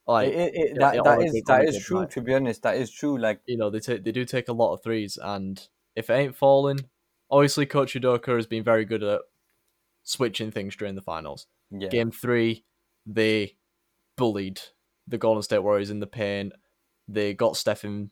Like, 0.06 0.28
It- 0.28 0.36
it- 0.36 0.54
it- 0.54 0.78
that 0.78 1.02
that 1.02 1.20
is 1.20 1.42
that 1.48 1.64
is 1.64 1.84
true. 1.84 2.00
night. 2.02 2.10
To 2.12 2.20
be 2.20 2.32
honest, 2.32 2.62
that 2.62 2.76
is 2.76 2.92
true. 2.92 3.18
Like 3.18 3.40
you 3.46 3.56
know, 3.56 3.70
they 3.70 3.80
take 3.80 4.04
they 4.04 4.12
do 4.12 4.24
take 4.24 4.46
a 4.46 4.52
lot 4.52 4.72
of 4.72 4.84
threes, 4.84 5.18
and 5.20 5.66
if 5.96 6.10
it 6.10 6.12
ain't 6.12 6.36
falling, 6.36 6.78
obviously 7.28 7.66
Coach 7.66 7.94
Udoka 7.94 8.36
has 8.36 8.46
been 8.46 8.62
very 8.62 8.84
good 8.84 9.02
at 9.02 9.20
switching 10.04 10.50
things 10.50 10.76
during 10.76 10.94
the 10.94 11.02
finals. 11.02 11.46
yeah, 11.70 11.88
Game 11.88 12.10
three, 12.10 12.64
they 13.06 13.56
bullied 14.16 14.60
the 15.08 15.18
Golden 15.18 15.42
State 15.42 15.58
Warriors 15.58 15.90
in 15.90 16.00
the 16.00 16.06
paint. 16.06 16.52
They 17.08 17.34
got 17.34 17.56
Steph 17.56 17.84
in, 17.84 18.10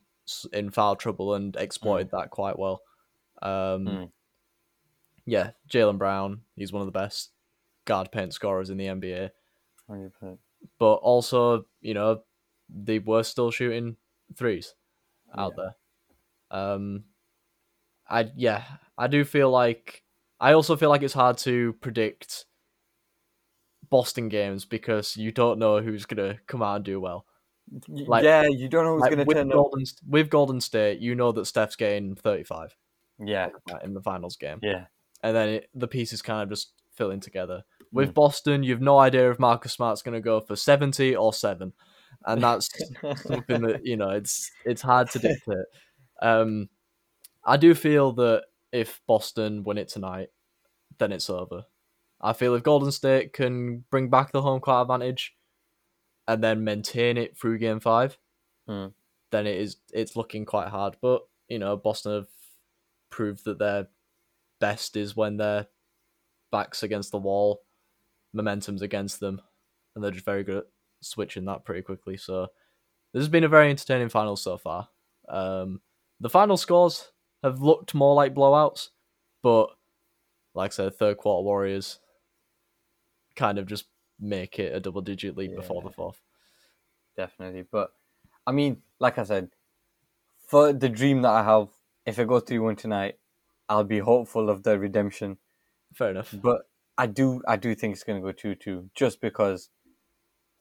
in 0.52 0.70
foul 0.70 0.96
trouble 0.96 1.34
and 1.34 1.54
exploited 1.56 2.10
that 2.10 2.30
quite 2.30 2.58
well. 2.58 2.82
Um, 3.40 3.86
Mm. 3.86 4.10
Yeah, 5.24 5.50
Jaylen 5.70 5.98
Brown, 5.98 6.40
he's 6.56 6.72
one 6.72 6.82
of 6.82 6.86
the 6.86 6.92
best 6.98 7.30
guard 7.84 8.10
paint 8.10 8.34
scorers 8.34 8.70
in 8.70 8.76
the 8.76 8.86
NBA. 8.86 9.30
100%. 9.88 10.38
But 10.78 10.94
also, 10.94 11.66
you 11.80 11.94
know, 11.94 12.22
they 12.68 12.98
were 12.98 13.22
still 13.22 13.50
shooting 13.50 13.96
threes 14.36 14.74
out 15.36 15.54
there. 15.56 15.76
Um, 16.50 17.04
I 18.08 18.30
yeah, 18.36 18.64
I 18.98 19.06
do 19.06 19.24
feel 19.24 19.50
like 19.50 20.02
I 20.42 20.52
also 20.54 20.76
feel 20.76 20.90
like 20.90 21.02
it's 21.02 21.14
hard 21.14 21.38
to 21.38 21.72
predict 21.74 22.44
Boston 23.90 24.28
games 24.28 24.64
because 24.64 25.16
you 25.16 25.30
don't 25.32 25.58
know 25.58 25.80
who's 25.80 26.04
gonna 26.04 26.36
come 26.46 26.62
out 26.62 26.76
and 26.76 26.84
do 26.84 27.00
well. 27.00 27.26
Like- 27.88 28.24
yeah, 28.24 28.42
you 28.42 28.68
don't 28.68 28.84
know 28.84 28.94
who's 28.94 29.02
Like, 29.02 29.10
gonna 29.12 29.24
with 29.24 29.36
turn 29.36 29.48
up. 29.50 29.54
Golden 29.54 29.84
with 30.08 30.30
Golden 30.30 30.60
State, 30.60 30.98
you 31.00 31.14
know 31.14 31.30
that 31.32 31.46
Steph's 31.46 31.76
getting 31.76 32.14
thirty 32.16 32.42
five 32.42 32.76
Yeah, 33.18 33.50
in 33.84 33.94
the 33.94 34.02
finals 34.02 34.36
game, 34.36 34.58
yeah, 34.62 34.86
and 35.22 35.34
then 35.36 35.48
it, 35.48 35.70
the 35.74 35.86
pieces 35.88 36.22
kind 36.22 36.42
of 36.42 36.48
just 36.48 36.72
fill 36.94 37.10
in 37.12 37.20
together. 37.20 37.62
With 37.92 38.14
Boston, 38.14 38.62
you've 38.62 38.80
no 38.80 38.98
idea 38.98 39.30
if 39.30 39.38
Marcus 39.38 39.72
Smart's 39.72 40.02
gonna 40.02 40.20
go 40.20 40.40
for 40.40 40.56
seventy 40.56 41.14
or 41.14 41.32
seven, 41.32 41.72
and 42.26 42.42
that's 42.42 42.68
something 43.22 43.62
that 43.62 43.86
you 43.86 43.96
know 43.96 44.10
it's 44.10 44.50
it's 44.64 44.82
hard 44.82 45.08
to 45.10 45.18
dictate. 45.20 45.66
Um, 46.20 46.68
I 47.44 47.56
do 47.58 47.74
feel 47.74 48.12
that 48.12 48.44
if 48.72 49.00
Boston 49.06 49.62
win 49.64 49.78
it 49.78 49.88
tonight, 49.88 50.28
then 50.98 51.12
it's 51.12 51.30
over. 51.30 51.64
I 52.20 52.32
feel 52.32 52.54
if 52.54 52.62
Golden 52.62 52.92
State 52.92 53.32
can 53.32 53.84
bring 53.90 54.08
back 54.08 54.32
the 54.32 54.42
home 54.42 54.60
court 54.60 54.82
advantage 54.82 55.34
and 56.28 56.42
then 56.42 56.64
maintain 56.64 57.16
it 57.16 57.36
through 57.36 57.58
Game 57.58 57.80
Five, 57.80 58.18
Hmm. 58.66 58.86
then 59.30 59.46
it 59.46 59.56
is 59.60 59.76
it's 59.92 60.16
looking 60.16 60.44
quite 60.44 60.68
hard. 60.68 60.96
But 61.02 61.22
you 61.48 61.58
know, 61.58 61.76
Boston 61.76 62.12
have 62.12 62.28
proved 63.10 63.44
that 63.44 63.58
their 63.58 63.88
best 64.60 64.96
is 64.96 65.16
when 65.16 65.36
their 65.36 65.66
backs 66.50 66.82
against 66.82 67.10
the 67.10 67.18
wall, 67.18 67.62
momentum's 68.32 68.82
against 68.82 69.20
them, 69.20 69.40
and 69.94 70.02
they're 70.02 70.10
just 70.12 70.24
very 70.24 70.44
good 70.44 70.58
at 70.58 70.64
switching 71.00 71.44
that 71.46 71.64
pretty 71.64 71.82
quickly. 71.82 72.16
So 72.16 72.46
this 73.12 73.20
has 73.20 73.28
been 73.28 73.44
a 73.44 73.48
very 73.48 73.68
entertaining 73.70 74.08
final 74.08 74.36
so 74.36 74.56
far. 74.56 74.88
Um, 75.28 75.80
the 76.20 76.30
final 76.30 76.56
scores 76.56 77.11
have 77.42 77.60
looked 77.60 77.94
more 77.94 78.14
like 78.14 78.34
blowouts, 78.34 78.88
but 79.42 79.68
like 80.54 80.72
I 80.72 80.74
said, 80.74 80.94
third 80.94 81.16
quarter 81.18 81.44
Warriors 81.44 81.98
kind 83.34 83.58
of 83.58 83.66
just 83.66 83.86
make 84.20 84.58
it 84.58 84.74
a 84.74 84.80
double 84.80 85.00
digit 85.00 85.36
lead 85.36 85.54
before 85.56 85.82
the 85.82 85.90
fourth. 85.90 86.20
definitely. 87.16 87.62
But 87.70 87.92
I 88.46 88.52
mean, 88.52 88.82
like 88.98 89.18
I 89.18 89.24
said, 89.24 89.50
for 90.46 90.72
the 90.72 90.88
dream 90.88 91.22
that 91.22 91.30
I 91.30 91.42
have, 91.42 91.68
if 92.06 92.18
it 92.18 92.28
goes 92.28 92.42
three 92.46 92.58
one 92.58 92.76
tonight, 92.76 93.18
I'll 93.68 93.84
be 93.84 93.98
hopeful 94.00 94.50
of 94.50 94.62
the 94.62 94.78
redemption. 94.78 95.38
Fair 95.92 96.10
enough. 96.10 96.34
But 96.40 96.68
I 96.98 97.06
do, 97.06 97.42
I 97.48 97.56
do 97.56 97.74
think 97.74 97.94
it's 97.94 98.04
gonna 98.04 98.20
go 98.20 98.32
two 98.32 98.54
two, 98.54 98.90
just 98.94 99.20
because, 99.20 99.70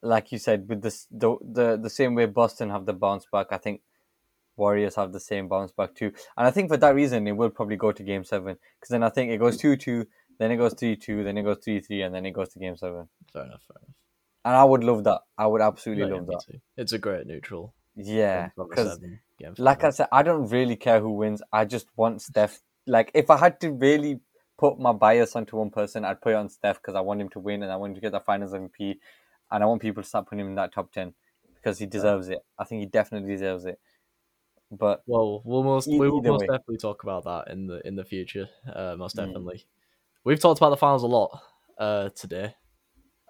like 0.02 0.32
you 0.32 0.38
said, 0.38 0.68
with 0.68 0.82
this 0.82 1.06
the 1.10 1.36
the 1.40 1.76
the 1.76 1.90
same 1.90 2.14
way 2.14 2.26
Boston 2.26 2.70
have 2.70 2.86
the 2.86 2.92
bounce 2.92 3.26
back, 3.30 3.48
I 3.50 3.58
think 3.58 3.82
Warriors 4.56 4.96
have 4.96 5.12
the 5.12 5.20
same 5.20 5.48
bounce 5.48 5.72
back 5.72 5.94
too, 5.94 6.12
and 6.36 6.46
I 6.46 6.50
think 6.50 6.68
for 6.70 6.76
that 6.76 6.94
reason 6.94 7.26
it 7.26 7.32
will 7.32 7.50
probably 7.50 7.76
go 7.76 7.92
to 7.92 8.02
Game 8.02 8.24
Seven, 8.24 8.56
because 8.78 8.90
then 8.90 9.02
I 9.02 9.08
think 9.08 9.30
it 9.30 9.38
goes 9.38 9.56
two 9.56 9.76
two, 9.76 10.06
then 10.38 10.50
it 10.50 10.56
goes 10.56 10.74
three 10.74 10.96
two, 10.96 11.24
then 11.24 11.38
it 11.38 11.42
goes 11.42 11.58
three 11.64 11.80
three, 11.80 12.02
and 12.02 12.14
then 12.14 12.26
it 12.26 12.32
goes 12.32 12.50
to 12.50 12.58
Game 12.58 12.76
Seven, 12.76 13.08
Fair 13.32 13.44
enough. 13.44 13.62
Fair 13.66 13.76
enough. 13.82 13.94
and 14.44 14.54
I 14.56 14.64
would 14.64 14.84
love 14.84 15.04
that. 15.04 15.20
I 15.38 15.46
would 15.46 15.60
absolutely 15.62 16.04
love 16.04 16.26
that. 16.26 16.42
too. 16.50 16.58
It's 16.76 16.92
a 16.92 16.98
great 16.98 17.26
neutral. 17.26 17.74
Yeah, 17.94 18.50
because 18.56 18.98
like 19.58 19.84
I 19.84 19.90
said, 19.90 20.08
I 20.12 20.22
don't 20.22 20.48
really 20.48 20.76
care 20.76 21.00
who 21.00 21.12
wins. 21.12 21.42
I 21.52 21.64
just 21.64 21.86
want 21.96 22.22
Steph. 22.22 22.60
Like, 22.86 23.10
if 23.14 23.30
I 23.30 23.36
had 23.36 23.60
to 23.60 23.70
really 23.70 24.20
put 24.58 24.78
my 24.78 24.92
bias 24.92 25.36
onto 25.36 25.56
one 25.56 25.70
person, 25.70 26.04
I'd 26.04 26.20
put 26.20 26.32
it 26.32 26.36
on 26.36 26.48
Steph 26.48 26.80
because 26.80 26.94
I 26.94 27.00
want 27.00 27.20
him 27.20 27.28
to 27.30 27.38
win 27.38 27.62
and 27.62 27.70
I 27.70 27.76
want 27.76 27.90
him 27.90 27.94
to 27.96 28.00
get 28.00 28.12
the 28.12 28.20
Finals 28.20 28.52
MVP, 28.52 28.96
and 29.50 29.62
I 29.62 29.66
want 29.66 29.82
people 29.82 30.02
to 30.02 30.08
start 30.08 30.26
putting 30.26 30.40
him 30.40 30.48
in 30.48 30.54
that 30.56 30.72
top 30.72 30.92
ten 30.92 31.14
because 31.54 31.78
he 31.78 31.86
deserves 31.86 32.28
it. 32.28 32.44
I 32.58 32.64
think 32.64 32.80
he 32.80 32.86
definitely 32.86 33.30
deserves 33.30 33.64
it. 33.66 33.78
But 34.72 35.02
Well, 35.06 35.42
we'll 35.44 35.62
most 35.62 35.88
we 35.88 36.08
will 36.10 36.22
most 36.22 36.40
way. 36.40 36.46
definitely 36.46 36.78
talk 36.78 37.02
about 37.02 37.24
that 37.24 37.52
in 37.52 37.66
the 37.66 37.86
in 37.86 37.94
the 37.94 38.04
future. 38.04 38.48
Uh, 38.66 38.96
most 38.96 39.16
Mm. 39.16 39.26
definitely. 39.26 39.66
We've 40.24 40.40
talked 40.40 40.58
about 40.60 40.70
the 40.70 40.76
finals 40.76 41.02
a 41.02 41.08
lot 41.08 41.42
uh, 41.78 42.08
today. 42.10 42.54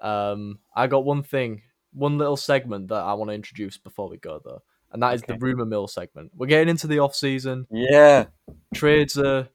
Um, 0.01 0.59
I 0.77 0.87
got 0.87 1.05
one 1.05 1.23
thing, 1.23 1.63
one 1.93 2.19
little 2.19 2.37
segment 2.37 2.89
that 2.89 3.03
I 3.03 3.15
want 3.15 3.31
to 3.31 3.35
introduce 3.35 3.79
before 3.79 4.09
we 4.09 4.19
go 4.19 4.41
though, 4.45 4.63
and 4.93 5.03
that 5.03 5.15
is 5.15 5.23
the 5.23 5.37
rumor 5.39 5.65
mill 5.65 5.89
segment. 5.89 6.33
We're 6.35 6.47
getting 6.47 6.69
into 6.69 6.87
the 6.87 6.99
off 7.01 7.15
season. 7.15 7.67
yeah, 7.71 8.27
Trades 8.75 9.19
are, 9.19 9.49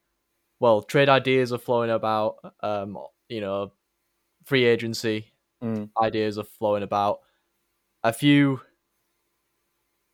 well, 0.59 0.81
trade 0.81 1.09
ideas 1.09 1.51
are 1.53 1.57
flowing 1.57 1.89
about. 1.89 2.53
Um, 2.61 2.97
you 3.29 3.41
know, 3.41 3.71
free 4.45 4.65
agency 4.65 5.33
Mm. 5.63 5.89
ideas 6.01 6.37
are 6.37 6.43
flowing 6.43 6.83
about. 6.83 7.19
A 8.03 8.13
few 8.13 8.61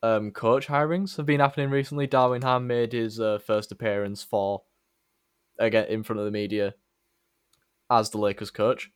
um, 0.03 0.29
coach 0.31 0.67
hirings 0.67 1.17
have 1.17 1.25
been 1.25 1.39
happening 1.39 1.71
recently. 1.71 2.07
Darvin 2.07 2.43
Ham 2.43 2.67
made 2.67 2.93
his 2.93 3.19
uh, 3.19 3.39
first 3.39 3.71
appearance 3.71 4.21
for 4.21 4.61
again 5.57 5.87
in 5.87 6.03
front 6.03 6.19
of 6.19 6.25
the 6.25 6.31
media 6.31 6.75
as 7.89 8.09
the 8.11 8.17
Lakers 8.19 8.51
coach, 8.51 8.91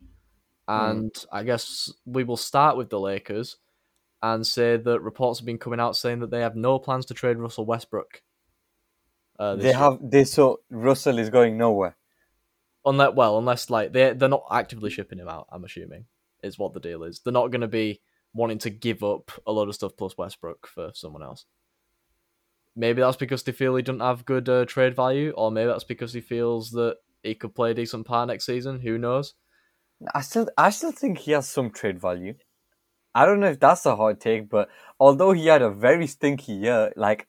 and 0.68 1.16
I 1.32 1.44
guess 1.44 1.92
we 2.06 2.24
will 2.24 2.38
start 2.38 2.78
with 2.78 2.90
the 2.92 3.00
Lakers. 3.00 3.58
and 4.22 4.46
say 4.48 4.78
that 4.78 5.02
reports 5.02 5.40
have 5.40 5.46
been 5.46 5.60
coming 5.60 5.80
out 5.80 5.96
saying 5.96 6.20
that 6.22 6.32
they 6.32 6.42
have 6.42 6.56
no 6.56 6.80
plans 6.80 7.06
to 7.06 7.14
trade 7.14 7.38
Russell 7.38 7.66
Westbrook. 7.68 8.24
Uh, 9.40 9.56
They 9.56 9.66
year. 9.70 9.78
have 9.78 10.00
they 10.02 10.24
so 10.26 10.62
Russell 10.72 11.20
is 11.20 11.30
going 11.30 11.58
nowhere. 11.58 11.96
unless 12.84 13.14
well, 13.14 13.38
unless 13.38 13.70
like 13.70 13.94
they 13.94 14.14
they're 14.14 14.28
not 14.30 14.46
actively 14.52 14.90
shipping 14.90 15.20
him 15.20 15.28
out. 15.30 15.48
I'm 15.52 15.64
assuming 15.64 16.06
is 16.42 16.58
what 16.58 16.74
the 16.74 16.80
deal 16.80 17.04
is. 17.04 17.20
They're 17.20 17.32
not 17.34 17.52
going 17.52 17.62
to 17.62 17.68
be 17.68 18.02
wanting 18.34 18.60
to 18.60 18.70
give 18.70 19.04
up 19.04 19.32
a 19.46 19.52
lot 19.52 19.68
of 19.68 19.76
stuff 19.76 19.94
plus 19.98 20.18
Westbrook 20.18 20.68
for 20.68 20.92
someone 20.94 21.24
else. 21.24 21.46
Maybe 22.76 23.02
that's 23.02 23.18
because 23.18 23.44
they 23.44 23.52
feel 23.52 23.76
he 23.76 23.82
doesn't 23.82 24.02
have 24.02 24.26
good 24.26 24.48
uh, 24.48 24.66
trade 24.66 24.96
value, 24.96 25.34
or 25.36 25.52
maybe 25.52 25.68
that's 25.68 25.84
because 25.84 26.14
he 26.14 26.22
feels 26.22 26.72
that 26.72 26.98
he 27.24 27.34
could 27.34 27.56
play 27.56 27.72
a 27.72 27.74
decent 27.74 28.06
part 28.06 28.28
next 28.28 28.46
season. 28.46 28.80
Who 28.82 28.98
knows? 28.98 29.34
I 30.14 30.22
still 30.22 30.48
I 30.58 30.70
still 30.70 30.92
think 30.92 31.18
he 31.20 31.32
has 31.32 31.50
some 31.50 31.72
trade 31.72 32.00
value. 32.00 32.36
I 33.16 33.26
don't 33.26 33.40
know 33.40 33.50
if 33.50 33.60
that's 33.60 33.86
a 33.86 33.96
hard 33.96 34.22
take, 34.22 34.50
but 34.50 34.70
although 35.00 35.32
he 35.32 35.48
had 35.48 35.64
a 35.64 35.72
very 35.72 36.08
stinky 36.08 36.54
year, 36.54 36.94
like 36.96 37.28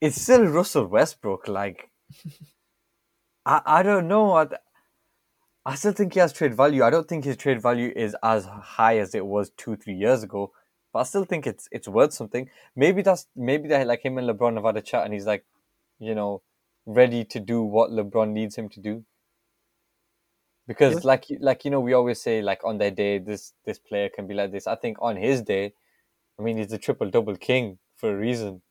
it's 0.00 0.20
still 0.20 0.44
Russell 0.46 0.86
Westbrook. 0.86 1.48
Like 1.48 1.90
I 3.46 3.60
I 3.64 3.82
don't 3.82 4.08
know. 4.08 4.32
I, 4.32 4.48
I 5.66 5.76
still 5.76 5.92
think 5.92 6.14
he 6.14 6.20
has 6.20 6.32
trade 6.32 6.56
value. 6.56 6.84
I 6.84 6.90
don't 6.90 7.08
think 7.08 7.24
his 7.26 7.36
trade 7.38 7.62
value 7.62 7.92
is 7.96 8.16
as 8.24 8.46
high 8.46 8.98
as 9.00 9.14
it 9.16 9.26
was 9.26 9.50
two 9.58 9.76
three 9.76 9.96
years 9.96 10.24
ago, 10.24 10.52
but 10.92 11.00
I 11.00 11.04
still 11.04 11.24
think 11.26 11.46
it's 11.48 11.68
it's 11.72 11.88
worth 11.88 12.14
something. 12.14 12.50
Maybe 12.76 13.02
that's 13.02 13.28
maybe 13.36 13.68
that 13.70 13.88
like 13.88 14.04
him 14.04 14.18
and 14.18 14.28
LeBron 14.28 14.56
have 14.56 14.64
had 14.66 14.78
a 14.78 14.82
chat, 14.82 15.04
and 15.06 15.14
he's 15.14 15.26
like, 15.26 15.46
you 16.00 16.14
know, 16.16 16.42
ready 16.86 17.24
to 17.26 17.40
do 17.40 17.62
what 17.62 17.90
LeBron 17.92 18.30
needs 18.32 18.56
him 18.56 18.70
to 18.70 18.80
do 18.80 19.04
because 20.68 20.94
Yeah. 20.94 21.00
like 21.04 21.26
like 21.40 21.64
you 21.64 21.72
know 21.72 21.80
we 21.80 21.94
always 21.94 22.20
say 22.22 22.42
like 22.42 22.64
on 22.64 22.78
their 22.78 22.92
day 22.92 23.18
this 23.18 23.54
this 23.66 23.78
player 23.78 24.08
can 24.08 24.26
be 24.26 24.34
like 24.34 24.52
this 24.52 24.66
i 24.68 24.76
think 24.76 24.98
on 25.00 25.16
his 25.16 25.42
day 25.42 25.74
i 26.38 26.42
mean 26.42 26.58
he's 26.58 26.72
a 26.72 26.78
triple 26.78 27.10
double 27.10 27.36
king 27.36 27.78
for 27.96 28.12
a 28.12 28.18
reason 28.18 28.62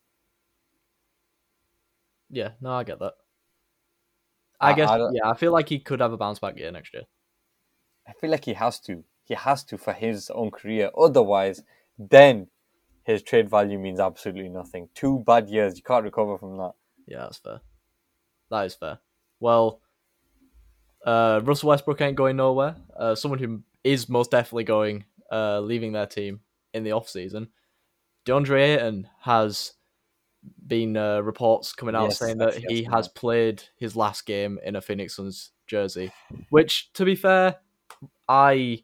Yeah, 2.30 2.52
no, 2.62 2.74
I 2.74 2.84
get 2.84 3.00
that. 3.00 3.14
I, 4.62 4.72
I- 4.72 4.74
guess 4.74 4.90
I 4.90 4.98
yeah, 5.12 5.30
I 5.30 5.34
feel 5.36 5.52
like 5.52 5.70
he 5.70 5.80
could 5.80 6.00
have 6.00 6.14
a 6.14 6.18
bounce 6.18 6.40
back 6.40 6.58
year 6.58 6.72
next 6.72 6.94
year. 6.94 7.04
i 8.08 8.14
feel 8.14 8.30
like 8.30 8.46
he 8.46 8.54
has 8.54 8.80
to 8.80 9.04
he 9.24 9.34
has 9.34 9.64
to 9.64 9.78
for 9.78 9.94
his 9.94 10.30
own 10.32 10.52
career 10.52 10.90
otherwise 10.98 11.62
then 11.98 12.48
his 13.04 13.22
trade 13.24 13.50
value 13.50 13.78
means 13.80 14.00
absolutely 14.00 14.50
nothing 14.50 14.90
two 14.96 15.20
bad 15.20 15.50
years 15.50 15.78
you 15.78 15.84
can't 15.84 16.04
recover 16.04 16.38
from 16.38 16.58
that 16.58 16.74
Yeah, 17.08 17.20
that's 17.20 17.38
fair. 17.38 17.62
That 18.50 18.66
is 18.66 18.76
fair. 18.76 19.00
Well, 19.40 19.82
uh, 21.06 21.42
Russell 21.44 21.70
Westbrook 21.70 22.02
ain't 22.02 22.16
going 22.18 22.36
nowhere. 22.38 22.76
Uh, 22.98 23.16
someone 23.16 23.40
who 23.40 23.62
is 23.84 24.10
most 24.10 24.32
definitely 24.32 24.64
going, 24.64 25.06
uh, 25.32 25.60
leaving 25.60 25.92
their 25.94 26.08
team 26.08 26.40
in 26.74 26.84
the 26.84 26.92
off 26.94 27.10
season. 27.10 27.50
DeAndre 28.26 28.76
Ayton 28.76 29.08
has 29.22 29.74
been 30.68 30.98
uh, 30.98 31.22
reports 31.22 31.74
coming 31.74 31.96
out 31.96 32.06
Yes, 32.06 32.20
saying 32.20 32.38
that 32.40 32.56
he 32.56 32.84
has 32.84 33.08
played 33.08 33.64
his 33.78 33.96
last 33.96 34.26
game 34.26 34.60
in 34.64 34.76
a 34.76 34.82
Phoenix 34.82 35.16
Suns 35.16 35.52
jersey, 35.68 36.12
which, 36.50 36.92
to 36.94 37.06
be 37.06 37.16
fair, 37.16 37.58
I 38.28 38.84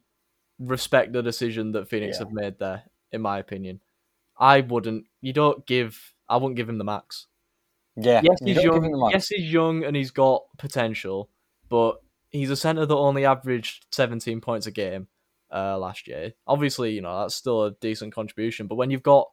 respect 0.60 1.14
the 1.14 1.22
decision 1.24 1.72
that 1.74 1.90
Phoenix 1.90 2.18
Yeah. 2.18 2.26
have 2.26 2.34
made 2.34 2.60
there. 2.60 2.84
In 3.12 3.22
my 3.22 3.40
opinion, 3.40 3.82
I 4.38 4.62
wouldn't. 4.62 5.06
You 5.20 5.34
don't 5.34 5.66
give. 5.66 6.14
I 6.30 6.38
wouldn't 6.38 6.56
give 6.56 6.70
him 6.70 6.78
the 6.78 6.86
max 6.86 7.28
yeah 7.98 8.22
yes, 8.24 8.38
he's 8.44 8.64
young. 8.64 8.86
him 8.86 8.92
the 8.92 8.98
max. 8.98 9.14
Yes, 9.14 9.28
he's 9.28 9.52
young 9.52 9.84
and 9.84 9.96
he's 9.96 10.12
got 10.12 10.44
potential, 10.58 11.30
but 11.70 12.02
he's 12.30 12.50
a 12.50 12.56
center 12.56 12.86
that 12.86 12.96
only 12.96 13.26
averaged 13.26 13.86
17 13.92 14.40
points 14.42 14.66
a 14.68 14.72
game 14.72 15.08
uh, 15.54 15.78
last 15.78 16.08
year. 16.08 16.34
Obviously, 16.48 16.92
you 16.92 17.02
know 17.02 17.22
that's 17.22 17.36
still 17.36 17.64
a 17.66 17.72
decent 17.72 18.14
contribution. 18.14 18.68
But 18.68 18.76
when 18.76 18.92
you've 18.92 19.04
got 19.04 19.30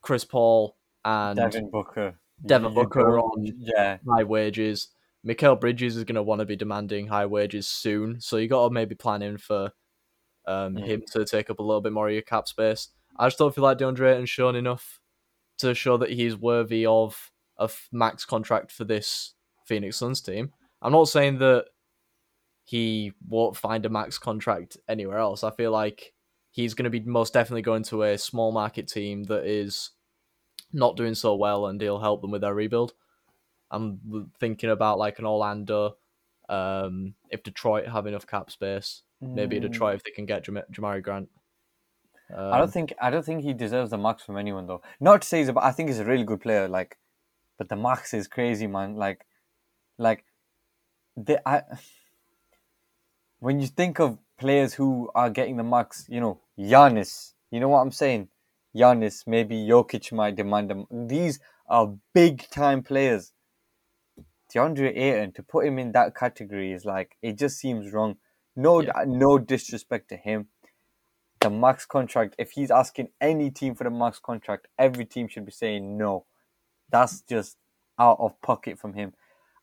Chris 0.00 0.24
Paul 0.24 0.75
and 1.06 1.36
devin 1.36 1.70
booker 1.70 2.18
Devin 2.44 2.74
Booker 2.74 3.18
on 3.18 3.50
yeah 3.56 3.96
high 4.06 4.24
wages, 4.24 4.88
Mikal 5.26 5.58
Bridges 5.58 5.96
is 5.96 6.04
going 6.04 6.16
to 6.16 6.22
want 6.22 6.40
to 6.40 6.44
be 6.44 6.54
demanding 6.54 7.06
high 7.06 7.24
wages 7.24 7.66
soon. 7.66 8.20
So 8.20 8.36
you 8.36 8.46
got 8.46 8.68
to 8.68 8.74
maybe 8.74 8.94
plan 8.94 9.22
in 9.22 9.38
for 9.38 9.72
um, 10.46 10.74
Mm. 10.76 10.84
him 10.84 11.02
to 11.12 11.24
take 11.24 11.48
up 11.48 11.60
a 11.60 11.62
little 11.62 11.80
bit 11.80 11.92
more 11.94 12.08
of 12.08 12.12
your 12.12 12.20
cap 12.22 12.46
space. 12.46 12.90
I 13.16 13.26
just 13.26 13.38
don't 13.38 13.54
feel 13.54 13.64
like 13.64 13.78
DeAndre 13.78 14.12
Ayton's 14.12 14.28
shown 14.28 14.54
enough 14.54 15.00
to 15.58 15.74
show 15.74 15.96
that 15.96 16.10
he's 16.10 16.36
worthy 16.36 16.84
of 16.84 17.32
a 17.56 17.70
max 17.90 18.26
contract 18.26 18.70
for 18.70 18.84
this 18.84 19.32
Phoenix 19.64 19.96
Suns 19.96 20.20
team. 20.20 20.52
I'm 20.82 20.92
not 20.92 21.08
saying 21.08 21.38
that 21.38 21.68
he 22.64 23.12
won't 23.26 23.56
find 23.56 23.86
a 23.86 23.88
max 23.88 24.18
contract 24.18 24.76
anywhere 24.88 25.18
else. 25.18 25.42
I 25.42 25.50
feel 25.52 25.70
like 25.70 26.12
he's 26.50 26.74
going 26.74 26.84
to 26.84 26.90
be 26.90 27.00
most 27.00 27.32
definitely 27.32 27.62
going 27.62 27.84
to 27.84 28.02
a 28.02 28.18
small 28.18 28.52
market 28.52 28.88
team 28.88 29.24
that 29.24 29.46
is 29.46 29.90
not 30.72 30.96
doing 30.96 31.14
so 31.14 31.34
well 31.34 31.66
and 31.66 31.80
he'll 31.80 32.00
help 32.00 32.20
them 32.22 32.30
with 32.30 32.42
their 32.42 32.54
rebuild. 32.54 32.92
I'm 33.70 34.30
thinking 34.38 34.70
about 34.70 34.98
like 34.98 35.18
an 35.18 35.26
Orlando, 35.26 35.96
um, 36.48 37.14
if 37.30 37.42
Detroit 37.42 37.88
have 37.88 38.06
enough 38.06 38.26
cap 38.26 38.50
space, 38.50 39.02
maybe 39.20 39.58
Mm. 39.58 39.62
Detroit 39.62 39.94
if 39.96 40.04
they 40.04 40.10
can 40.10 40.26
get 40.26 40.44
Jam- 40.44 40.62
Jerami 40.72 41.02
Grant. 41.02 41.28
Um, 42.34 42.52
I 42.52 42.58
don't 42.58 42.72
think 42.72 42.92
I 43.00 43.10
don't 43.10 43.24
think 43.24 43.42
he 43.42 43.52
deserves 43.54 43.90
the 43.90 43.98
max 43.98 44.22
from 44.24 44.36
anyone 44.36 44.66
though. 44.66 44.82
Not 45.00 45.22
to 45.22 45.28
say 45.28 45.38
he's 45.38 45.48
a, 45.48 45.54
I 45.58 45.72
think 45.72 45.88
he's 45.88 46.00
a 46.00 46.04
really 46.04 46.24
good 46.24 46.40
player. 46.40 46.68
Like, 46.68 46.98
but 47.58 47.68
the 47.68 47.76
max 47.76 48.12
is 48.14 48.26
crazy, 48.28 48.66
man. 48.66 48.96
Like, 48.96 49.24
like, 49.98 50.24
the 51.16 51.40
I. 51.48 51.62
When 53.38 53.60
you 53.60 53.66
think 53.68 54.00
of 54.00 54.18
players 54.38 54.74
who 54.74 55.10
are 55.14 55.30
getting 55.30 55.56
the 55.56 55.62
max, 55.62 56.06
you 56.08 56.20
know, 56.20 56.40
Giannis. 56.58 57.32
You 57.50 57.60
know 57.60 57.68
what 57.68 57.78
I'm 57.80 57.92
saying? 57.92 58.28
Giannis, 58.76 59.26
maybe 59.26 59.56
Jokic 59.56 60.12
might 60.12 60.36
demand 60.36 60.70
them. 60.70 60.86
These 60.90 61.40
are 61.68 61.94
big 62.14 62.48
time 62.50 62.82
players. 62.82 63.32
DeAndre 64.54 64.96
Ayton 64.96 65.32
to 65.32 65.42
put 65.42 65.66
him 65.66 65.78
in 65.78 65.92
that 65.92 66.14
category 66.14 66.72
is 66.72 66.84
like 66.84 67.16
it 67.22 67.36
just 67.38 67.58
seems 67.58 67.92
wrong. 67.92 68.16
No, 68.54 68.80
Yeah. 68.80 68.92
Uh, 68.94 69.04
no 69.06 69.38
disrespect 69.38 70.08
to 70.10 70.16
him 70.16 70.48
the 71.40 71.50
max 71.50 71.86
contract, 71.86 72.34
if 72.38 72.52
he's 72.52 72.70
asking 72.70 73.08
any 73.20 73.50
team 73.50 73.74
for 73.74 73.84
the 73.84 73.90
max 73.90 74.18
contract, 74.18 74.68
every 74.78 75.04
team 75.04 75.28
should 75.28 75.44
be 75.46 75.52
saying 75.52 75.96
no. 75.96 76.24
That's 76.90 77.20
just 77.20 77.56
out 77.98 78.18
of 78.20 78.40
pocket 78.42 78.78
from 78.78 78.94
him. 78.94 79.14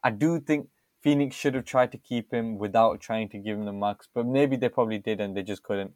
I 0.04 0.12
do 0.12 0.40
think 0.40 0.68
Phoenix 1.02 1.36
should 1.36 1.56
have 1.56 1.66
tried 1.66 1.92
to 1.92 1.98
keep 1.98 2.32
him 2.32 2.58
without 2.58 3.02
trying 3.02 3.30
to 3.30 3.38
give 3.38 3.58
him 3.58 3.66
the 3.66 3.74
max, 3.74 4.08
but 4.14 4.26
maybe 4.26 4.56
they 4.56 4.70
probably 4.70 5.00
did 5.00 5.20
and 5.20 5.36
they 5.36 5.44
just 5.44 5.64
couldn't. 5.64 5.94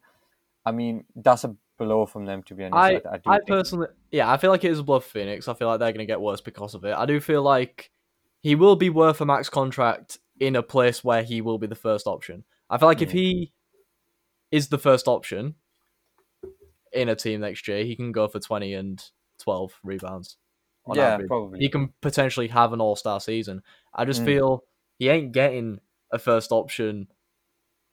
I 0.66 0.72
mean, 0.72 1.04
that's 1.14 1.44
a 1.44 1.56
blow 1.78 2.04
from 2.06 2.26
them 2.26 2.42
to 2.44 2.54
be 2.54 2.64
honest. 2.64 3.06
I, 3.06 3.08
I, 3.08 3.14
I, 3.14 3.18
do 3.18 3.30
I 3.30 3.38
personally, 3.46 3.88
yeah, 4.10 4.30
I 4.30 4.36
feel 4.36 4.50
like 4.50 4.64
it 4.64 4.70
is 4.72 4.80
a 4.80 4.82
bluff 4.82 5.04
Phoenix. 5.04 5.48
I 5.48 5.54
feel 5.54 5.68
like 5.68 5.78
they're 5.80 5.92
going 5.92 6.06
to 6.06 6.06
get 6.06 6.20
worse 6.20 6.40
because 6.40 6.74
of 6.74 6.84
it. 6.84 6.94
I 6.94 7.06
do 7.06 7.20
feel 7.20 7.42
like 7.42 7.90
he 8.40 8.54
will 8.54 8.76
be 8.76 8.90
worth 8.90 9.20
a 9.20 9.26
max 9.26 9.48
contract 9.48 10.18
in 10.40 10.56
a 10.56 10.62
place 10.62 11.02
where 11.02 11.22
he 11.22 11.40
will 11.40 11.58
be 11.58 11.66
the 11.66 11.74
first 11.74 12.06
option. 12.06 12.44
I 12.70 12.78
feel 12.78 12.88
like 12.88 13.02
if 13.02 13.10
Hmm. 13.10 13.16
he 13.16 13.52
is 14.50 14.68
the 14.68 14.78
first 14.78 15.08
option 15.08 15.54
in 16.92 17.08
a 17.08 17.16
team 17.16 17.40
next 17.40 17.66
year, 17.68 17.84
he 17.84 17.94
can 17.96 18.12
go 18.12 18.28
for 18.28 18.40
20 18.40 18.74
and 18.74 19.02
12 19.38 19.78
rebounds. 19.82 20.36
on 20.86 20.96
yeah, 20.96 21.14
average. 21.14 21.28
probably. 21.28 21.58
He 21.58 21.68
can 21.68 21.92
potentially 22.00 22.48
have 22.48 22.72
an 22.72 22.80
all 22.80 22.96
star 22.96 23.20
season. 23.20 23.62
I 23.92 24.06
just 24.06 24.22
Mm. 24.22 24.24
feel 24.24 24.64
he 24.98 25.10
ain't 25.10 25.32
getting 25.32 25.80
a 26.10 26.18
first 26.18 26.50
option 26.50 27.08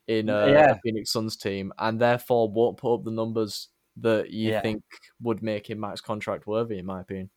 in 0.08 0.30
a, 0.30 0.50
Yeah. 0.50 0.72
a 0.72 0.80
Phoenix 0.82 1.12
Suns 1.12 1.36
team, 1.36 1.74
and 1.78 2.00
therefore 2.00 2.50
won't 2.50 2.78
put 2.78 2.94
up 2.94 3.04
the 3.04 3.12
numbers 3.12 3.68
that 3.98 4.30
you 4.30 4.52
Yeah. 4.52 4.62
think 4.62 4.84
would 5.22 5.41
make 5.41 5.70
him 5.70 5.80
max 5.80 6.02
contract 6.02 6.48
worthy, 6.48 6.80
in 6.80 6.86
my 6.86 7.02
opinion. 7.02 7.30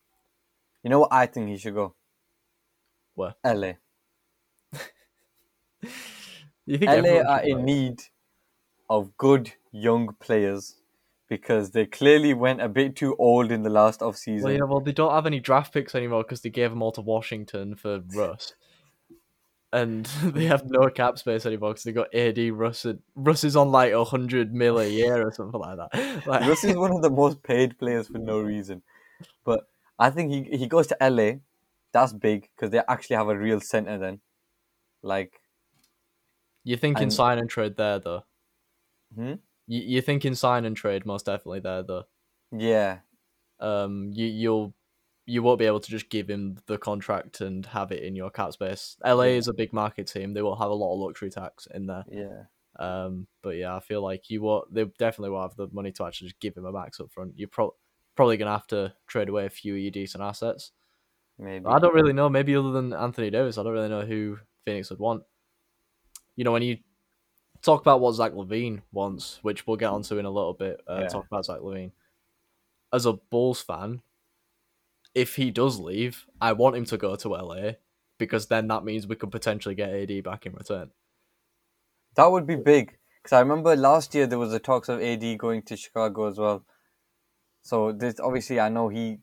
You 0.83 0.89
know 0.89 0.99
what 0.99 1.13
I 1.13 1.25
think 1.25 1.49
he 1.49 1.57
should 1.57 1.75
go? 1.75 1.95
Where? 3.15 3.35
LA. 3.43 3.73
You 6.65 6.77
think 6.77 6.91
LA 6.91 7.21
are 7.21 7.41
in 7.41 7.65
need 7.65 8.03
of 8.89 9.17
good 9.17 9.53
young 9.71 10.13
players 10.19 10.75
because 11.27 11.71
they 11.71 11.85
clearly 11.85 12.33
went 12.33 12.61
a 12.61 12.69
bit 12.69 12.95
too 12.95 13.15
old 13.17 13.51
in 13.51 13.63
the 13.63 13.69
last 13.69 14.03
off 14.03 14.17
season. 14.17 14.45
Well, 14.45 14.53
yeah, 14.53 14.63
well, 14.65 14.79
they 14.79 14.91
don't 14.91 15.11
have 15.11 15.25
any 15.25 15.39
draft 15.39 15.73
picks 15.73 15.95
anymore 15.95 16.23
because 16.23 16.41
they 16.41 16.49
gave 16.49 16.69
them 16.69 16.83
all 16.83 16.91
to 16.91 17.01
Washington 17.01 17.75
for 17.75 18.01
Russ. 18.13 18.53
And 19.71 20.05
they 20.23 20.45
have 20.45 20.63
no 20.69 20.89
cap 20.89 21.19
space 21.19 21.45
anymore 21.45 21.71
because 21.71 21.83
they 21.83 21.91
got 21.91 22.13
AD 22.13 22.39
Russ. 22.53 22.85
And 22.85 22.99
Russ 23.15 23.43
is 23.43 23.55
on 23.55 23.71
like 23.71 23.93
a 23.93 24.03
hundred 24.03 24.53
mil 24.53 24.79
a 24.79 24.87
year 24.87 25.25
or 25.27 25.31
something 25.31 25.59
like 25.59 25.77
that. 25.77 26.23
Like, 26.27 26.41
Russ 26.41 26.63
is 26.63 26.75
one 26.75 26.91
of 26.91 27.01
the 27.01 27.09
most 27.11 27.43
paid 27.43 27.77
players 27.77 28.07
for 28.07 28.17
no 28.17 28.39
reason. 28.39 28.81
But 29.45 29.67
I 29.99 30.09
think 30.09 30.31
he 30.31 30.57
he 30.57 30.67
goes 30.67 30.87
to 30.87 30.97
LA. 31.01 31.33
That's 31.91 32.13
big 32.13 32.49
because 32.55 32.71
they 32.71 32.81
actually 32.87 33.15
have 33.17 33.29
a 33.29 33.37
real 33.37 33.59
center 33.59 33.97
then. 33.97 34.21
Like, 35.01 35.39
You're 36.63 36.77
thinking 36.77 37.03
And- 37.03 37.13
sign 37.13 37.37
and 37.39 37.49
trade 37.49 37.77
there, 37.77 37.99
though. 37.99 38.23
hmm? 39.15 39.33
You, 39.67 39.81
you're 39.85 40.01
thinking 40.01 40.35
sign 40.35 40.65
and 40.65 40.75
trade 40.75 41.05
most 41.05 41.25
definitely 41.25 41.59
there, 41.61 41.83
though. 41.83 42.03
yeah, 42.51 42.99
Um, 43.59 44.11
you 44.13 44.25
you'll 44.25 44.73
you 45.29 45.43
won't 45.43 45.59
be 45.59 45.65
able 45.65 45.79
to 45.79 45.89
just 45.91 46.09
give 46.09 46.27
him 46.29 46.57
the 46.65 46.77
contract 46.77 47.41
and 47.41 47.65
have 47.67 47.91
it 47.91 48.03
in 48.03 48.15
your 48.15 48.29
cap 48.31 48.53
space. 48.53 48.97
LA 49.05 49.23
Yeah. 49.25 49.37
is 49.37 49.47
a 49.47 49.53
big 49.53 49.71
market 49.73 50.07
team; 50.07 50.33
they 50.33 50.41
will 50.41 50.55
have 50.55 50.71
a 50.71 50.73
lot 50.73 50.93
of 50.93 50.99
luxury 50.99 51.29
tax 51.29 51.67
in 51.67 51.85
there. 51.87 52.05
yeah. 52.11 52.43
Um, 52.77 53.27
but 53.41 53.57
yeah, 53.57 53.75
I 53.75 53.79
feel 53.81 54.01
like 54.01 54.29
you 54.29 54.41
will. 54.41 54.65
They 54.71 54.85
definitely 54.97 55.31
will 55.31 55.41
have 55.41 55.55
the 55.55 55.67
money 55.71 55.91
to 55.93 56.05
actually 56.05 56.27
just 56.29 56.39
give 56.39 56.55
him 56.55 56.65
a 56.65 56.71
max 56.71 56.99
up 56.99 57.11
front. 57.11 57.33
You're 57.37 57.49
pro- 57.49 57.75
probably 58.15 58.37
gonna 58.37 58.51
have 58.51 58.67
to 58.67 58.93
trade 59.07 59.27
away 59.29 59.45
a 59.45 59.49
few 59.49 59.73
of 59.75 59.79
your 59.81 59.91
decent 59.91 60.23
assets. 60.23 60.71
Maybe. 61.37 61.65
I 61.65 61.79
don't 61.79 61.93
really 61.93 62.13
know. 62.13 62.29
Maybe 62.29 62.55
other 62.55 62.71
than 62.71 62.93
Anthony 62.93 63.29
Davis, 63.29 63.57
I 63.57 63.63
don't 63.63 63.73
really 63.73 63.89
know 63.89 64.01
who 64.05 64.39
Phoenix 64.65 64.89
would 64.89 64.99
want. 64.99 65.23
You 66.35 66.43
know, 66.45 66.51
when 66.53 66.63
you 66.63 66.77
talk 67.61 67.81
about 67.81 67.99
what 68.01 68.13
Zach 68.15 68.31
LaVine 68.33 68.81
wants, 68.93 69.39
which 69.41 69.65
we'll 69.67 69.75
get 69.77 69.89
onto 69.89 70.17
in 70.17 70.25
a 70.25 70.29
little 70.31 70.53
bit, 70.53 70.81
uh, 70.87 70.99
Yeah. 71.01 71.07
talk 71.07 71.25
about 71.27 71.45
Zach 71.45 71.59
LaVine. 71.59 71.91
As 72.93 73.05
a 73.05 73.13
Bulls 73.13 73.61
fan, 73.61 74.01
if 75.13 75.35
he 75.35 75.51
does 75.51 75.79
leave, 75.79 76.25
I 76.41 76.53
want 76.53 76.75
him 76.75 76.85
to 76.85 76.97
go 76.97 77.15
to 77.15 77.29
LA 77.29 77.71
because 78.17 78.47
then 78.47 78.67
that 78.67 78.83
means 78.83 79.07
we 79.07 79.15
could 79.15 79.31
potentially 79.31 79.75
get 79.75 79.89
AD 79.89 80.23
back 80.23 80.45
in 80.45 80.53
return. 80.53 80.91
That 82.15 82.31
would 82.31 82.45
be 82.45 82.55
big 82.55 82.97
because 83.21 83.33
I 83.35 83.39
remember 83.39 83.75
last 83.75 84.13
year 84.13 84.27
there 84.27 84.39
was 84.39 84.51
the 84.51 84.59
talks 84.59 84.89
of 84.89 85.01
AD 85.01 85.37
going 85.37 85.61
to 85.63 85.75
Chicago 85.77 86.27
as 86.27 86.37
well. 86.37 86.65
So 87.61 87.91
this 87.91 88.19
obviously 88.19 88.59
I 88.59 88.69
know 88.69 88.89
he 88.89 89.19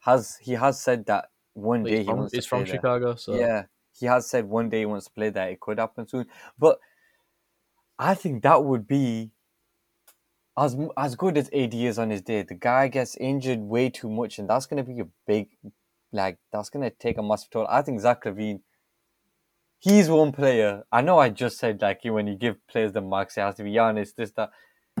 has 0.00 0.36
he 0.38 0.52
has 0.52 0.80
said 0.80 1.06
that 1.06 1.30
one 1.54 1.82
But 1.82 1.90
day 1.90 1.98
He's 1.98 2.04
he 2.04 2.04
from, 2.06 2.18
wants 2.18 2.32
he's 2.32 2.44
to 2.44 2.48
from 2.48 2.64
play 2.64 2.72
there. 2.72 2.76
Chicago, 2.76 3.14
so 3.14 3.34
Yeah, 3.36 3.64
he 3.98 4.06
has 4.06 4.28
said 4.28 4.48
one 4.48 4.68
day 4.70 4.80
he 4.80 4.86
wants 4.86 5.06
to 5.06 5.12
play 5.12 5.30
there. 5.30 5.50
It 5.50 5.60
could 5.60 5.78
happen 5.78 6.08
soon, 6.08 6.26
but 6.58 6.78
I 7.98 8.14
think 8.14 8.42
that 8.42 8.64
would 8.64 8.86
be 8.86 9.30
as 10.58 10.76
as 10.96 11.16
good 11.16 11.38
as 11.38 11.48
AD 11.52 11.74
is 11.74 11.98
on 11.98 12.10
his 12.10 12.22
day. 12.22 12.42
The 12.42 12.54
guy 12.54 12.88
gets 12.88 13.16
injured 13.16 13.60
way 13.60 13.90
too 13.90 14.10
much, 14.10 14.38
and 14.38 14.48
that's 14.48 14.66
going 14.66 14.84
to 14.84 14.90
be 14.92 15.00
a 15.00 15.08
big, 15.26 15.48
like 16.12 16.38
that's 16.52 16.70
going 16.70 16.82
to 16.88 16.90
take 16.96 17.18
a 17.18 17.22
massive 17.22 17.50
toll. 17.50 17.66
I 17.70 17.82
think 17.82 18.00
Zach 18.00 18.24
LaVine, 18.24 18.60
he's 19.78 20.08
one 20.08 20.32
player. 20.32 20.84
I 20.92 21.00
know 21.02 21.18
I 21.18 21.30
just 21.30 21.58
said 21.58 21.80
like 21.80 22.00
when 22.04 22.26
you 22.26 22.36
give 22.36 22.56
players 22.68 22.92
the 22.92 23.00
max, 23.00 23.36
it 23.36 23.40
has 23.42 23.54
to 23.56 23.64
be 23.64 23.72
Giannis. 23.72 24.14
This 24.14 24.32
that. 24.32 24.50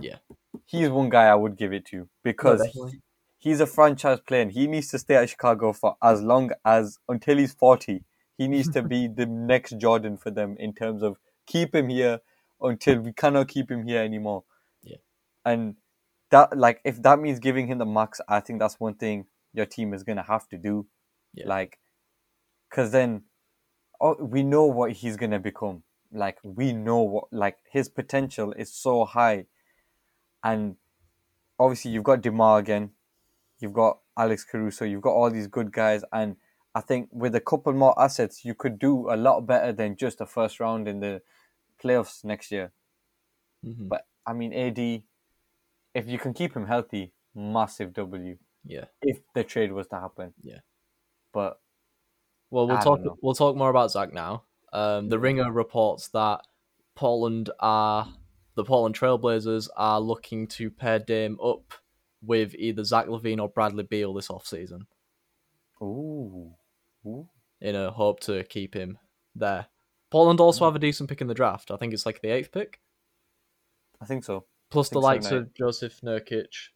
Yeah. 0.00 0.16
he's 0.66 0.88
one 0.88 1.10
guy 1.10 1.26
I 1.26 1.34
would 1.34 1.56
give 1.56 1.72
it 1.72 1.84
to 1.86 2.08
because 2.24 2.60
No, 2.60 2.66
definitely. 2.66 3.02
he's 3.38 3.60
a 3.60 3.66
franchise 3.66 4.20
player 4.20 4.42
and 4.42 4.52
he 4.52 4.66
needs 4.66 4.88
to 4.88 4.98
stay 4.98 5.16
at 5.16 5.28
Chicago 5.28 5.72
for 5.74 5.96
as 6.02 6.22
long 6.22 6.50
as 6.64 6.98
until 7.08 7.36
he's 7.38 7.52
40. 7.52 8.04
He 8.38 8.48
needs 8.48 8.70
to 8.70 8.82
be 8.82 9.06
the 9.14 9.26
next 9.26 9.76
Jordan 9.78 10.16
for 10.16 10.30
them 10.30 10.56
in 10.58 10.72
terms 10.72 11.02
of 11.02 11.18
keep 11.46 11.74
him 11.74 11.90
here 11.90 12.20
until 12.60 13.00
we 13.00 13.12
cannot 13.12 13.48
keep 13.48 13.70
him 13.70 13.86
here 13.86 14.02
anymore. 14.02 14.44
And 15.44 15.76
that 16.30 16.56
like 16.56 16.80
if 16.84 17.02
that 17.02 17.18
means 17.18 17.38
giving 17.38 17.66
him 17.66 17.78
the 17.78 17.86
max, 17.86 18.20
I 18.28 18.40
think 18.40 18.60
that's 18.60 18.80
one 18.80 18.94
thing 18.94 19.26
your 19.52 19.66
team 19.66 19.92
is 19.92 20.02
going 20.02 20.16
to 20.16 20.22
have 20.22 20.48
to 20.48 20.58
do. 20.58 20.86
Yeah. 21.34 21.48
Like 21.48 21.78
cuz 22.70 22.90
then 22.90 23.24
oh, 24.00 24.16
we 24.20 24.42
know 24.42 24.66
what 24.66 24.92
he's 24.92 25.16
going 25.16 25.30
to 25.30 25.38
become. 25.38 25.82
Like 26.12 26.38
we 26.42 26.72
know 26.72 27.02
what 27.02 27.32
like 27.32 27.58
his 27.70 27.88
potential 27.88 28.52
is 28.52 28.72
so 28.72 29.04
high. 29.04 29.46
And 30.42 30.76
obviously 31.58 31.92
you've 31.92 32.04
got 32.04 32.20
DeMar 32.22 32.58
again, 32.58 32.90
you've 33.60 33.72
got 33.72 34.00
Alex 34.16 34.44
Caruso, 34.44 34.84
you've 34.84 35.02
got 35.02 35.12
all 35.12 35.30
these 35.30 35.46
good 35.46 35.72
guys, 35.72 36.04
and 36.12 36.36
I 36.74 36.80
think 36.80 37.08
with 37.12 37.34
a 37.34 37.40
couple 37.40 37.72
more 37.72 37.94
assets, 38.00 38.44
you 38.44 38.54
could 38.54 38.78
do 38.78 39.10
a 39.10 39.16
lot 39.16 39.42
better 39.42 39.72
than 39.72 39.96
just 39.96 40.20
a 40.20 40.26
first 40.26 40.58
round 40.58 40.88
in 40.88 41.00
the 41.00 41.22
playoffs 41.82 42.24
next 42.24 42.50
year. 42.50 42.72
Mhm. 43.64 43.88
But 43.88 44.06
I 44.26 44.32
mean, 44.32 44.52
AD, 44.52 45.04
if 45.94 46.08
you 46.08 46.18
can 46.18 46.32
keep 46.32 46.54
him 46.54 46.66
healthy, 46.66 47.12
massive 47.34 47.92
W. 47.94 48.36
yeah. 48.64 48.86
If 49.02 49.20
the 49.34 49.44
trade 49.44 49.72
was 49.72 49.86
to 49.88 49.96
happen, 49.96 50.34
Yeah. 50.42 50.60
But 51.32 51.60
Well, 52.50 52.66
we'll 52.66 52.76
I 52.76 52.82
talk. 52.82 53.00
We'll 53.22 53.34
talk 53.34 53.56
more 53.56 53.70
about 53.70 53.90
Zach 53.90 54.12
now. 54.12 54.44
Um, 54.72 55.08
the 55.08 55.18
Ringer 55.18 55.50
reports 55.50 56.08
that 56.08 56.40
Portland 56.94 57.50
are 57.60 58.08
the 58.54 58.64
Portland 58.64 58.98
Trailblazers 58.98 59.68
are 59.76 60.00
looking 60.00 60.46
to 60.48 60.70
pair 60.70 60.98
Dame 60.98 61.38
up 61.42 61.72
with 62.22 62.54
either 62.54 62.84
Zach 62.84 63.06
LaVine 63.06 63.40
or 63.40 63.48
Bradley 63.48 63.82
Beal 63.82 64.14
this 64.14 64.28
offseason 64.28 64.86
ooh, 65.82 66.54
ooh, 67.06 67.28
in 67.60 67.74
a 67.74 67.90
hope 67.90 68.20
to 68.20 68.44
keep 68.44 68.74
him 68.74 68.98
there. 69.34 69.66
Portland 70.10 70.40
also 70.40 70.64
have 70.64 70.76
a 70.76 70.78
decent 70.78 71.08
pick 71.08 71.20
in 71.20 71.26
the 71.26 71.34
draft. 71.34 71.70
I 71.70 71.76
think 71.76 71.92
it's 71.92 72.06
like 72.06 72.20
the 72.20 72.28
eighth 72.28 72.52
pick, 72.52 72.80
I 74.00 74.04
think 74.04 74.24
so. 74.24 74.44
Plus 74.72 74.90
the 74.90 75.00
so, 75.00 75.00
likes 75.00 75.30
of 75.30 75.54
Joseph 75.54 76.00
Nurkic 76.00 76.70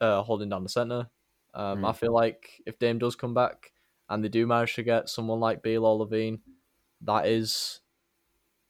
uh, 0.00 0.22
holding 0.22 0.48
down 0.48 0.62
the 0.62 0.68
center. 0.68 1.10
Um, 1.54 1.84
I 1.84 1.92
Mm. 1.92 1.92
feel 1.92 2.12
like 2.12 2.62
if 2.66 2.78
Dame 2.78 2.98
does 2.98 3.16
come 3.16 3.34
back 3.34 3.72
and 4.08 4.22
they 4.22 4.28
do 4.28 4.46
manage 4.46 4.74
to 4.74 4.82
get 4.82 5.08
someone 5.08 5.40
like 5.40 5.62
Beal 5.62 5.84
or 5.86 6.06
LaVine, 6.06 6.40
that 7.02 7.26
is 7.26 7.80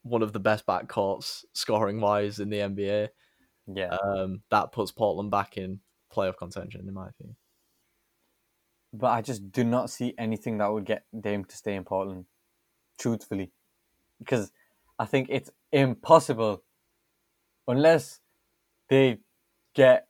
one 0.03 0.23
of 0.23 0.33
the 0.33 0.41
best 0.41 0.67
backcourts 0.67 1.45
scoring 1.55 2.01
wise 2.01 2.41
in 2.41 2.51
the 2.51 2.61
NBA. 2.63 3.11
Yeah, 3.67 3.95
Um, 3.95 4.43
that 4.51 4.73
puts 4.73 4.93
Portland 4.93 5.31
back 5.31 5.59
in 5.59 5.81
playoff 6.13 6.39
contention, 6.39 6.89
in 6.89 6.95
my 6.95 7.09
opinion. 7.09 7.37
but 8.93 9.09
I 9.09 9.23
just 9.23 9.53
do 9.53 9.65
not 9.65 9.91
see 9.91 10.15
anything 10.19 10.59
that 10.59 10.69
would 10.73 10.85
get 10.85 11.05
Dame 11.19 11.45
to 11.45 11.57
stay 11.57 11.75
in 11.75 11.85
Portland. 11.85 12.27
Truthfully, 12.99 13.53
because 14.19 14.53
I 14.99 15.07
think 15.07 15.29
it's 15.31 15.51
impossible 15.73 16.65
unless 17.69 18.21
they 18.89 19.19
get 19.75 20.09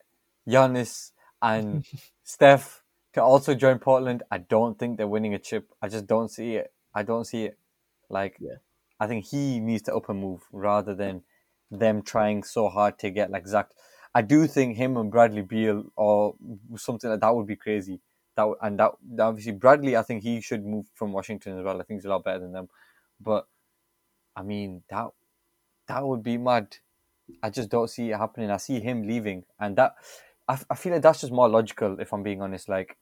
Giannis 0.48 1.10
and 1.42 1.84
Steph 2.24 2.82
to 3.14 3.22
also 3.22 3.54
join 3.54 3.78
Portland. 3.78 4.22
I 4.30 4.38
don't 4.38 4.78
think 4.78 4.96
they're 4.96 5.08
winning 5.08 5.34
a 5.34 5.38
chip. 5.38 5.72
I 5.82 5.88
just 5.88 6.06
don't 6.06 6.30
see 6.30 6.54
it. 6.56 6.72
I 6.94 7.02
don't 7.02 7.26
see 7.26 7.44
it. 7.44 7.58
Like, 8.08 8.36
Yeah. 8.40 8.56
I 9.00 9.06
think 9.06 9.26
he 9.26 9.60
needs 9.60 9.82
to 9.82 9.94
up 9.94 10.08
and 10.08 10.20
move 10.20 10.42
rather 10.52 10.94
than 10.94 11.22
them 11.70 12.02
trying 12.02 12.42
so 12.42 12.68
hard 12.68 12.98
to 13.00 13.10
get 13.10 13.30
like 13.30 13.46
Zach. 13.46 13.68
I 14.14 14.22
do 14.22 14.46
think 14.46 14.76
him 14.76 14.96
and 14.96 15.10
Bradley 15.10 15.42
Beal 15.42 15.84
or 15.96 16.34
something 16.76 17.10
like 17.10 17.20
that 17.20 17.34
would 17.34 17.46
be 17.46 17.56
crazy. 17.56 18.00
That 18.36 18.48
and 18.62 18.78
that 18.78 18.92
obviously 19.20 19.52
Bradley, 19.52 19.96
I 19.96 20.02
think 20.02 20.22
he 20.22 20.40
should 20.40 20.64
move 20.64 20.86
from 20.94 21.12
Washington 21.12 21.58
as 21.58 21.64
well. 21.64 21.80
I 21.80 21.84
think 21.84 22.00
he's 22.00 22.06
a 22.06 22.08
lot 22.08 22.24
better 22.24 22.40
than 22.40 22.52
them. 22.52 22.68
But 23.20 23.46
I 24.34 24.42
mean 24.42 24.82
that 24.90 25.08
that 25.86 26.04
would 26.06 26.22
be 26.22 26.38
mad. 26.38 26.76
I 27.42 27.50
just 27.50 27.68
don't 27.68 27.88
see 27.88 28.10
it 28.10 28.16
happening. 28.16 28.50
I 28.50 28.56
see 28.56 28.80
him 28.80 29.06
leaving, 29.06 29.44
and 29.60 29.76
that 29.76 29.94
I, 30.48 30.58
I 30.70 30.74
feel 30.74 30.92
like 30.92 31.02
that's 31.02 31.20
just 31.20 31.32
more 31.32 31.48
logical. 31.48 32.00
If 32.00 32.12
I'm 32.12 32.22
being 32.22 32.42
honest, 32.42 32.68
like 32.68 32.96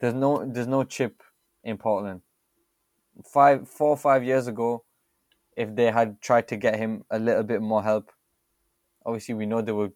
there's 0.00 0.14
no 0.14 0.44
there's 0.46 0.66
no 0.66 0.84
chip 0.84 1.22
in 1.62 1.76
Portland. 1.78 2.22
Five 3.24 3.68
four 3.68 3.90
or 3.90 3.96
five 3.96 4.24
years 4.24 4.46
ago, 4.46 4.84
if 5.56 5.74
they 5.74 5.90
had 5.90 6.20
tried 6.20 6.48
to 6.48 6.56
get 6.56 6.78
him 6.78 7.04
a 7.10 7.18
little 7.18 7.42
bit 7.42 7.60
more 7.60 7.82
help, 7.82 8.10
obviously 9.04 9.34
we 9.34 9.46
know 9.46 9.60
they 9.60 9.72
were 9.72 9.92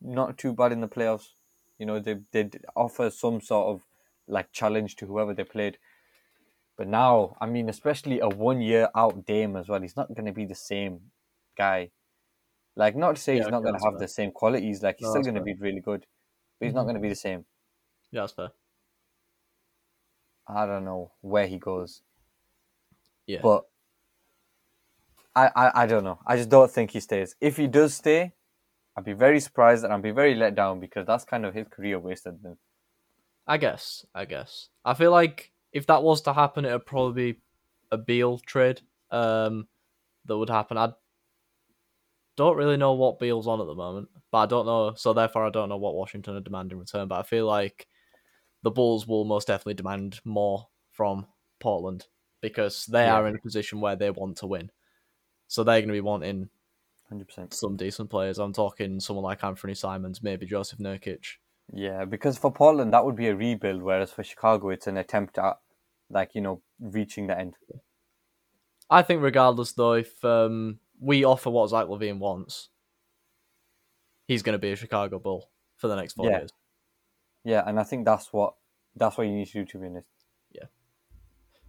not 0.00 0.36
too 0.36 0.52
bad 0.52 0.72
in 0.72 0.80
the 0.80 0.88
playoffs. 0.88 1.28
You 1.78 1.86
know 1.86 2.00
they 2.00 2.16
they 2.32 2.50
offer 2.74 3.10
some 3.10 3.40
sort 3.40 3.68
of 3.68 3.86
like 4.26 4.52
challenge 4.52 4.96
to 4.96 5.06
whoever 5.06 5.32
they 5.34 5.44
played. 5.44 5.78
But 6.76 6.88
now, 6.88 7.36
I 7.40 7.46
mean, 7.46 7.68
especially 7.68 8.20
a 8.20 8.28
one 8.28 8.60
year 8.60 8.88
out 8.94 9.24
Dame 9.24 9.56
as 9.56 9.68
well, 9.68 9.80
he's 9.80 9.96
not 9.96 10.14
going 10.14 10.26
to 10.26 10.32
be 10.32 10.44
the 10.44 10.54
same 10.54 11.00
guy. 11.56 11.90
Like, 12.76 12.94
not 12.94 13.16
to 13.16 13.22
say 13.22 13.36
Yeah, 13.36 13.44
he's 13.44 13.50
not 13.50 13.62
going 13.62 13.74
to 13.74 13.84
have 13.84 13.94
fair. 13.94 14.00
the 14.00 14.08
same 14.08 14.30
qualities. 14.32 14.82
Like, 14.82 14.96
he's 14.98 15.06
No, 15.06 15.10
still 15.10 15.22
going 15.22 15.34
to 15.34 15.40
be 15.42 15.54
really 15.54 15.80
good, 15.80 16.06
but 16.60 16.66
he's 16.66 16.74
not 16.74 16.82
Mhm. 16.82 16.86
going 16.86 16.96
to 16.96 17.02
be 17.02 17.08
the 17.08 17.14
same. 17.16 17.46
Yeah, 18.12 18.22
that's 18.22 18.32
fair. 18.34 18.50
I 20.46 20.66
don't 20.66 20.84
know 20.84 21.12
where 21.22 21.46
he 21.46 21.58
goes, 21.58 22.02
Yeah. 23.26 23.42
but 23.42 23.64
I, 25.34 25.50
I, 25.56 25.82
I 25.82 25.86
don't 25.86 26.04
know. 26.04 26.18
I 26.26 26.36
just 26.36 26.48
don't 26.48 26.70
think 26.70 26.92
he 26.92 27.00
stays. 27.00 27.34
If 27.40 27.56
he 27.56 27.66
does 27.66 27.94
stay, 27.94 28.32
I'd 28.96 29.04
be 29.04 29.12
very 29.12 29.40
surprised 29.40 29.84
and 29.84 29.92
I'd 29.92 30.02
be 30.02 30.12
very 30.12 30.34
let 30.34 30.54
down 30.54 30.80
because 30.80 31.06
that's 31.06 31.24
kind 31.24 31.44
of 31.44 31.54
his 31.54 31.66
career 31.68 31.98
wasted. 31.98 32.42
Then. 32.42 32.56
I 33.46 33.58
guess. 33.58 34.06
I 34.14 34.24
guess. 34.24 34.68
I 34.84 34.94
feel 34.94 35.10
like 35.10 35.52
if 35.72 35.86
that 35.86 36.02
was 36.02 36.22
to 36.22 36.32
happen, 36.32 36.64
it 36.64 36.72
would 36.72 36.86
probably 36.86 37.32
be 37.32 37.38
a 37.90 37.98
Beal 37.98 38.38
trade 38.38 38.80
um, 39.10 39.68
that 40.24 40.38
would 40.38 40.48
happen. 40.50 40.78
I 40.78 40.92
don't 42.36 42.56
really 42.56 42.76
know 42.76 42.92
what 42.92 43.18
Beal's 43.18 43.46
on 43.46 43.60
at 43.60 43.66
the 43.66 43.74
moment, 43.74 44.08
but 44.30 44.38
I 44.38 44.46
don't 44.46 44.66
know. 44.66 44.94
So 44.94 45.12
therefore, 45.12 45.46
I 45.46 45.50
don't 45.50 45.68
know 45.68 45.76
what 45.78 45.94
Washington 45.94 46.36
are 46.36 46.40
demanding 46.40 46.76
in 46.76 46.80
return. 46.80 47.08
But 47.08 47.20
I 47.20 47.22
feel 47.22 47.46
like 47.46 47.86
the 48.62 48.70
Bulls 48.70 49.06
will 49.06 49.24
most 49.24 49.48
definitely 49.48 49.74
demand 49.74 50.20
more 50.24 50.68
from 50.92 51.26
Portland 51.60 52.06
because 52.40 52.86
they 52.86 53.04
Yeah. 53.04 53.14
are 53.14 53.26
in 53.26 53.36
a 53.36 53.38
position 53.40 53.80
where 53.80 53.96
they 53.96 54.10
want 54.10 54.36
to 54.38 54.46
win. 54.46 54.70
So 55.48 55.64
they're 55.64 55.80
going 55.80 55.88
to 55.88 55.92
be 55.94 56.00
wanting 56.00 56.50
100%. 57.10 57.54
some 57.54 57.76
decent 57.76 58.10
players. 58.10 58.38
I'm 58.38 58.52
talking 58.52 59.00
someone 59.00 59.24
like 59.24 59.44
Anthony 59.44 59.74
Simons, 59.74 60.22
maybe 60.22 60.46
Joseph 60.46 60.78
Nurkic. 60.78 61.36
Yeah, 61.72 62.04
because 62.04 62.38
for 62.38 62.52
Portland, 62.52 62.92
that 62.92 63.04
would 63.04 63.16
be 63.16 63.28
a 63.28 63.36
rebuild, 63.36 63.82
whereas 63.82 64.12
for 64.12 64.22
Chicago, 64.22 64.70
it's 64.70 64.86
an 64.86 64.96
attempt 64.96 65.38
at, 65.38 65.58
like, 66.10 66.34
you 66.34 66.40
know, 66.40 66.62
reaching 66.80 67.26
the 67.26 67.38
end. 67.38 67.56
I 68.90 69.02
think 69.02 69.22
regardless 69.22 69.72
though, 69.72 69.94
if 69.94 70.24
um, 70.24 70.78
we 71.00 71.24
offer 71.24 71.50
what 71.50 71.70
Zach 71.70 71.86
LaVine 71.86 72.18
wants, 72.18 72.68
he's 74.26 74.42
going 74.42 74.54
to 74.54 74.58
be 74.58 74.72
a 74.72 74.76
Chicago 74.76 75.18
Bull 75.18 75.50
for 75.76 75.88
the 75.88 75.96
next 75.96 76.14
four 76.14 76.26
Yeah. 76.26 76.38
years. 76.38 76.50
Yeah, 77.44 77.62
and 77.66 77.78
I 77.78 77.84
think 77.84 78.04
that's 78.04 78.32
what 78.32 78.54
that's 78.96 79.16
what 79.18 79.26
you 79.26 79.32
need 79.34 79.46
to 79.48 79.52
do 79.52 79.64
to 79.66 79.78
be 79.78 79.86
honest. 79.86 80.06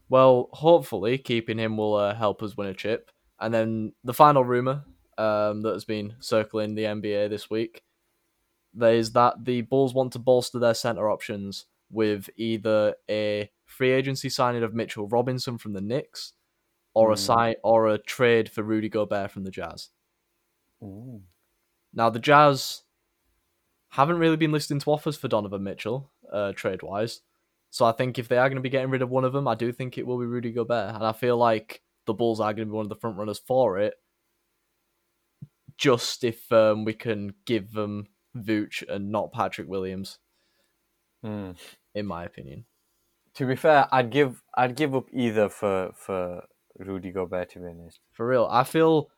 Well, 0.10 0.50
hopefully 0.54 1.18
keeping 1.18 1.58
him 1.58 1.78
will 1.78 1.96
uh, 1.96 2.16
help 2.16 2.42
us 2.42 2.56
win 2.56 2.68
a 2.70 2.74
chip. 2.74 3.12
And 3.40 3.54
then 3.54 3.94
the 4.04 4.14
final 4.14 4.44
rumor 4.44 4.86
um, 5.18 5.62
that 5.64 5.74
has 5.74 5.86
been 5.86 6.16
circling 6.20 6.76
the 6.76 6.84
NBA 6.84 7.30
this 7.30 7.50
week. 7.50 7.84
There's 8.74 9.12
that 9.12 9.44
the 9.44 9.62
Bulls 9.62 9.94
want 9.94 10.14
to 10.14 10.20
bolster 10.20 10.60
their 10.60 10.74
center 10.74 11.10
options 11.10 11.66
with 11.92 12.30
either 12.38 12.96
a 13.10 13.50
free 13.66 13.92
agency 13.92 14.30
signing 14.30 14.64
of 14.64 14.74
Mitchell 14.74 15.08
Robinson 15.08 15.58
from 15.58 15.74
the 15.74 15.82
Knicks, 15.82 16.34
or 16.98 17.12
a 17.12 17.16
Mm. 17.16 17.20
sign 17.20 17.56
or 17.64 17.88
a 17.88 17.98
trade 18.00 18.50
for 18.50 18.64
Rudy 18.64 18.90
Gobert 18.90 19.30
from 19.30 19.44
the 19.44 19.52
Jazz. 19.52 19.90
Ooh. 20.82 21.22
Now 21.94 22.10
the 22.10 22.20
Jazz 22.20 22.84
haven't 23.90 24.18
really 24.18 24.36
been 24.38 24.52
listening 24.52 24.80
to 24.80 24.92
offers 24.92 25.16
for 25.16 25.28
Donovan 25.28 25.64
Mitchell, 25.64 26.10
uh, 26.32 26.54
trade 26.54 26.82
wise. 26.82 27.22
So 27.70 27.86
I 27.86 27.92
think 27.92 28.18
if 28.18 28.28
they 28.28 28.38
are 28.38 28.50
going 28.50 28.56
to 28.58 28.62
be 28.70 28.70
getting 28.70 28.90
rid 28.90 29.02
of 29.04 29.10
one 29.12 29.26
of 29.26 29.34
them, 29.34 29.48
I 29.48 29.54
do 29.56 29.72
think 29.72 29.98
it 29.98 30.08
will 30.08 30.18
be 30.20 30.26
Rudy 30.26 30.52
Gobert, 30.52 30.96
and 30.96 31.04
I 31.06 31.12
feel 31.12 31.38
like 31.38 31.84
the 32.06 32.14
Bulls 32.16 32.40
are 32.40 32.54
going 32.54 32.68
to 32.68 32.72
be 32.72 32.76
one 32.76 32.86
of 32.86 32.90
the 32.90 32.96
front 32.96 33.18
runners 33.18 33.40
for 33.40 33.78
it. 33.78 33.94
Just 35.78 36.24
if 36.24 36.52
um, 36.52 36.84
we 36.86 36.94
can 36.94 37.34
give 37.46 37.74
them 37.74 38.08
Vooch 38.36 38.84
and 38.90 39.12
not 39.12 39.32
Patrick 39.32 39.68
Williams, 39.68 40.18
Mm. 41.24 41.56
in 41.94 42.06
my 42.08 42.24
opinion. 42.24 42.66
To 43.36 43.46
be 43.46 43.56
fair, 43.56 43.88
I'd 43.92 44.10
give 44.10 44.44
I'd 44.56 44.76
give 44.76 44.96
up 44.96 45.08
either 45.14 45.48
for 45.50 45.92
for 45.94 46.46
Rudy 46.80 47.12
Gobert. 47.12 47.52
To 47.52 47.60
be 47.60 47.66
honest, 47.68 48.00
For 48.12 48.28
real, 48.28 48.48
I 48.50 48.64
feel 48.64 49.10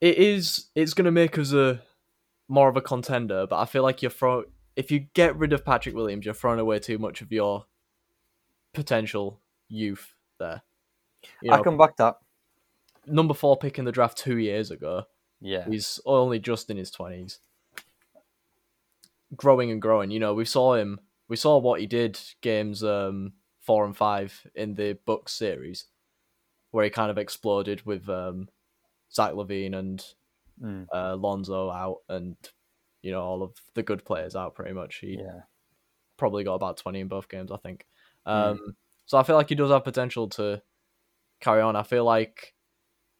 it 0.00 0.18
is. 0.18 0.66
It's 0.74 0.94
going 0.94 1.06
to 1.06 1.10
make 1.10 1.38
us 1.38 1.52
a 1.52 1.82
more 2.48 2.68
of 2.68 2.76
a 2.76 2.80
contender, 2.80 3.46
but 3.46 3.58
I 3.60 3.66
feel 3.66 3.82
like 3.82 4.02
you're 4.02 4.10
throw 4.10 4.44
if 4.76 4.90
you 4.90 5.00
get 5.14 5.36
rid 5.36 5.52
of 5.52 5.64
Patrick 5.64 5.94
Williams, 5.94 6.24
you're 6.24 6.34
throwing 6.34 6.60
away 6.60 6.78
too 6.78 6.98
much 6.98 7.20
of 7.20 7.32
your 7.32 7.66
potential 8.72 9.40
youth 9.68 10.14
there. 10.38 10.62
You 11.42 11.52
I 11.52 11.56
know, 11.56 11.62
can 11.64 11.76
back 11.76 11.96
that. 11.96 12.16
number 13.06 13.34
four 13.34 13.56
pick 13.56 13.78
in 13.78 13.84
the 13.84 13.92
draft 13.92 14.16
two 14.18 14.38
years 14.38 14.70
ago. 14.70 15.04
Yeah, 15.40 15.66
He's 15.68 16.00
only 16.06 16.38
just 16.38 16.70
in 16.70 16.76
his 16.76 16.90
twenties, 16.90 17.40
growing 19.36 19.70
and 19.70 19.82
growing. 19.82 20.10
You 20.10 20.20
know, 20.20 20.34
we 20.34 20.44
saw 20.44 20.74
him. 20.74 21.00
We 21.28 21.36
saw 21.36 21.58
what 21.58 21.80
he 21.80 21.86
did 21.86 22.18
games 22.40 22.82
um, 22.82 23.32
four 23.60 23.84
and 23.84 23.96
five 23.96 24.46
in 24.54 24.74
the 24.74 24.98
Bucks 25.04 25.34
series, 25.34 25.84
where 26.70 26.84
he 26.84 26.90
kind 26.90 27.10
of 27.10 27.18
exploded 27.18 27.84
with 27.86 28.08
um, 28.08 28.48
Zach 29.12 29.32
LaVine 29.32 29.74
and 29.76 30.04
Mm. 30.60 30.88
uh, 30.92 31.14
Lonzo 31.14 31.70
out, 31.70 31.98
and 32.08 32.34
you 33.00 33.12
know 33.12 33.22
all 33.22 33.44
of 33.44 33.52
the 33.74 33.82
good 33.84 34.04
players 34.04 34.34
out. 34.34 34.56
Pretty 34.56 34.72
much, 34.74 34.96
he 34.96 35.16
yeah, 35.20 35.42
probably 36.16 36.42
got 36.42 36.54
about 36.54 36.78
twenty 36.78 36.98
in 36.98 37.06
both 37.06 37.28
games, 37.28 37.52
I 37.52 37.58
think. 37.58 37.86
Mm. 38.26 38.32
Um, 38.32 38.76
So 39.06 39.18
I 39.18 39.22
feel 39.22 39.36
like 39.36 39.50
he 39.50 39.54
does 39.54 39.70
have 39.70 39.84
potential 39.84 40.28
to 40.30 40.60
carry 41.40 41.62
on. 41.62 41.76
I 41.76 41.84
feel 41.84 42.04
like 42.04 42.54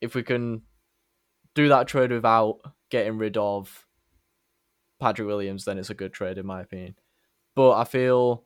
if 0.01 0.17
we 0.17 0.25
can 0.25 0.63
do 1.55 1.69
that 1.69 1.87
trade 1.87 2.11
without 2.11 2.59
getting 2.91 3.19
rid 3.19 3.37
of 3.37 3.87
Patrick 4.99 5.29
Williams, 5.29 5.65
then 5.65 5.79
it's 5.79 5.91
a 5.91 5.95
good 5.95 6.13
trade 6.13 6.39
in 6.39 6.47
my 6.47 6.63
opinion. 6.63 6.97
But 7.55 7.79
I 7.79 7.85
feel 7.85 8.45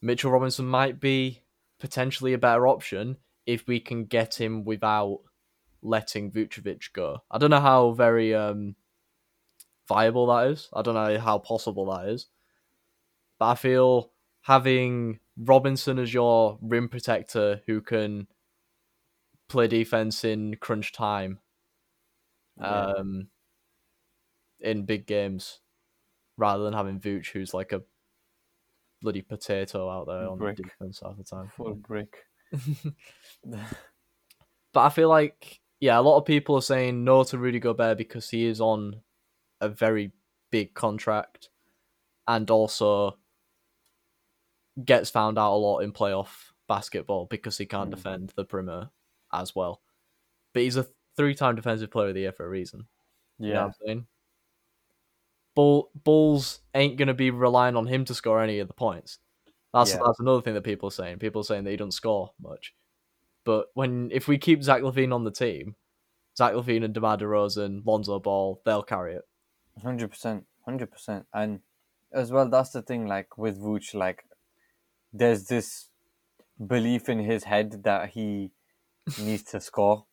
Mitchell 0.00 0.32
Robinson 0.32 0.66
might 0.66 0.98
be 0.98 1.42
potentially 1.78 2.32
a 2.32 2.38
better 2.38 2.66
option 2.66 3.18
if 3.46 3.66
we 3.66 3.80
can 3.80 4.04
get 4.04 4.40
him 4.40 4.64
without 4.64 5.20
letting 5.82 6.30
Vucevic 6.30 6.92
go. 6.92 7.18
I 7.30 7.38
don't 7.38 7.50
know 7.50 7.60
how 7.60 7.92
very 7.92 8.34
um, 8.34 8.76
viable 9.88 10.26
that 10.28 10.48
is. 10.48 10.68
I 10.72 10.82
don't 10.82 10.94
know 10.94 11.18
how 11.18 11.38
possible 11.38 11.86
that 11.92 12.08
is. 12.08 12.26
But 13.38 13.46
I 13.46 13.54
feel 13.56 14.12
having 14.42 15.18
Robinson 15.36 15.98
as 15.98 16.14
your 16.14 16.58
rim 16.62 16.88
protector 16.88 17.62
who 17.66 17.80
can 17.80 18.28
play 19.48 19.66
defense 19.66 20.24
in 20.24 20.54
crunch 20.56 20.92
time 20.92 21.38
Yeah. 22.60 22.92
um, 22.98 23.28
in 24.60 24.84
big 24.84 25.06
games 25.06 25.60
rather 26.36 26.62
than 26.64 26.72
having 26.72 27.00
Vooch 27.00 27.26
who's 27.32 27.52
like 27.52 27.72
a 27.72 27.82
bloody 29.02 29.22
potato 29.22 29.90
out 29.90 30.06
there 30.06 30.28
on 30.28 30.38
Brick. 30.38 30.56
defense 30.56 31.00
half 31.02 31.16
the 31.16 31.24
time. 31.24 31.48
full 31.56 31.74
brick. 31.74 32.16
But 34.72 34.80
I 34.86 34.88
feel 34.90 35.08
like, 35.08 35.60
yeah, 35.80 35.98
a 35.98 36.02
lot 36.02 36.18
of 36.18 36.24
people 36.24 36.56
are 36.56 36.62
saying 36.62 37.04
no 37.04 37.24
to 37.24 37.38
Rudy 37.38 37.58
Gobert 37.60 37.98
because 37.98 38.30
he 38.30 38.46
is 38.46 38.60
on 38.60 39.02
a 39.60 39.68
very 39.68 40.12
big 40.50 40.74
contract 40.74 41.50
and 42.28 42.50
also 42.50 43.18
gets 44.84 45.10
found 45.10 45.38
out 45.38 45.54
a 45.54 45.56
lot 45.56 45.80
in 45.80 45.92
playoff 45.92 46.52
basketball 46.68 47.26
because 47.26 47.58
he 47.58 47.66
can't 47.66 47.90
Mm. 47.90 47.96
defend 47.96 48.32
the 48.36 48.44
perimeter 48.44 48.90
as 49.32 49.54
well. 49.54 49.82
But 50.54 50.62
he's 50.64 50.76
a 50.76 50.88
three 51.16 51.34
time 51.34 51.56
defensive 51.56 51.90
player 51.90 52.08
of 52.08 52.14
the 52.14 52.22
year 52.22 52.32
for 52.32 52.46
a 52.46 52.50
reason. 52.50 52.88
You 53.44 53.54
know 53.54 53.60
Yeah, 53.60 53.62
what 53.62 53.66
I'm 53.82 53.86
saying? 53.86 54.06
Bull, 55.54 55.90
Bulls 55.94 56.60
ain't 56.74 56.96
going 56.96 57.08
to 57.08 57.14
be 57.14 57.30
relying 57.30 57.76
on 57.76 57.86
him 57.86 58.04
to 58.06 58.14
score 58.14 58.40
any 58.42 58.58
of 58.58 58.68
the 58.68 58.74
points. 58.74 59.18
That's 59.72 59.92
Yeah. 59.92 60.00
that's 60.04 60.20
another 60.20 60.42
thing 60.42 60.54
that 60.54 60.62
people 60.64 60.88
are 60.88 60.92
saying. 60.92 61.18
People 61.18 61.40
are 61.40 61.44
saying 61.44 61.64
that 61.64 61.70
he 61.70 61.76
doesn't 61.76 61.92
score 61.92 62.32
much. 62.40 62.74
But 63.44 63.68
when 63.74 64.10
if 64.12 64.28
we 64.28 64.38
keep 64.38 64.62
Zach 64.62 64.82
LaVine 64.82 65.12
on 65.14 65.24
the 65.24 65.30
team, 65.30 65.76
Zach 66.36 66.54
LaVine 66.54 66.84
and 66.84 66.94
DeMar 66.94 67.18
DeRozan, 67.18 67.84
Lonzo 67.84 68.18
Ball, 68.20 68.60
they'll 68.64 68.82
carry 68.82 69.14
it. 69.14 69.26
hundred 69.82 70.10
percent, 70.10 70.46
hundred 70.64 70.90
percent. 70.90 71.26
And 71.32 71.60
as 72.12 72.30
well, 72.30 72.48
that's 72.48 72.70
the 72.70 72.82
thing. 72.82 73.06
Like 73.06 73.36
with 73.38 73.58
Vooch, 73.58 73.94
like 73.94 74.24
there's 75.12 75.46
this 75.46 75.88
belief 76.64 77.08
in 77.08 77.18
his 77.20 77.44
head 77.44 77.82
that 77.84 78.10
he 78.10 78.50
needs 79.20 79.42
to 79.44 79.60
score, 79.60 80.04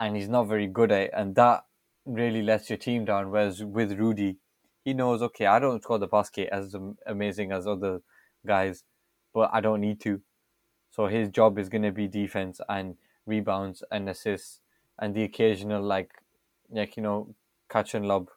and 0.00 0.16
he's 0.16 0.28
not 0.28 0.44
very 0.44 0.66
good 0.66 0.92
at 0.92 1.00
it, 1.02 1.10
and 1.14 1.34
that 1.36 1.64
really 2.04 2.42
lets 2.42 2.68
your 2.68 2.76
team 2.76 3.04
down. 3.04 3.30
Whereas 3.30 3.62
with 3.64 3.92
Rudy, 3.92 4.38
he 4.84 4.92
knows, 4.92 5.22
okay, 5.22 5.46
I 5.46 5.58
don't 5.60 5.82
score 5.82 5.98
the 5.98 6.08
basket 6.08 6.48
as 6.52 6.74
amazing 7.06 7.52
as 7.52 7.66
other 7.66 8.02
guys, 8.46 8.84
but 9.32 9.50
I 9.52 9.60
don't 9.60 9.80
need 9.80 10.00
to. 10.00 10.20
So 10.90 11.06
his 11.06 11.28
job 11.30 11.58
is 11.58 11.68
going 11.68 11.82
to 11.82 11.92
be 11.92 12.06
defense 12.08 12.60
and 12.68 12.96
rebounds 13.26 13.82
and 13.90 14.08
assists 14.08 14.60
and 14.98 15.14
the 15.14 15.22
occasional 15.24 15.82
like, 15.82 16.22
like 16.70 16.96
you 16.96 17.02
know, 17.02 17.34
catch 17.68 17.94
and 17.94 18.06
lob 18.06 18.28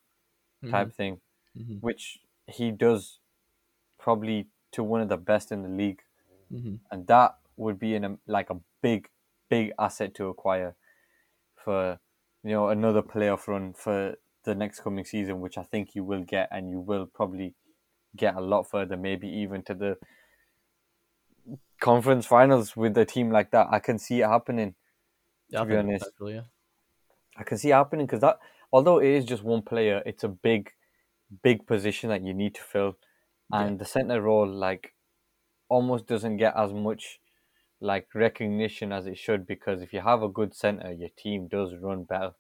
type 0.71 0.93
thing, 0.93 1.21
Mhm. 1.57 1.81
which 1.81 2.19
he 2.47 2.71
does 2.71 3.19
probably 3.97 4.47
to 4.71 4.83
one 4.83 5.01
of 5.01 5.09
the 5.09 5.17
best 5.17 5.51
in 5.51 5.63
the 5.63 5.69
league, 5.69 6.01
Mhm. 6.51 6.79
and 6.91 7.07
that 7.07 7.37
would 7.57 7.77
be 7.79 7.93
in 7.95 8.03
a 8.03 8.17
like 8.25 8.49
a 8.49 8.59
big, 8.81 9.09
big 9.49 9.73
asset 9.79 10.13
to 10.15 10.27
acquire 10.27 10.75
for 11.55 11.99
you 12.43 12.51
know 12.51 12.69
another 12.69 13.01
playoff 13.01 13.47
run 13.47 13.73
for 13.73 14.15
the 14.43 14.55
next 14.55 14.81
coming 14.81 15.05
season, 15.05 15.41
which 15.41 15.57
I 15.57 15.63
think 15.63 15.95
you 15.95 16.03
will 16.03 16.23
get, 16.23 16.47
and 16.51 16.69
you 16.69 16.79
will 16.79 17.05
probably 17.07 17.55
get 18.15 18.35
a 18.35 18.41
lot 18.41 18.63
further, 18.69 18.97
maybe 18.97 19.27
even 19.27 19.63
to 19.63 19.73
the 19.73 19.97
conference 21.79 22.25
finals 22.25 22.75
with 22.75 22.97
a 22.97 23.05
team 23.05 23.31
like 23.31 23.51
that. 23.51 23.67
I 23.69 23.79
can 23.79 23.99
see 23.99 24.21
it 24.21 24.27
happening. 24.27 24.75
Yeah, 25.49 25.59
to 25.59 25.65
be 25.65 25.75
honest. 25.75 26.05
yeah. 26.21 26.41
I 27.37 27.43
can 27.43 27.57
see 27.57 27.69
it 27.69 27.73
happening 27.73 28.05
because 28.05 28.21
that, 28.21 28.39
although 28.71 28.99
it 28.99 29.09
is 29.09 29.25
just 29.25 29.43
one 29.43 29.61
player, 29.61 30.01
it's 30.05 30.23
a 30.23 30.29
big, 30.29 30.71
big 31.43 31.67
position 31.67 32.09
that 32.09 32.23
you 32.23 32.33
need 32.33 32.55
to 32.55 32.61
fill, 32.61 32.97
and 33.51 33.79
the 33.79 33.85
center 33.85 34.21
role 34.21 34.47
like 34.47 34.93
almost 35.69 36.07
doesn't 36.07 36.37
get 36.37 36.55
as 36.55 36.73
much 36.73 37.19
like 37.81 38.07
recognition 38.15 38.91
as 38.91 39.05
it 39.05 39.17
should 39.17 39.45
because 39.45 39.81
if 39.81 39.93
you 39.93 39.99
have 39.99 40.23
a 40.23 40.29
good 40.29 40.55
center, 40.55 40.91
your 40.91 41.09
team 41.17 41.47
does 41.47 41.73
run 41.79 42.03
better, 42.03 42.31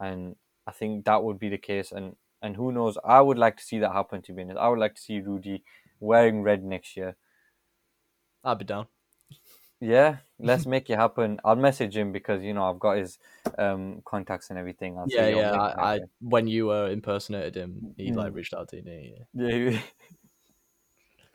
and 0.00 0.36
I 0.66 0.72
think 0.72 1.04
that 1.04 1.22
would 1.22 1.38
be 1.38 1.48
the 1.48 1.58
case. 1.58 1.92
And 1.92 2.16
and 2.46 2.56
who 2.56 2.72
knows? 2.72 2.96
I 3.04 3.20
would 3.20 3.38
like 3.38 3.56
to 3.58 3.64
see 3.64 3.78
that 3.80 3.92
happen. 3.92 4.22
To 4.22 4.32
be 4.32 4.42
honest, 4.42 4.58
I 4.58 4.68
would 4.68 4.78
like 4.78 4.94
to 4.94 5.02
see 5.02 5.20
Rudy 5.20 5.64
wearing 6.00 6.42
red 6.42 6.64
next 6.64 6.96
year. 6.96 7.16
I'd 8.44 8.58
be 8.58 8.64
down. 8.64 8.88
Yeah, 9.80 10.18
let's 10.38 10.66
make 10.66 10.88
it 10.90 10.96
happen. 10.98 11.40
I'll 11.44 11.56
message 11.56 11.96
him 11.96 12.12
because 12.12 12.42
you 12.42 12.54
know 12.54 12.64
I've 12.64 12.78
got 12.80 12.96
his 12.96 13.18
um 13.58 14.02
contacts 14.04 14.50
and 14.50 14.58
everything. 14.58 14.98
I'll 14.98 15.06
Yeah, 15.06 15.28
yeah. 15.28 15.52
I, 15.52 15.94
I 15.96 16.00
when 16.20 16.46
you 16.46 16.70
uh, 16.72 16.86
impersonated 16.86 17.54
him, 17.56 17.94
he 17.96 18.12
like 18.12 18.32
Mm. 18.32 18.34
reached 18.34 18.54
out 18.54 18.68
to 18.70 18.76
you. 18.76 18.82
didn't? 18.82 19.26
Yeah, 19.34 19.70
he, 19.70 19.80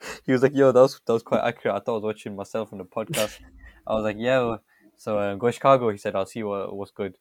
he 0.26 0.32
was 0.32 0.42
like, 0.42 0.54
"Yo, 0.54 0.72
that 0.72 0.80
was 0.80 1.00
that 1.06 1.12
was 1.12 1.22
quite 1.22 1.42
accurate." 1.46 1.76
I 1.76 1.80
thought 1.80 1.92
I 1.92 1.94
was 1.96 2.04
watching 2.04 2.36
myself 2.36 2.72
on 2.72 2.78
the 2.78 2.84
podcast. 2.84 3.38
I 3.86 3.94
was 3.94 4.04
like, 4.04 4.16
"Yeah." 4.18 4.56
So 4.96 5.18
uh, 5.18 5.34
go 5.36 5.50
Chicago. 5.50 5.90
He 5.90 5.98
said, 5.98 6.14
"I'll 6.16 6.26
see 6.26 6.42
what 6.42 6.74
what's 6.74 6.90
good." 6.92 7.16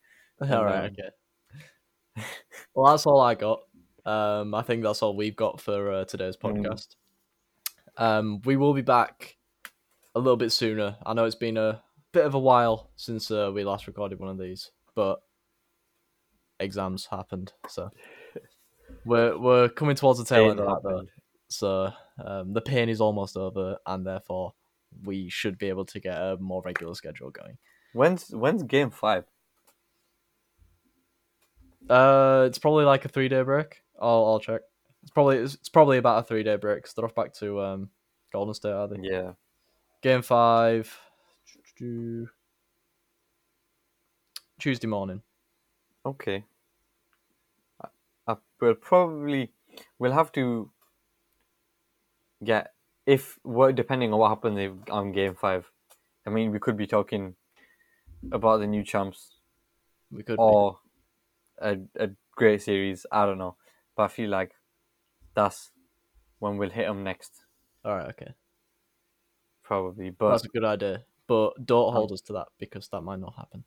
all 0.52 0.66
right, 0.66 0.86
um, 0.86 0.92
okay. 0.92 1.10
Well, 2.74 2.92
that's 2.92 3.06
all 3.06 3.22
I 3.22 3.36
got. 3.36 3.64
Um, 4.06 4.54
I 4.56 4.62
think 4.64 4.84
that's 4.84 5.02
all 5.02 5.16
we've 5.16 5.36
got 5.36 5.62
for 5.62 5.92
uh, 5.92 6.06
today's 6.06 6.38
Mm. 6.38 6.66
podcast. 6.66 6.96
Um, 7.98 8.42
we 8.46 8.56
will 8.58 8.74
be 8.74 8.82
back 8.82 9.38
a 10.16 10.20
little 10.20 10.38
bit 10.38 10.52
sooner. 10.52 10.98
I 11.06 11.14
know 11.14 11.26
it's 11.26 11.36
been 11.36 11.58
a 11.58 11.84
bit 12.12 12.26
of 12.26 12.34
a 12.34 12.40
while 12.40 12.90
since 12.96 13.30
uh, 13.32 13.52
we 13.54 13.64
last 13.64 13.88
recorded 13.88 14.20
one 14.20 14.30
of 14.30 14.38
these, 14.38 14.72
but 14.96 15.22
exams 16.60 17.06
happened, 17.08 17.54
so 17.68 17.90
we're 19.06 19.38
we're 19.38 19.70
coming 19.70 19.96
towards 19.96 20.20
the 20.20 20.26
tail 20.26 20.50
end 20.52 20.60
of 20.60 20.66
that. 20.68 20.82
Though. 20.84 21.06
So 21.48 21.92
um, 22.24 22.54
the 22.54 22.62
pain 22.62 22.88
is 22.90 23.02
almost 23.02 23.36
over, 23.38 23.78
and 23.86 24.06
therefore 24.06 24.54
we 25.04 25.30
should 25.30 25.58
be 25.58 25.70
able 25.70 25.86
to 25.86 26.00
get 26.00 26.16
a 26.18 26.38
more 26.40 26.62
regular 26.64 26.94
schedule 26.96 27.30
going. 27.30 27.58
When's 27.94 28.30
when's 28.34 28.64
game 28.64 28.90
five? 28.90 29.26
Uh, 31.90 32.46
it's 32.48 32.60
probably 32.60 32.86
like 32.86 33.06
a 33.06 33.10
three 33.10 33.28
day 33.28 33.42
break. 33.42 33.82
I'll 34.02 34.26
I'll 34.26 34.40
check. 34.40 34.62
It's 35.04 35.12
probably 35.12 35.38
it's, 35.38 35.56
it's 35.56 35.70
probably 35.70 35.98
about 35.98 36.20
a 36.20 36.28
three 36.28 36.44
day 36.44 36.58
break. 36.58 36.86
they're 36.94 37.06
off 37.06 37.16
back 37.16 37.34
to 37.36 37.62
um 37.62 37.90
Golden 38.34 38.54
State, 38.54 38.74
are 38.74 38.88
they? 38.88 38.98
Yeah. 39.02 39.34
Game 40.02 40.22
five, 40.22 40.98
Tuesday 44.60 44.88
morning. 44.88 45.22
Okay. 46.06 46.44
I, 47.82 47.88
I 48.28 48.36
will 48.60 48.76
probably 48.76 49.52
we'll 50.00 50.12
have 50.12 50.32
to 50.34 50.72
get 52.44 52.74
if 53.06 53.40
what 53.44 53.76
depending 53.76 54.14
on 54.14 54.20
what 54.20 54.30
happens 54.30 54.82
on 54.90 55.12
game 55.12 55.36
five. 55.36 55.72
I 56.26 56.30
mean, 56.30 56.52
we 56.52 56.60
could 56.60 56.78
be 56.78 56.88
talking 56.88 57.36
about 58.32 58.60
the 58.60 58.68
new 58.68 58.84
champs 58.84 59.38
We 60.12 60.24
could. 60.24 60.38
be. 60.38 60.44
or 60.44 60.80
a 61.60 61.78
a 61.96 62.10
great 62.36 62.62
series. 62.62 63.06
I 63.12 63.26
don't 63.26 63.38
know, 63.38 63.56
but 63.96 64.04
I 64.04 64.08
feel 64.08 64.30
like 64.30 64.52
that's 65.34 65.72
when 66.40 66.58
we'll 66.58 66.70
hit 66.70 66.88
them 66.88 67.04
next, 67.04 67.32
All 67.86 67.96
right. 67.96 68.10
Okay. 68.10 68.34
probably. 69.64 70.10
But 70.10 70.32
That's 70.32 70.46
a 70.46 70.50
good 70.50 70.64
idea. 70.66 71.04
But 71.28 71.66
don't 71.66 71.94
hold 71.94 72.12
us 72.12 72.22
to 72.22 72.34
that 72.34 72.48
because 72.58 72.88
that 72.90 73.02
might 73.02 73.20
not 73.20 73.36
happen. 73.36 73.64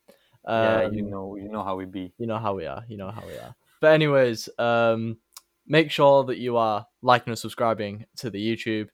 yeah, 0.47 0.85
Um, 0.85 0.93
you 0.95 1.03
know, 1.03 1.37
you 1.37 1.49
know 1.49 1.62
how 1.62 1.77
we 1.77 1.87
be. 1.87 2.12
you 2.18 2.27
know 2.27 2.39
how 2.39 2.55
we 2.55 2.66
are. 2.66 2.85
You 2.89 2.97
know 2.99 3.11
how 3.11 3.22
we 3.27 3.33
are. 3.35 3.55
But 3.81 3.93
anyways, 3.93 4.49
um, 4.59 5.18
make 5.66 5.91
sure 5.91 6.25
that 6.25 6.39
you 6.39 6.57
are 6.57 6.87
liking 7.01 7.31
and 7.31 7.39
subscribing 7.39 8.05
to 8.16 8.31
the 8.31 8.39
YouTube. 8.39 8.89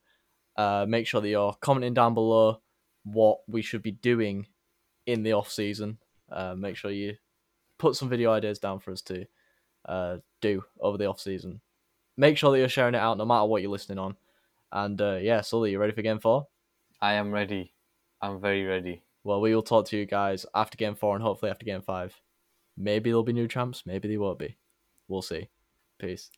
Uh, 0.57 0.85
make 0.89 1.07
sure 1.07 1.20
that 1.20 1.28
you're 1.28 1.55
commenting 1.61 1.95
down 1.95 2.14
below 2.14 2.61
what 3.05 3.39
we 3.49 3.62
should 3.62 3.83
be 3.83 3.93
doing 3.93 4.47
in 5.07 5.22
the 5.22 5.33
off 5.33 5.51
season. 5.51 5.99
Uh, 6.31 6.55
make 6.57 6.76
sure 6.76 6.91
you 6.91 7.16
put 7.78 7.97
some 7.97 8.09
video 8.09 8.31
ideas 8.33 8.59
down 8.59 8.78
for 8.78 8.93
us 8.93 9.01
to 9.03 9.24
uh, 9.91 10.18
do 10.41 10.64
over 10.80 10.97
the 10.97 11.07
off 11.07 11.20
season. 11.20 11.61
Make 12.16 12.38
sure 12.38 12.53
that 12.53 12.59
you're 12.59 12.68
sharing 12.68 12.95
it 12.95 12.99
out 12.99 13.18
no 13.18 13.26
matter 13.26 13.45
what 13.47 13.61
you're 13.61 13.70
listening 13.70 13.99
on. 13.99 14.16
And 14.72 15.01
uh, 15.01 15.18
yeah, 15.20 15.41
Sully, 15.41 15.72
you 15.72 15.78
ready 15.78 15.93
for 15.93 16.03
game 16.03 16.20
four? 16.20 16.47
I 17.03 17.14
am 17.14 17.32
ready. 17.32 17.74
I'm 18.22 18.41
very 18.41 18.64
ready. 18.64 19.03
Well, 19.24 19.41
we 19.41 19.55
will 19.55 19.62
talk 19.62 19.86
to 19.86 19.97
you 19.97 20.07
guys 20.07 20.47
after 20.55 20.76
game 20.76 20.95
four 20.95 21.14
and 21.14 21.22
hopefully 21.22 21.51
after 21.51 21.66
game 21.66 21.82
five. 21.82 22.14
Maybe 22.76 23.11
there'll 23.11 23.24
be 23.24 23.32
new 23.32 23.49
champs, 23.49 23.84
maybe 23.84 24.09
they 24.09 24.16
won't 24.16 24.38
be. 24.38 24.57
We'll 25.09 25.22
see. 25.22 25.49
Peace. 25.99 26.30